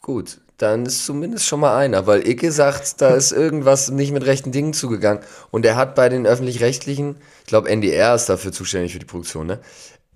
gut, 0.00 0.40
dann 0.58 0.84
ist 0.84 1.06
zumindest 1.06 1.46
schon 1.46 1.60
mal 1.60 1.76
einer, 1.76 2.06
weil 2.06 2.26
Icke 2.28 2.52
sagt, 2.52 3.00
da 3.00 3.10
ist 3.14 3.32
irgendwas 3.32 3.90
nicht 3.90 4.12
mit 4.12 4.26
rechten 4.26 4.52
Dingen 4.52 4.74
zugegangen. 4.74 5.22
Und 5.50 5.64
er 5.64 5.76
hat 5.76 5.94
bei 5.94 6.08
den 6.08 6.26
öffentlich-rechtlichen, 6.26 7.16
ich 7.40 7.46
glaube 7.46 7.70
NDR 7.70 8.14
ist 8.14 8.26
dafür 8.28 8.52
zuständig 8.52 8.92
für 8.92 8.98
die 8.98 9.06
Produktion, 9.06 9.46
ne? 9.46 9.60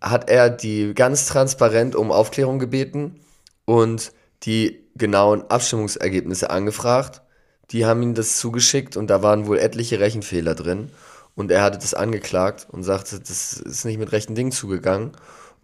hat 0.01 0.29
er 0.29 0.51
die 0.51 0.93
ganz 0.95 1.27
transparent 1.27 1.97
um 1.97 2.13
Aufklärung 2.13 2.59
gebeten 2.59 3.21
und 3.65 4.13
die 4.43 4.85
genauen 4.97 5.45
Abstimmungsergebnisse 5.49 6.51
angefragt. 6.51 7.23
Die 7.71 7.87
haben 7.87 8.03
ihm 8.03 8.13
das 8.13 8.37
zugeschickt 8.37 8.99
und 8.99 9.09
da 9.09 9.23
waren 9.23 9.47
wohl 9.47 9.59
etliche 9.59 9.99
Rechenfehler 10.01 10.55
drin. 10.55 10.91
Und 11.37 11.51
er 11.51 11.63
hatte 11.63 11.79
das 11.79 11.95
angeklagt 11.95 12.67
und 12.71 12.85
sagte, 12.85 13.19
das 13.19 13.55
ist 13.55 13.85
nicht 13.85 13.99
mit 13.99 14.13
rechten 14.13 14.35
Dingen 14.35 14.53
zugegangen. 14.53 15.13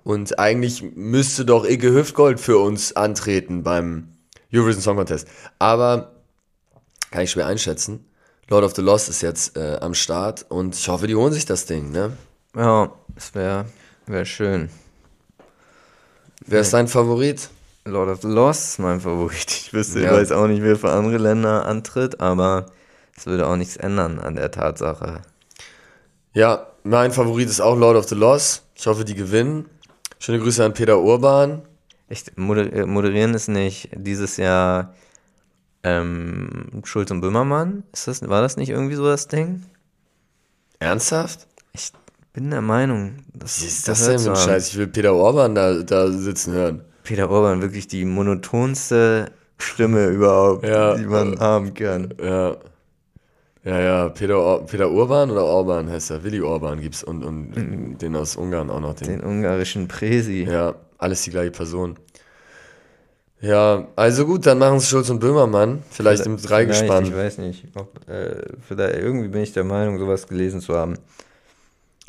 Und 0.02 0.38
eigentlich 0.38 0.82
müsste 0.82 1.44
doch 1.44 1.64
Icke 1.64 1.92
Hüftgold 1.92 2.40
für 2.40 2.58
uns 2.58 2.96
antreten 2.96 3.62
beim 3.62 4.08
Eurovision 4.52 4.82
Song 4.82 4.96
Contest. 4.96 5.28
Aber 5.58 6.12
kann 7.10 7.22
ich 7.22 7.30
schwer 7.30 7.46
einschätzen. 7.46 8.04
Lord 8.48 8.64
of 8.64 8.74
the 8.74 8.82
Lost 8.82 9.08
ist 9.08 9.20
jetzt 9.22 9.56
äh, 9.56 9.78
am 9.80 9.94
Start 9.94 10.44
und 10.48 10.74
ich 10.74 10.88
hoffe, 10.88 11.06
die 11.06 11.14
holen 11.14 11.32
sich 11.32 11.44
das 11.44 11.66
Ding, 11.66 11.92
ne? 11.92 12.16
Ja, 12.56 12.92
das 13.14 13.32
wäre 13.34 13.66
wär 14.06 14.24
schön. 14.24 14.70
Wer 16.46 16.62
ist 16.62 16.72
dein 16.72 16.88
Favorit? 16.88 17.48
Lord 17.84 18.08
of 18.10 18.22
the 18.22 18.28
Lost 18.28 18.70
ist 18.70 18.78
mein 18.80 19.00
Favorit. 19.00 19.50
Ich 19.50 19.72
wüsste, 19.72 20.00
Ja. 20.00 20.10
ich 20.12 20.18
weiß 20.18 20.32
auch 20.32 20.48
nicht, 20.48 20.62
wer 20.62 20.76
für 20.76 20.90
andere 20.90 21.18
Länder 21.18 21.64
antritt, 21.66 22.20
aber 22.20 22.66
es 23.16 23.26
würde 23.26 23.46
auch 23.46 23.56
nichts 23.56 23.76
ändern 23.76 24.18
an 24.18 24.34
der 24.34 24.50
Tatsache. 24.50 25.22
Ja, 26.32 26.66
mein 26.84 27.12
Favorit 27.12 27.48
ist 27.48 27.60
auch 27.60 27.76
Lord 27.76 27.96
of 27.96 28.08
the 28.08 28.14
Lost. 28.14 28.62
Ich 28.74 28.86
hoffe, 28.86 29.04
die 29.04 29.14
gewinnen. 29.14 29.66
Schöne 30.18 30.38
Grüße 30.38 30.64
an 30.64 30.74
Peter 30.74 30.98
Urban. 31.00 31.62
Echt, 32.08 32.36
moder 32.38 32.72
äh, 32.72 32.86
moderieren 32.86 33.34
ist 33.34 33.48
nicht 33.48 33.90
dieses 33.94 34.36
Jahr 34.36 34.94
ähm, 35.82 36.82
Schulz 36.84 37.10
und 37.10 37.20
Böhmermann? 37.20 37.84
Ist 37.92 38.08
das, 38.08 38.28
war 38.28 38.42
das 38.42 38.56
nicht 38.56 38.70
irgendwie 38.70 38.96
so 38.96 39.04
das 39.06 39.28
Ding? 39.28 39.62
Ernsthaft? 40.78 41.46
Ich 41.72 41.92
bin 42.32 42.50
der 42.50 42.62
Meinung, 42.62 43.16
das 43.32 43.60
Was 43.60 43.66
ist 43.68 43.88
das 43.88 43.98
das 44.06 44.08
denn 44.08 44.18
für 44.34 44.40
ein. 44.40 44.48
Scheiß? 44.48 44.68
Ich 44.68 44.76
will 44.78 44.86
Peter 44.88 45.14
Urban 45.14 45.54
da, 45.54 45.74
da 45.82 46.08
sitzen 46.10 46.52
hören. 46.52 46.84
Peter 47.04 47.30
Orban, 47.30 47.60
wirklich 47.62 47.86
die 47.88 48.04
monotonste 48.04 49.30
Stimme 49.58 50.06
überhaupt, 50.08 50.66
Ja. 50.66 50.94
die 50.96 51.06
man 51.06 51.38
haben 51.38 51.74
kann. 51.74 52.14
Ja. 52.22 52.56
Ja, 53.62 53.78
ja, 53.78 54.08
Peter, 54.08 54.38
Or 54.38 54.64
Peter 54.64 54.90
Urban 54.90 55.30
oder 55.30 55.44
Orban 55.44 55.90
heißt 55.90 56.10
er. 56.10 56.24
Willi 56.24 56.40
Orban 56.40 56.80
gibt's 56.80 57.02
und, 57.04 57.22
und 57.22 57.98
den 57.98 58.16
aus 58.16 58.36
Ungarn 58.36 58.70
auch 58.70 58.80
noch. 58.80 58.94
Den, 58.94 59.08
Den 59.08 59.22
ungarischen 59.22 59.86
Presi. 59.86 60.44
Ja, 60.50 60.76
alles 60.96 61.22
die 61.22 61.30
gleiche 61.30 61.50
Person. 61.50 61.98
Ja, 63.42 63.88
also 63.96 64.26
gut, 64.26 64.44
dann 64.46 64.58
machen 64.58 64.76
es 64.78 64.88
Schulz 64.88 65.08
und 65.10 65.18
Böhmermann. 65.18 65.82
Vielleicht 65.90 66.26
im 66.26 66.38
Vielleicht, 66.38 66.70
Ich 66.70 66.78
Dreigespann. 66.78 67.14
weiß 67.14 67.38
nicht. 67.38 67.64
Ob, 67.74 68.08
äh, 68.08 68.42
vielleicht, 68.66 68.96
irgendwie 68.96 69.28
bin 69.28 69.42
ich 69.42 69.52
der 69.52 69.64
Meinung, 69.64 69.98
sowas 69.98 70.26
gelesen 70.26 70.60
zu 70.60 70.74
haben. 70.76 70.94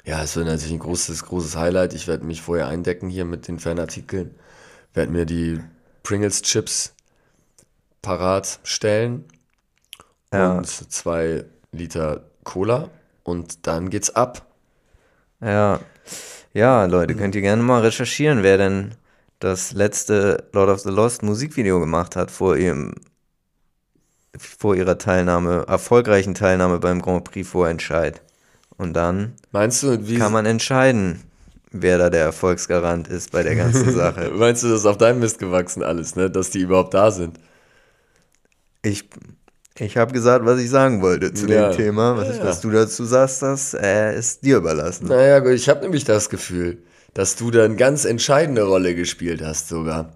Ja, 0.03 0.23
es 0.23 0.35
wird 0.35 0.47
natürlich 0.47 0.73
ein 0.73 0.79
großes, 0.79 1.25
großes 1.25 1.55
Highlight. 1.55 1.93
Ich 1.93 2.07
werde 2.07 2.25
mich 2.25 2.41
vorher 2.41 2.67
eindecken 2.67 3.07
hier 3.09 3.23
mit 3.23 3.47
den 3.47 3.59
Fanartikeln. 3.59 4.35
Werde 4.93 5.11
mir 5.11 5.25
die 5.25 5.59
Pringles-Chips 6.03 6.95
parat 8.01 8.59
stellen. 8.63 9.23
Ja. 10.33 10.57
Und 10.57 10.67
zwei 10.67 11.45
Liter 11.71 12.23
Cola. 12.43 12.89
Und 13.23 13.67
dann 13.67 13.89
geht's 13.89 14.09
ab. 14.15 14.45
Ja. 15.41 15.79
Ja, 16.53 16.85
Leute, 16.85 17.15
könnt 17.15 17.35
ihr 17.35 17.41
gerne 17.41 17.63
mal 17.63 17.81
recherchieren, 17.81 18.43
wer 18.43 18.57
denn 18.57 18.95
das 19.39 19.71
letzte 19.71 20.43
Lord 20.51 20.69
of 20.69 20.79
the 20.81 20.89
Lost 20.89 21.23
Musikvideo 21.23 21.79
gemacht 21.79 22.15
hat 22.15 22.29
vor 22.29 22.57
ihrem 22.57 22.93
vor 24.37 24.75
ihrer 24.75 24.97
Teilnahme, 24.97 25.65
erfolgreichen 25.67 26.33
Teilnahme 26.33 26.79
beim 26.79 27.01
Grand 27.01 27.25
Prix 27.25 27.47
Vorentscheid. 27.47 28.21
Und 28.77 28.93
dann 28.93 29.33
Meinst 29.51 29.83
du, 29.83 30.07
wie 30.07 30.17
kann 30.17 30.31
man 30.31 30.45
entscheiden, 30.45 31.21
wer 31.71 31.97
da 31.97 32.09
der 32.09 32.23
Erfolgsgarant 32.23 33.07
ist 33.07 33.31
bei 33.31 33.43
der 33.43 33.55
ganzen 33.55 33.91
Sache. 33.95 34.31
meinst 34.31 34.63
du, 34.63 34.69
das 34.69 34.81
ist 34.81 34.85
auf 34.85 34.97
deinem 34.97 35.19
Mist 35.19 35.39
gewachsen 35.39 35.83
alles, 35.83 36.15
ne? 36.15 36.29
Dass 36.29 36.49
die 36.49 36.61
überhaupt 36.61 36.93
da 36.93 37.11
sind? 37.11 37.39
Ich, 38.83 39.05
ich 39.83 39.97
habe 39.97 40.13
gesagt, 40.13 40.45
was 40.45 40.59
ich 40.59 40.69
sagen 40.69 41.01
wollte 41.01 41.33
zu 41.33 41.47
Ja. 41.47 41.69
dem 41.69 41.77
Thema. 41.77 42.15
Was, 42.17 42.37
Ja. 42.37 42.45
was 42.45 42.61
du 42.61 42.69
dazu 42.71 43.03
sagst, 43.05 43.41
das 43.41 43.73
äh, 43.73 44.17
ist 44.17 44.43
dir 44.45 44.57
überlassen. 44.57 45.07
Naja, 45.07 45.39
gut, 45.39 45.51
ich 45.53 45.67
habe 45.69 45.81
nämlich 45.81 46.03
das 46.03 46.29
Gefühl, 46.29 46.77
dass 47.13 47.35
du 47.35 47.51
da 47.51 47.65
eine 47.65 47.75
ganz 47.75 48.05
entscheidende 48.05 48.63
Rolle 48.63 48.95
gespielt 48.95 49.41
hast 49.43 49.67
sogar 49.69 50.13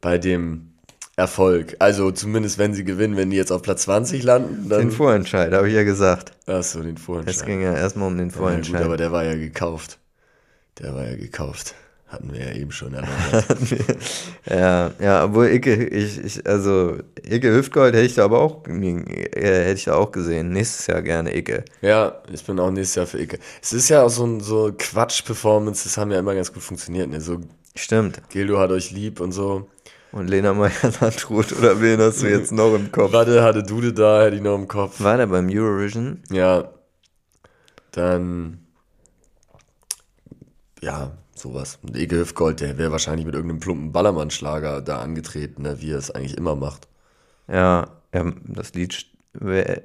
bei 0.00 0.18
dem 0.18 0.68
Erfolg. 1.16 1.76
Also 1.78 2.10
zumindest 2.10 2.58
wenn 2.58 2.72
sie 2.74 2.84
gewinnen, 2.84 3.16
wenn 3.16 3.30
die 3.30 3.36
jetzt 3.36 3.52
auf 3.52 3.62
Platz 3.62 3.82
20 3.82 4.22
landen, 4.22 4.68
dann 4.68 4.80
Den 4.80 4.90
Vorentscheid, 4.90 5.52
habe 5.52 5.68
ich 5.68 5.74
ja 5.74 5.84
gesagt. 5.84 6.32
du 6.46 6.80
den 6.80 6.96
Es 6.96 7.02
Vorentscheid. 7.02 7.46
ging 7.46 7.62
ja 7.62 7.74
erstmal 7.74 8.08
um 8.08 8.16
den 8.16 8.28
Ja, 8.28 8.32
gut, 8.32 8.38
Vorentscheid. 8.40 8.82
aber 8.82 8.96
der 8.96 9.12
war 9.12 9.22
ja 9.24 9.34
gekauft. 9.34 9.98
Der 10.80 10.94
war 10.94 11.06
ja 11.06 11.16
gekauft. 11.16 11.74
Hatten 12.12 12.30
wir 12.30 12.40
ja 12.40 12.54
eben 12.54 12.70
schon 12.72 12.92
erläutert. 12.94 13.58
Ja, 14.44 14.90
ja, 15.00 15.24
obwohl 15.24 15.48
Icke, 15.48 15.86
ich, 15.86 16.22
ich, 16.22 16.46
also 16.46 16.98
Icke 17.24 17.54
Hüftgold 17.54 17.94
hätte 17.94 18.04
ich 18.04 18.14
da 18.14 18.26
aber 18.26 18.38
auch, 18.38 18.68
äh, 18.68 19.30
hätte 19.32 19.78
ich 19.78 19.84
da 19.84 19.94
auch 19.94 20.12
gesehen. 20.12 20.50
Nächstes 20.50 20.88
Jahr 20.88 21.00
gerne 21.00 21.34
Icke. 21.34 21.64
ja, 21.80 22.20
ich 22.30 22.44
bin 22.44 22.60
auch 22.60 22.70
nächstes 22.70 22.96
Jahr 22.96 23.06
für 23.06 23.18
Icke. 23.18 23.38
Es 23.62 23.72
ist 23.72 23.88
ja 23.88 24.02
auch 24.02 24.10
so 24.10 24.26
ein 24.26 24.40
so 24.40 24.70
Quatsch-Performances 24.76 25.96
haben 25.96 26.10
ja 26.10 26.18
immer 26.18 26.34
ganz 26.34 26.52
gut 26.52 26.62
funktioniert. 26.62 27.08
Ne? 27.08 27.22
So 27.22 27.40
Stimmt. 27.74 28.20
Gildo 28.28 28.58
hat 28.58 28.72
euch 28.72 28.90
lieb 28.90 29.18
und 29.18 29.32
so. 29.32 29.70
Und 30.12 30.28
Lena 30.28 30.52
Meyer-Landrut, 30.52 31.52
oder 31.58 31.80
wen 31.80 31.98
hast 31.98 32.20
du 32.20 32.28
jetzt 32.28 32.52
noch 32.52 32.74
im 32.74 32.92
Kopf? 32.92 33.14
Warte, 33.14 33.42
hatte 33.42 33.62
Dude 33.62 33.94
da, 33.94 34.24
hätte 34.24 34.36
ich 34.36 34.42
noch 34.42 34.56
im 34.56 34.68
Kopf. 34.68 35.00
War 35.00 35.16
der 35.16 35.28
beim 35.28 35.48
Eurovision? 35.48 36.22
Ja. 36.30 36.74
Dann. 37.92 38.58
Ja, 40.82 41.12
sowas. 41.42 41.78
Und 41.82 41.96
Ege 41.96 42.16
Hüftgold, 42.18 42.60
der 42.60 42.78
wäre 42.78 42.92
wahrscheinlich 42.92 43.26
mit 43.26 43.34
irgendeinem 43.34 43.60
plumpen 43.60 43.92
Ballermann-Schlager 43.92 44.80
da 44.80 45.00
angetreten, 45.00 45.62
ne, 45.62 45.80
wie 45.80 45.92
er 45.92 45.98
es 45.98 46.10
eigentlich 46.10 46.36
immer 46.36 46.54
macht. 46.56 46.88
Ja, 47.48 47.88
ja 48.14 48.32
das 48.46 48.72
Lied 48.74 49.06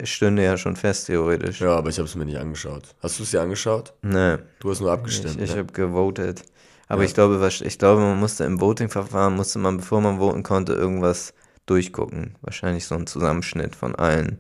stünde 0.03 0.43
ja 0.43 0.57
schon 0.57 0.75
fest, 0.75 1.07
theoretisch. 1.07 1.61
Ja, 1.61 1.75
aber 1.77 1.89
ich 1.89 1.97
habe 1.97 2.07
es 2.07 2.15
mir 2.15 2.25
nicht 2.25 2.37
angeschaut. 2.37 2.83
Hast 3.01 3.17
du 3.19 3.23
es 3.23 3.31
dir 3.31 3.41
angeschaut? 3.41 3.93
Nee, 4.01 4.37
Du 4.59 4.69
hast 4.69 4.81
nur 4.81 4.89
ich, 4.93 4.99
abgestimmt. 4.99 5.41
ich 5.41 5.51
ne? 5.51 5.57
habe 5.59 5.71
gewotet. 5.73 6.43
Aber 6.89 7.01
Ja. 7.01 7.07
ich 7.07 7.13
glaube, 7.13 7.39
was- 7.41 7.61
ich 7.61 7.79
glaube, 7.79 8.01
man 8.01 8.19
musste 8.19 8.43
im 8.43 8.59
Voting-Verfahren, 8.61 9.35
musste 9.35 9.59
man, 9.59 9.77
bevor 9.77 10.01
man 10.01 10.19
voten 10.19 10.43
konnte, 10.43 10.73
irgendwas 10.73 11.33
durchgucken. 11.65 12.35
Wahrscheinlich 12.41 12.85
so 12.85 12.95
ein 12.95 13.07
Zusammenschnitt 13.07 13.75
von 13.75 13.95
allen 13.95 14.37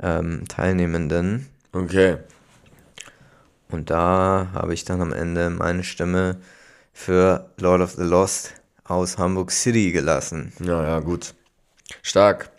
ähm, 0.00 0.44
Teilnehmenden. 0.48 1.46
Okay. 1.72 2.18
Und 3.70 3.90
da 3.90 4.48
habe 4.52 4.74
ich 4.74 4.84
dann 4.84 5.00
am 5.00 5.12
Ende 5.12 5.50
meine 5.50 5.84
Stimme 5.84 6.40
für 6.92 7.50
Lord 7.58 7.82
of 7.82 7.92
the 7.92 8.02
Lost 8.02 8.54
aus 8.84 9.18
Hamburg 9.18 9.50
City 9.50 9.92
gelassen. 9.92 10.52
Ja, 10.60 10.82
ja, 10.82 11.00
gut. 11.00 11.34
Stark. 12.02 12.50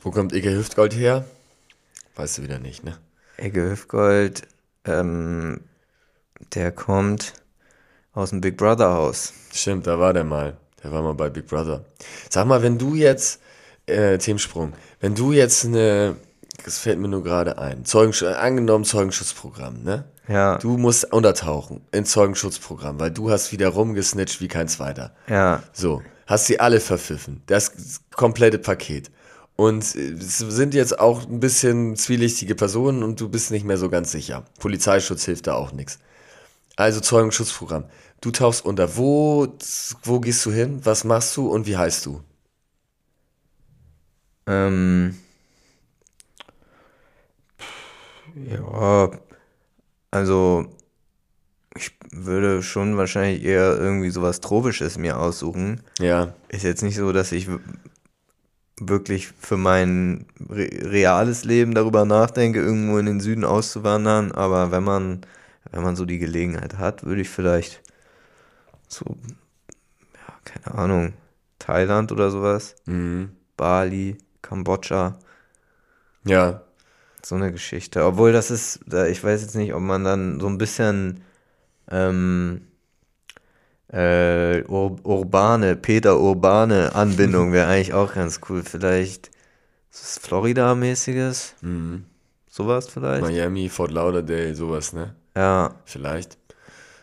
Wo 0.00 0.10
kommt 0.10 0.32
Ege 0.32 0.50
Hüftgold 0.50 0.94
her? 0.94 1.24
Weißt 2.16 2.38
du 2.38 2.42
wieder 2.42 2.58
nicht, 2.58 2.84
ne? 2.84 2.96
Ecke 3.36 3.70
Hüfgold, 3.70 4.42
ähm, 4.84 5.60
der 6.54 6.72
kommt 6.72 7.34
aus 8.12 8.30
dem 8.30 8.40
Big 8.40 8.56
Brother 8.56 8.92
Haus. 8.92 9.32
Stimmt, 9.52 9.86
da 9.86 9.98
war 9.98 10.12
der 10.12 10.24
mal. 10.24 10.56
Der 10.82 10.92
war 10.92 11.02
mal 11.02 11.14
bei 11.14 11.30
Big 11.30 11.46
Brother. 11.46 11.84
Sag 12.28 12.46
mal, 12.46 12.62
wenn 12.62 12.78
du 12.78 12.94
jetzt, 12.94 13.40
äh, 13.86 14.18
Themensprung, 14.18 14.72
wenn 15.00 15.14
du 15.14 15.32
jetzt 15.32 15.64
eine, 15.64 16.16
das 16.64 16.78
fällt 16.78 16.98
mir 16.98 17.08
nur 17.08 17.22
gerade 17.22 17.58
ein, 17.58 17.84
Zeugensch 17.84 18.22
angenommen 18.22 18.84
Zeugenschutzprogramm, 18.84 19.82
ne? 19.82 20.04
Ja, 20.28 20.58
Du 20.58 20.76
musst 20.76 21.12
untertauchen 21.12 21.80
in 21.92 22.04
Zeugenschutzprogramm, 22.04 23.00
weil 23.00 23.10
du 23.10 23.30
hast 23.30 23.50
wieder 23.52 23.68
rumgesnitcht 23.68 24.40
wie 24.40 24.48
kein 24.48 24.68
Zweiter. 24.68 25.12
ja, 25.28 25.62
So, 25.72 26.02
hast 26.26 26.46
sie 26.46 26.60
alle 26.60 26.80
verpfiffen. 26.80 27.42
Das 27.46 27.72
komplette 28.14 28.58
Paket. 28.58 29.10
Und 29.56 29.94
äh, 29.96 30.12
es 30.12 30.38
sind 30.38 30.72
jetzt 30.74 30.98
auch 31.00 31.26
ein 31.26 31.40
bisschen 31.40 31.96
zwielichtige 31.96 32.54
Personen 32.54 33.02
und 33.02 33.20
du 33.20 33.28
bist 33.28 33.50
nicht 33.50 33.64
mehr 33.64 33.76
so 33.76 33.88
ganz 33.90 34.12
sicher. 34.12 34.44
Polizeischutz 34.60 35.24
hilft 35.24 35.48
da 35.48 35.54
auch 35.54 35.72
nichts. 35.72 35.98
Also 36.76 37.00
Zeugenschutzprogramm. 37.00 37.84
Du 38.20 38.30
tauchst 38.30 38.64
unter. 38.64 38.96
Wo, 38.96 39.48
wo 40.04 40.20
gehst 40.20 40.46
du 40.46 40.52
hin? 40.52 40.80
Was 40.84 41.04
machst 41.04 41.36
du 41.36 41.48
und 41.48 41.66
wie 41.66 41.76
heißt 41.76 42.06
du? 42.06 42.22
ähm, 44.46 45.16
ja, 48.34 49.10
also 50.10 50.66
ich 51.76 51.96
würde 52.10 52.62
schon 52.62 52.96
wahrscheinlich 52.96 53.44
eher 53.44 53.76
irgendwie 53.78 54.10
sowas 54.10 54.40
Tropisches 54.40 54.98
mir 54.98 55.18
aussuchen. 55.18 55.82
Ja, 55.98 56.34
Ist 56.48 56.64
jetzt 56.64 56.82
nicht 56.82 56.96
so, 56.96 57.12
dass 57.12 57.32
ich 57.32 57.48
wirklich 58.80 59.28
für 59.28 59.56
mein 59.56 60.26
re 60.48 60.68
reales 60.90 61.44
Leben 61.44 61.74
darüber 61.74 62.04
nachdenke, 62.04 62.60
irgendwo 62.60 62.98
in 62.98 63.06
den 63.06 63.20
Süden 63.20 63.44
auszuwandern, 63.44 64.32
aber 64.32 64.72
wenn 64.72 64.82
man, 64.82 65.20
wenn 65.70 65.82
man 65.82 65.96
so 65.96 66.06
die 66.06 66.18
Gelegenheit 66.18 66.78
hat, 66.78 67.04
würde 67.04 67.20
ich 67.20 67.28
vielleicht 67.28 67.82
so, 68.88 69.04
ja, 70.14 70.34
keine 70.44 70.78
Ahnung, 70.78 71.12
Thailand 71.58 72.10
oder 72.10 72.30
sowas, 72.30 72.74
mhm. 72.86 73.30
Bali, 73.56 74.16
Kambodscha, 74.40 75.18
ja, 76.24 76.62
so 77.26 77.34
eine 77.34 77.52
Geschichte. 77.52 78.04
Obwohl 78.04 78.32
das 78.32 78.50
ist, 78.50 78.80
ich 79.08 79.22
weiß 79.22 79.42
jetzt 79.42 79.56
nicht, 79.56 79.74
ob 79.74 79.80
man 79.80 80.04
dann 80.04 80.40
so 80.40 80.46
ein 80.46 80.58
bisschen 80.58 81.22
ähm, 81.90 82.62
äh, 83.92 84.62
ur 84.68 84.98
urbane, 85.04 85.76
Peter 85.76 86.18
Urbane 86.18 86.94
Anbindung 86.94 87.52
wäre 87.52 87.68
eigentlich 87.68 87.94
auch 87.94 88.14
ganz 88.14 88.40
cool. 88.48 88.62
Vielleicht 88.62 89.30
ist 89.90 90.02
es 90.02 90.18
Florida-mäßiges, 90.18 91.54
mhm. 91.62 92.04
sowas 92.48 92.88
vielleicht. 92.88 93.22
Miami, 93.22 93.68
Fort 93.68 93.90
Lauderdale, 93.90 94.54
sowas, 94.54 94.92
ne? 94.92 95.14
Ja, 95.36 95.74
Vielleicht. 95.84 96.38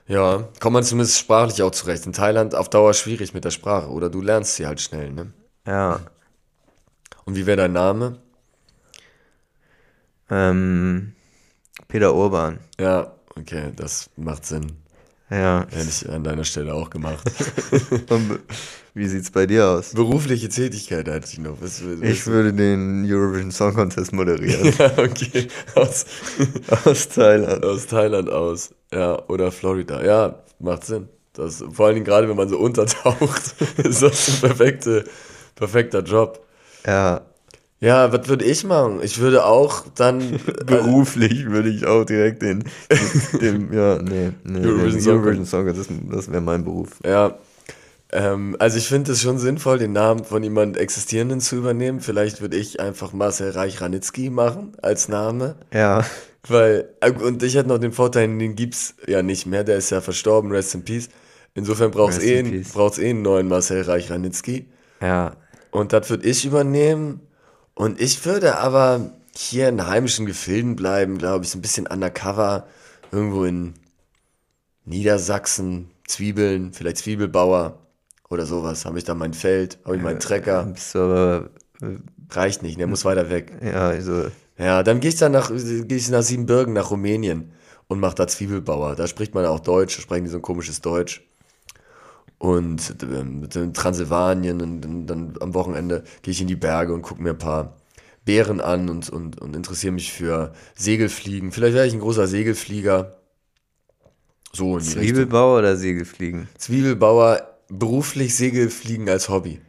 Ja, 0.07 0.47
kommt 0.61 0.73
man 0.73 0.83
zumindest 0.83 1.19
sprachlich 1.19 1.61
auch 1.61 1.71
zurecht. 1.71 2.05
In 2.05 2.13
Thailand 2.13 2.55
auf 2.55 2.69
Dauer 2.69 2.93
schwierig 2.93 3.33
mit 3.33 3.43
der 3.43 3.51
Sprache 3.51 3.89
oder 3.89 4.09
du 4.09 4.21
lernst 4.21 4.55
sie 4.55 4.65
halt 4.65 4.79
schnell, 4.79 5.11
ne? 5.11 5.33
ja. 5.67 5.99
Und 7.25 7.35
wie 7.35 7.45
wäre 7.45 7.57
dein 7.57 7.73
Name? 7.73 8.19
Ähm, 10.29 11.13
Peter 11.87 12.13
Urban. 12.13 12.59
Ja, 12.79 13.13
okay, 13.37 13.71
das 13.75 14.09
macht 14.15 14.45
Sinn. 14.45 14.73
Ja. 15.29 15.65
Hätte 15.69 15.89
ich 15.89 16.09
an 16.09 16.23
deiner 16.23 16.45
Stelle 16.45 16.73
auch 16.73 16.89
gemacht. 16.89 17.29
Und 18.09 18.39
wie 18.93 19.07
sieht's 19.07 19.29
bei 19.29 19.45
dir 19.45 19.67
aus? 19.67 19.93
Berufliche 19.93 20.47
Tätigkeit 20.47 21.07
hatte 21.07 21.27
ich 21.31 21.37
noch. 21.37 21.61
Was, 21.61 21.83
was, 21.83 22.01
Ich 22.01 22.25
würde 22.25 22.53
den 22.53 23.05
Eurovision 23.05 23.51
Song 23.51 23.73
Contest 23.73 24.13
moderieren. 24.13 24.73
ja, 24.79 24.91
okay. 24.97 25.47
Aus, 25.75 26.05
aus 26.85 27.09
Thailand. 27.09 27.63
aus 27.63 27.87
Thailand 27.87 28.29
aus. 28.29 28.73
Ja, 28.91 29.21
oder 29.27 29.51
Florida. 29.51 30.03
Ja, 30.03 30.43
macht 30.59 30.85
Sinn. 30.85 31.09
Das, 31.33 31.63
vor 31.71 31.87
allen 31.87 31.95
Dingen 31.95 32.05
gerade, 32.05 32.27
wenn 32.29 32.37
man 32.37 32.49
so 32.49 32.57
untertaucht, 32.57 33.55
ist 33.77 34.01
das 34.01 34.29
ein 34.29 34.39
perfekte, 34.39 35.03
perfekter 35.55 36.01
Job. 36.01 36.43
Ja. 36.85 37.21
Ja, 37.79 38.11
was 38.11 38.27
würde 38.27 38.43
ich 38.45 38.63
machen? 38.63 39.01
Ich 39.03 39.19
würde 39.19 39.45
auch 39.45 39.83
dann. 39.95 40.39
Beruflich 40.65 41.45
würde 41.45 41.69
ich 41.69 41.85
auch 41.85 42.05
direkt 42.05 42.41
den, 42.41 42.63
den 43.39 43.71
ja, 43.71 44.01
nee, 44.01 44.31
nee, 44.43 44.65
Eurovision 44.65 44.91
den 44.91 45.01
Song 45.01 45.13
Eurovision 45.13 45.45
Song 45.45 45.67
das, 45.67 45.87
das 46.09 46.31
wäre 46.31 46.41
mein 46.41 46.63
Beruf. 46.63 46.99
Ja. 47.05 47.37
Ähm, 48.11 48.55
also 48.57 48.77
ich 48.77 48.87
finde 48.87 49.11
es 49.11 49.21
schon 49.21 49.37
sinnvoll, 49.37 49.79
den 49.79 49.91
Namen 49.91 50.23
von 50.23 50.41
jemand 50.41 50.77
Existierenden 50.77 51.41
zu 51.41 51.57
übernehmen. 51.57 51.99
Vielleicht 51.99 52.41
würde 52.41 52.57
ich 52.57 52.79
einfach 52.79 53.13
Marcel 53.13 53.51
Reich-Ranitzky 53.51 54.29
machen 54.29 54.71
als 54.81 55.09
Name. 55.09 55.55
Ja, 55.73 56.05
Weil, 56.47 56.89
äh, 57.01 57.11
und 57.11 57.43
ich 57.43 57.55
hätte 57.55 57.69
noch 57.69 57.79
den 57.79 57.91
Vorteil, 57.91 58.27
den 58.37 58.55
gibt's 58.55 58.95
ja 59.07 59.21
nicht 59.21 59.45
mehr, 59.45 59.63
der 59.63 59.77
ist 59.77 59.89
ja 59.89 60.01
verstorben, 60.01 60.51
rest 60.51 60.73
in 60.73 60.83
peace. 60.83 61.09
Insofern 61.53 61.91
braucht's 61.91 62.17
Rest 62.17 62.27
eh, 62.27 62.39
in 62.39 62.63
eh 62.63 63.09
einen 63.09 63.21
neuen 63.21 63.47
Marcel 63.47 63.81
Reich-Ranitzky. 63.81 64.67
ja, 65.01 65.35
Und 65.71 65.91
das 65.91 66.09
würde 66.09 66.27
ich 66.27 66.45
übernehmen. 66.45 67.26
Und 67.77 68.01
ich 68.01 68.25
würde 68.25 68.57
aber 68.57 69.11
hier 69.35 69.69
in 69.69 69.85
heimischen 69.85 70.25
Gefilden 70.25 70.75
bleiben, 70.75 71.19
glaube 71.19 71.45
ich, 71.45 71.51
so 71.51 71.59
ein 71.59 71.61
bisschen 71.61 71.85
undercover. 71.85 72.65
Irgendwo 73.11 73.43
in 73.43 73.75
Niedersachsen, 74.83 75.91
Zwiebeln, 76.07 76.73
vielleicht 76.73 76.97
Zwiebelbauer 76.97 77.77
oder 78.29 78.47
sowas. 78.47 78.85
Habe 78.85 78.97
ich 78.97 79.03
da 79.03 79.13
mein 79.13 79.35
Feld, 79.35 79.77
habe 79.85 79.95
ich 79.95 80.01
meinen 80.01 80.19
Trecker. 80.19 80.63
bist 80.63 80.95
du 80.95 80.99
aber, 80.99 81.49
Reicht 82.31 82.63
nicht, 82.63 82.79
der 82.79 82.87
muss 82.87 83.05
weiter 83.05 83.29
weg. 83.29 83.53
ja, 83.61 83.89
also, 83.89 84.25
Ja, 84.57 84.81
dann 84.81 84.99
gehe 84.99 85.09
ich 85.09 85.17
dann 85.17 85.31
nach, 85.31 85.49
gehe 85.49 85.85
ich 85.97 86.09
nach 86.09 86.23
Siebenbürgen, 86.23 86.73
nach 86.73 86.89
Rumänien 86.89 87.51
und 87.87 87.99
mache 87.99 88.15
da 88.15 88.27
Zwiebelbauer. 88.27 88.95
Da 88.95 89.05
spricht 89.05 89.35
man 89.35 89.45
auch 89.45 89.59
Deutsch, 89.59 89.95
da 89.97 90.01
sprechen 90.01 90.25
die 90.25 90.31
so 90.31 90.37
ein 90.37 90.41
komisches 90.41 90.81
Deutsch. 90.81 91.21
Und 92.39 92.95
ähm, 93.01 93.47
in 93.53 93.73
Transsilvanien 93.73 94.61
und 94.61 94.81
dann, 94.81 95.07
dann 95.07 95.33
am 95.39 95.53
Wochenende 95.53 96.03
gehe 96.21 96.31
ich 96.31 96.41
in 96.41 96.47
die 96.47 96.55
Berge 96.55 96.93
und 96.93 97.01
gucke 97.01 97.21
mir 97.21 97.31
ein 97.31 97.37
paar 97.37 97.77
Bären 98.25 98.61
an 98.61 98.89
und, 98.89 99.09
und, 99.09 99.41
und 99.41 99.55
interessiere 99.55 99.93
mich 99.93 100.11
für 100.13 100.53
Segelfliegen. 100.75 101.51
Vielleicht 101.51 101.73
wäre 101.73 101.87
ich 101.87 101.93
ein 101.93 101.99
großer 101.99 102.27
Segelflieger. 102.27 103.17
So 104.53 104.77
in 104.77 104.83
die 104.83 104.99
Richtung. 104.99 105.31
Oder 105.31 105.77
Segelfliegen? 105.77 106.47
Zwiebelbauer, 106.57 107.57
beruflich 107.69 108.35
Segelfliegen 108.35 109.09
als 109.09 109.29
Hobby. 109.29 109.59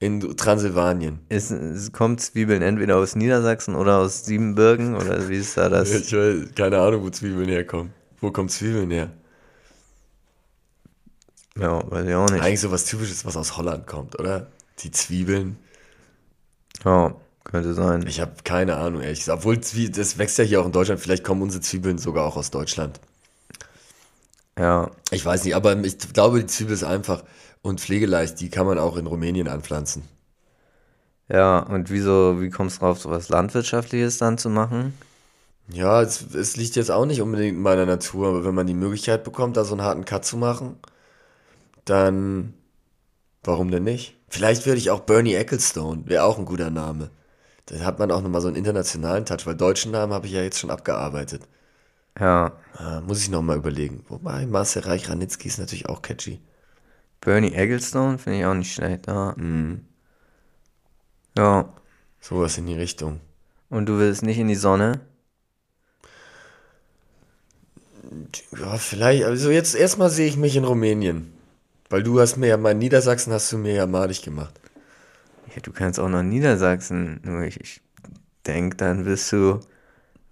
in 0.00 0.20
Transsilvanien. 0.36 1.20
Ist, 1.28 1.50
es 1.50 1.92
kommt 1.92 2.20
Zwiebeln 2.20 2.62
entweder 2.62 2.96
aus 2.96 3.14
Niedersachsen 3.14 3.74
oder 3.76 3.98
aus 3.98 4.24
Siebenbürgen 4.24 4.96
oder 4.96 5.28
wie 5.28 5.36
ist 5.36 5.56
da 5.56 5.68
das? 5.68 5.92
Ich 5.94 6.12
weiß, 6.12 6.54
keine 6.56 6.78
Ahnung, 6.80 7.02
wo 7.02 7.10
Zwiebeln 7.10 7.48
herkommen. 7.48 7.92
Wo 8.20 8.30
kommen 8.30 8.48
Zwiebeln 8.48 8.90
her? 8.90 9.10
Ja, 11.56 11.88
weiß 11.90 12.06
ich 12.08 12.14
auch 12.14 12.30
nicht. 12.30 12.42
Eigentlich 12.42 12.60
so 12.60 12.70
was 12.72 12.86
Typisches, 12.86 13.24
was 13.24 13.36
aus 13.36 13.56
Holland 13.56 13.86
kommt, 13.86 14.18
oder? 14.18 14.48
Die 14.80 14.90
Zwiebeln. 14.90 15.58
Ja, 16.84 17.14
könnte 17.44 17.72
sein. 17.74 18.06
Ich 18.06 18.20
habe 18.20 18.32
keine 18.44 18.76
Ahnung, 18.76 19.00
ehrlich 19.00 19.20
gesagt. 19.20 19.38
Obwohl, 19.38 19.56
das 19.56 20.18
wächst 20.18 20.36
ja 20.38 20.44
hier 20.44 20.60
auch 20.60 20.66
in 20.66 20.72
Deutschland. 20.72 21.00
Vielleicht 21.00 21.24
kommen 21.24 21.40
unsere 21.42 21.62
Zwiebeln 21.62 21.96
sogar 21.98 22.26
auch 22.26 22.36
aus 22.36 22.50
Deutschland. 22.50 23.00
Ja, 24.58 24.90
Ich 25.12 25.24
weiß 25.24 25.44
nicht, 25.44 25.54
aber 25.54 25.76
ich 25.84 25.98
glaube, 26.12 26.40
die 26.40 26.46
Zwiebel 26.46 26.74
ist 26.74 26.82
einfach 26.84 27.22
und 27.62 27.80
pflegeleicht. 27.80 28.40
Die 28.40 28.50
kann 28.50 28.66
man 28.66 28.78
auch 28.78 28.96
in 28.96 29.06
Rumänien 29.06 29.46
anpflanzen. 29.48 30.02
ja, 31.28 31.60
und 31.60 31.90
wieso, 31.90 32.40
wie 32.42 32.50
kommst 32.50 32.76
du 32.76 32.80
drauf, 32.80 32.98
so 33.00 33.10
was 33.10 33.28
Landwirtschaftliches 33.30 34.18
dann 34.18 34.36
zu 34.38 34.50
machen? 34.50 34.94
Ja, 35.72 36.02
es, 36.02 36.34
es 36.34 36.56
liegt 36.56 36.74
jetzt 36.76 36.90
auch 36.90 37.06
nicht 37.06 37.20
unbedingt 37.22 37.56
in 37.56 37.62
meiner 37.62 37.86
Natur, 37.86 38.28
aber 38.28 38.44
wenn 38.44 38.54
man 38.54 38.66
die 38.66 38.74
Möglichkeit 38.74 39.22
bekommt, 39.24 39.56
da 39.56 39.64
so 39.64 39.74
einen 39.74 39.82
harten 39.82 40.04
Cut 40.04 40.24
zu 40.24 40.36
machen, 40.36 40.76
dann 41.84 42.54
warum 43.42 43.70
denn 43.70 43.84
nicht? 43.84 44.16
Vielleicht 44.28 44.66
würde 44.66 44.78
ich 44.78 44.90
auch 44.90 45.00
Bernie 45.00 45.34
Ecclestone, 45.34 46.02
wäre 46.06 46.24
auch 46.24 46.38
ein 46.38 46.44
guter 46.44 46.70
Name. 46.70 47.10
Dann 47.66 47.84
hat 47.84 47.98
man 47.98 48.10
auch 48.10 48.22
nochmal 48.22 48.40
so 48.40 48.48
einen 48.48 48.56
internationalen 48.56 49.24
Touch, 49.24 49.46
weil 49.46 49.56
deutschen 49.56 49.92
Namen 49.92 50.12
habe 50.12 50.26
ich 50.26 50.32
ja 50.32 50.42
jetzt 50.42 50.58
schon 50.58 50.70
abgearbeitet. 50.70 51.42
Ja, 52.18 52.52
Ah, 52.74 53.00
muss 53.00 53.20
ich 53.22 53.30
nochmal 53.30 53.56
überlegen. 53.56 54.04
Wobei, 54.08 54.46
Marcel 54.46 54.82
Reich-Ranitzky 54.82 55.48
ist 55.48 55.58
natürlich 55.58 55.88
auch 55.88 56.02
catchy. 56.02 56.40
Bernie 57.20 57.52
Ecclestone 57.52 58.18
finde 58.18 58.38
ich 58.40 58.44
auch 58.46 58.54
nicht 58.54 58.72
schlecht. 58.74 59.06
Ja. 59.06 59.34
ja, 61.36 61.72
Sowas 62.20 62.58
in 62.58 62.66
die 62.66 62.74
Richtung. 62.74 63.20
und 63.68 63.86
du 63.86 63.98
willst 63.98 64.22
nicht 64.22 64.38
in 64.38 64.48
die 64.48 64.54
Sonne? 64.54 65.00
Ja, 68.58 68.76
vielleicht, 68.78 69.24
also 69.24 69.50
jetzt 69.50 69.74
erstmal 69.74 70.10
sehe 70.10 70.26
ich 70.26 70.36
mich 70.36 70.56
in 70.56 70.64
Rumänien. 70.64 71.32
Weil 71.90 72.04
du 72.04 72.20
hast 72.20 72.36
mir 72.36 72.46
ja 72.46 72.56
mal 72.56 72.70
in 72.70 72.78
Niedersachsen 72.78 73.32
hast 73.32 73.50
du 73.52 73.58
mir 73.58 73.74
ja 73.74 73.86
malig 73.86 74.22
gemacht. 74.22 74.54
Ja, 75.54 75.60
du 75.60 75.72
kannst 75.72 75.98
auch 75.98 76.08
nach 76.08 76.22
Niedersachsen. 76.22 77.20
Nur 77.24 77.42
ich, 77.42 77.60
ich 77.60 77.80
denke, 78.46 78.76
dann 78.76 79.04
wirst 79.04 79.32
du, 79.32 79.58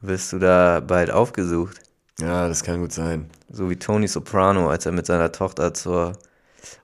wirst 0.01 0.33
du 0.33 0.39
da 0.39 0.79
bald 0.81 1.11
aufgesucht. 1.11 1.81
Ja, 2.21 2.47
das 2.49 2.63
kann 2.63 2.81
gut 2.81 2.93
sein. 2.93 3.29
So 3.51 3.69
wie 3.71 3.77
Tony 3.77 4.07
Soprano, 4.07 4.71
als 4.71 4.87
er 4.87 4.93
mit 4.93 5.07
seiner 5.07 5.33
Tochter 5.33 5.75
zur 5.75 6.17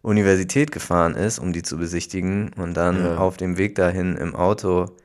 Universität 0.03 0.73
gefahren 0.73 1.15
ist, 1.15 1.39
um 1.39 1.53
die 1.53 1.63
zu 1.63 1.77
besichtigen 1.79 2.53
und 2.55 2.75
dann 2.75 2.99
Ja. 3.05 3.17
auf 3.19 3.37
dem 3.37 3.57
Weg 3.57 3.77
dahin 3.77 4.17
im 4.17 4.35
Auto 4.35 4.97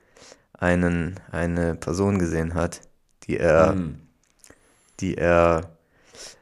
einen, 0.53 1.19
eine 1.31 1.75
Person 1.75 2.17
gesehen 2.17 2.53
hat, 2.55 2.81
die 3.23 3.37
er, 3.37 3.73
Hm. 3.73 3.99
die 4.99 5.15
er, 5.17 5.69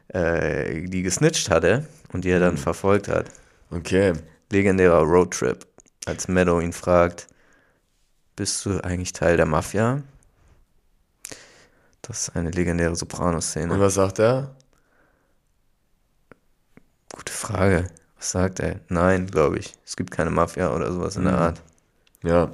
äh, 0.10 0.88
die 0.88 1.02
gesnitcht 1.04 1.50
hatte 1.50 1.86
und 2.14 2.24
die 2.26 2.30
er 2.30 2.40
dann 2.40 2.58
verfolgt 2.58 3.08
hat. 3.08 3.30
Okay. 3.72 4.14
Legendärer 4.52 5.02
Roadtrip, 5.02 5.66
als 6.06 6.28
Meadow 6.28 6.60
ihn 6.62 6.74
fragt, 6.74 7.28
bist 8.36 8.66
du 8.66 8.80
eigentlich 8.84 9.12
Teil 9.14 9.36
der 9.38 9.46
Mafia? 9.46 10.04
Das 12.02 12.22
ist 12.30 12.36
eine 12.36 12.52
legendäre 12.52 12.92
Und 12.92 12.96
Soprano-Szene. 12.96 13.78
was 13.80 13.96
sagt 13.96 14.20
er? 14.20 14.56
Gute 17.14 17.34
Frage. 17.34 17.90
Was 18.18 18.32
sagt 18.32 18.60
er? 18.60 18.80
Nein, 18.90 19.28
glaube 19.28 19.60
ich. 19.60 19.74
Es 19.86 19.96
gibt 19.96 20.12
keine 20.12 20.30
Mafia 20.30 20.74
oder 20.74 20.92
sowas 20.92 21.16
in 21.18 21.24
der 21.26 21.34
Mhm. 21.34 21.40
Art. 21.40 21.62
Ja, 22.24 22.52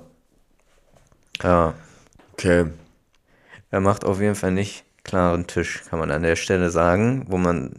Ja, 1.41 1.73
okay. 2.33 2.65
er 3.71 3.79
macht 3.81 4.05
auf 4.05 4.19
jeden 4.21 4.35
Fall 4.35 4.51
nicht 4.51 4.85
klaren 5.03 5.47
Tisch, 5.47 5.83
kann 5.89 5.99
man 5.99 6.11
an 6.11 6.23
der 6.23 6.35
Stelle 6.35 6.69
sagen, 6.69 7.25
wo 7.27 7.37
man 7.37 7.71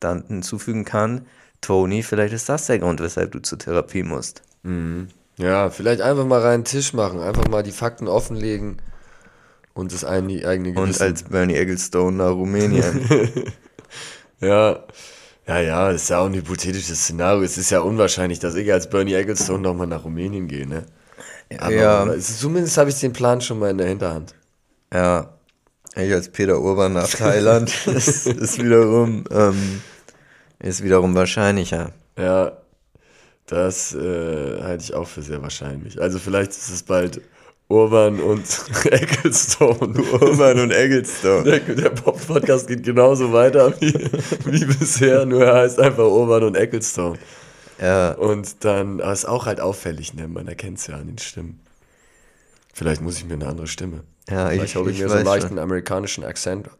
dann 0.00 0.24
hinzufügen 0.26 0.84
kann, 0.84 1.26
Tony, 1.60 2.02
vielleicht 2.02 2.34
ist 2.34 2.48
das 2.48 2.66
der 2.66 2.78
Grund, 2.78 3.00
weshalb 3.00 3.32
du 3.32 3.40
zur 3.40 3.58
Therapie 3.58 4.02
musst. 4.02 4.42
Ja, 5.38 5.70
vielleicht 5.70 6.00
einfach 6.00 6.24
mal 6.26 6.40
reinen 6.40 6.64
Tisch 6.64 6.92
machen, 6.92 7.20
einfach 7.20 7.46
mal 7.48 7.62
die 7.62 7.72
Fakten 7.72 8.08
offenlegen 8.08 8.76
und 9.74 9.92
das 9.92 10.04
eigene, 10.04 10.46
eigene 10.46 10.70
Und 10.70 10.74
Gewissen. 10.86 11.02
als 11.02 11.22
Bernie 11.24 11.54
Ecclestone 11.54 12.16
nach 12.16 12.30
Rumänien. 12.30 13.08
ja, 14.40 14.84
ja, 15.46 15.60
ja, 15.60 15.92
das 15.92 16.02
ist 16.02 16.10
ja 16.10 16.18
auch 16.18 16.26
ein 16.26 16.34
hypothetisches 16.34 17.02
Szenario. 17.04 17.42
Es 17.42 17.56
ist 17.58 17.70
ja 17.70 17.80
unwahrscheinlich, 17.80 18.38
dass 18.40 18.54
ich 18.56 18.72
als 18.72 18.90
Bernie 18.90 19.14
Ecclestone 19.14 19.60
nochmal 19.60 19.86
nach 19.86 20.04
Rumänien 20.04 20.48
gehe, 20.48 20.66
ne? 20.66 20.84
Aber 21.58 21.72
ja, 21.72 22.18
zumindest 22.18 22.76
habe 22.76 22.90
ich 22.90 22.98
den 22.98 23.12
Plan 23.12 23.40
schon 23.40 23.58
mal 23.60 23.70
in 23.70 23.78
der 23.78 23.86
Hinterhand. 23.88 24.34
ja. 24.92 25.35
Ich 25.96 26.12
als 26.12 26.28
Peter 26.28 26.60
Urban 26.60 26.92
nach 26.92 27.08
Thailand 27.08 27.86
ist, 27.86 28.26
ist 28.26 28.62
wiederum 28.62 29.24
ähm, 29.30 29.82
ist 30.58 30.82
wiederum 30.82 31.14
wahrscheinlicher. 31.14 31.92
Ja, 32.18 32.52
das 33.46 33.94
äh, 33.94 34.62
halte 34.62 34.84
ich 34.84 34.94
auch 34.94 35.06
für 35.08 35.22
sehr 35.22 35.40
wahrscheinlich. 35.42 36.00
Also 36.00 36.18
vielleicht 36.18 36.50
ist 36.50 36.68
es 36.68 36.82
bald 36.82 37.20
Urban 37.68 38.20
und 38.20 38.44
Ecclestone. 38.84 39.98
Urban 40.12 40.60
und 40.60 40.70
Ecclestone. 40.70 41.44
Der, 41.44 41.60
der 41.60 41.90
Pop-Podcast 41.90 42.68
geht 42.68 42.84
genauso 42.84 43.32
weiter 43.32 43.72
wie, 43.80 43.92
wie 44.44 44.64
bisher, 44.64 45.26
nur 45.26 45.44
er 45.44 45.54
heißt 45.62 45.80
einfach 45.80 46.04
Urban 46.04 46.44
und 46.44 46.56
Ecclestone. 46.56 47.18
Ja, 47.80 48.12
Und 48.12 48.64
dann, 48.64 49.00
aber 49.00 49.12
ist 49.12 49.26
auch 49.26 49.46
halt 49.46 49.60
auffällig, 49.60 50.14
ne? 50.14 50.28
Man 50.28 50.48
erkennt 50.48 50.78
es 50.78 50.86
ja 50.86 50.94
an 50.94 51.08
den 51.08 51.18
Stimmen. 51.18 51.60
Vielleicht 52.72 53.02
muss 53.02 53.18
ich 53.18 53.24
mir 53.26 53.34
eine 53.34 53.46
andere 53.46 53.66
Stimme. 53.66 54.02
Ja, 54.28 54.50
ich, 54.52 54.74
habe 54.76 54.90
ich, 54.90 54.98
ich 54.98 55.02
mir 55.02 55.08
so 55.08 55.16
einen 55.16 55.24
leichten 55.24 55.50
schon. 55.50 55.58
amerikanischen 55.58 56.24
Akzent. 56.24 56.70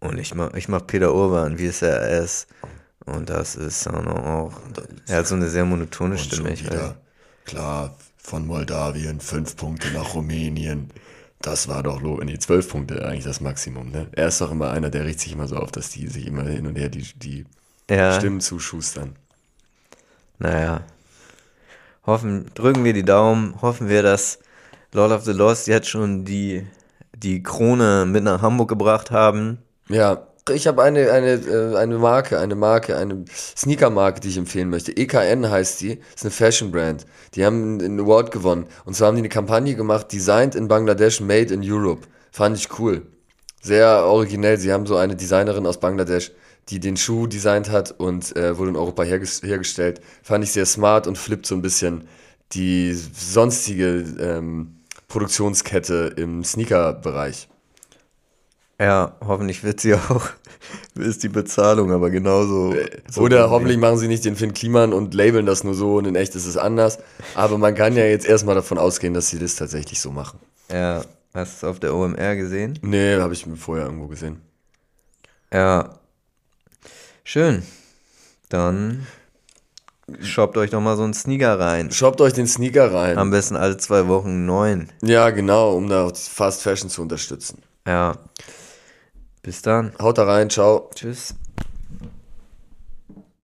Und 0.00 0.18
ich 0.18 0.34
mach, 0.34 0.54
ich 0.54 0.68
mach 0.68 0.86
Peter 0.86 1.14
Urban, 1.14 1.58
wie 1.58 1.66
es 1.66 1.82
er 1.82 2.22
ist. 2.22 2.48
Und 3.04 3.30
das 3.30 3.56
ist 3.56 3.86
auch. 3.88 4.52
Er 5.06 5.18
hat 5.18 5.26
so 5.26 5.34
eine 5.34 5.48
sehr 5.48 5.64
monotone 5.64 6.18
Stimme. 6.18 6.52
Ich 6.52 6.66
weiß. 6.66 6.94
Klar, 7.44 7.96
von 8.18 8.46
Moldawien 8.46 9.20
fünf 9.20 9.56
Punkte 9.56 9.90
nach 9.92 10.14
Rumänien. 10.14 10.90
Das 11.40 11.68
war 11.68 11.82
doch 11.82 12.00
lo 12.00 12.18
nee, 12.24 12.38
zwölf 12.38 12.68
Punkte 12.70 13.04
eigentlich 13.06 13.24
das 13.24 13.40
Maximum, 13.40 13.90
ne? 13.90 14.08
Er 14.12 14.28
ist 14.28 14.40
doch 14.40 14.50
immer 14.50 14.70
einer, 14.70 14.90
der 14.90 15.04
riecht 15.04 15.20
sich 15.20 15.32
immer 15.32 15.46
so 15.48 15.56
auf, 15.56 15.70
dass 15.70 15.90
die 15.90 16.08
sich 16.08 16.26
immer 16.26 16.42
hin 16.44 16.66
und 16.66 16.76
her 16.76 16.88
die, 16.88 17.02
die 17.16 17.44
Ja, 17.90 18.12
Stimmen 18.12 18.40
zuschustern. 18.40 19.16
naja. 20.38 20.82
Hoffen, 22.06 22.50
drücken 22.54 22.84
wir 22.84 22.92
die 22.92 23.04
Daumen, 23.04 23.60
hoffen 23.62 23.88
wir, 23.88 24.02
dass 24.02 24.38
Lord 24.96 25.12
of 25.12 25.24
the 25.24 25.32
Lost 25.32 25.66
jetzt 25.66 25.88
schon 25.88 26.24
die, 26.24 26.66
die 27.14 27.42
Krone 27.42 28.06
mit 28.06 28.24
nach 28.24 28.40
Hamburg 28.40 28.70
gebracht 28.70 29.10
haben. 29.10 29.58
Ja, 29.90 30.26
ich 30.50 30.66
habe 30.66 30.82
eine, 30.82 31.10
eine, 31.10 31.32
äh, 31.34 31.76
eine 31.76 31.98
Marke, 31.98 32.38
eine 32.38 32.54
Marke, 32.54 32.96
eine 32.96 33.26
Sneaker-Marke, 33.30 34.20
die 34.20 34.28
ich 34.30 34.38
empfehlen 34.38 34.70
möchte. 34.70 34.96
EKN 34.96 35.50
heißt 35.50 35.82
die, 35.82 35.98
ist 36.14 36.24
eine 36.24 36.30
Fashion-Brand. 36.30 37.04
Die 37.34 37.44
haben 37.44 37.78
einen 37.78 38.00
Award 38.00 38.30
gewonnen. 38.30 38.68
Und 38.86 38.96
zwar 38.96 39.08
haben 39.08 39.16
die 39.16 39.20
eine 39.20 39.28
Kampagne 39.28 39.74
gemacht, 39.74 40.10
Designed 40.10 40.54
in 40.54 40.66
Bangladesh, 40.66 41.20
Made 41.20 41.52
in 41.52 41.60
Europe. 41.62 42.08
Fand 42.30 42.56
ich 42.56 42.78
cool. 42.78 43.02
Sehr 43.60 44.02
originell. 44.02 44.56
Sie 44.56 44.72
haben 44.72 44.86
so 44.86 44.96
eine 44.96 45.14
Designerin 45.14 45.66
aus 45.66 45.78
Bangladesch, 45.78 46.32
die 46.70 46.80
den 46.80 46.96
Schuh 46.96 47.26
designt 47.26 47.70
hat 47.70 47.90
und 47.90 48.34
äh, 48.34 48.56
wurde 48.56 48.70
in 48.70 48.76
Europa 48.76 49.02
herges 49.02 49.42
hergestellt. 49.42 50.00
Fand 50.22 50.42
ich 50.42 50.52
sehr 50.52 50.64
smart 50.64 51.06
und 51.06 51.18
flippt 51.18 51.44
so 51.44 51.54
ein 51.54 51.62
bisschen 51.62 52.08
die 52.52 52.94
sonstige 52.94 54.04
ähm, 54.18 54.75
Produktionskette 55.08 56.14
im 56.16 56.44
Sneaker-Bereich. 56.44 57.48
Ja, 58.78 59.16
hoffentlich 59.24 59.64
wird 59.64 59.80
sie 59.80 59.94
auch, 60.10 60.28
ist 60.94 61.22
die 61.22 61.28
Bezahlung 61.28 61.92
aber 61.92 62.10
genauso. 62.10 62.74
so 63.10 63.22
Oder 63.22 63.50
hoffentlich 63.50 63.78
machen 63.78 63.98
sie 63.98 64.08
nicht 64.08 64.24
den 64.24 64.36
Finn 64.36 64.52
Kliman 64.52 64.92
und 64.92 65.14
labeln 65.14 65.46
das 65.46 65.64
nur 65.64 65.74
so 65.74 65.96
und 65.96 66.06
in 66.06 66.14
echt 66.14 66.34
ist 66.34 66.46
es 66.46 66.56
anders. 66.56 66.98
Aber 67.34 67.56
man 67.58 67.74
kann 67.74 67.96
ja 67.96 68.04
jetzt 68.04 68.26
erstmal 68.26 68.54
davon 68.54 68.78
ausgehen, 68.78 69.14
dass 69.14 69.28
sie 69.28 69.38
das 69.38 69.56
tatsächlich 69.56 70.00
so 70.00 70.10
machen. 70.10 70.38
Ja, 70.70 71.04
hast 71.32 71.62
du 71.62 71.66
es 71.66 71.70
auf 71.70 71.80
der 71.80 71.94
OMR 71.94 72.36
gesehen? 72.36 72.78
Nee, 72.82 73.16
habe 73.16 73.32
ich 73.32 73.46
mir 73.46 73.56
vorher 73.56 73.86
irgendwo 73.86 74.08
gesehen. 74.08 74.40
Ja. 75.52 75.98
Schön. 77.24 77.62
Dann 78.48 79.06
shoppt 80.20 80.56
euch 80.56 80.70
doch 80.70 80.80
mal 80.80 80.96
so 80.96 81.04
einen 81.04 81.14
Sneaker 81.14 81.58
rein. 81.58 81.90
Shoppt 81.90 82.20
euch 82.20 82.32
den 82.32 82.46
Sneaker 82.46 82.92
rein. 82.92 83.18
Am 83.18 83.30
besten 83.30 83.56
alle 83.56 83.76
zwei 83.76 84.06
Wochen 84.08 84.28
einen 84.28 84.46
neuen. 84.46 84.92
ja, 85.02 85.30
genau, 85.30 85.74
um 85.74 85.88
da 85.88 86.08
Fast 86.14 86.62
Fashion 86.62 86.88
zu 86.90 87.02
unterstützen. 87.02 87.62
Ja. 87.86 88.16
Bis 89.42 89.62
dann. 89.62 89.92
Haut 90.00 90.18
da 90.18 90.24
rein, 90.24 90.50
ciao. 90.50 90.90
Tschüss. 90.94 91.34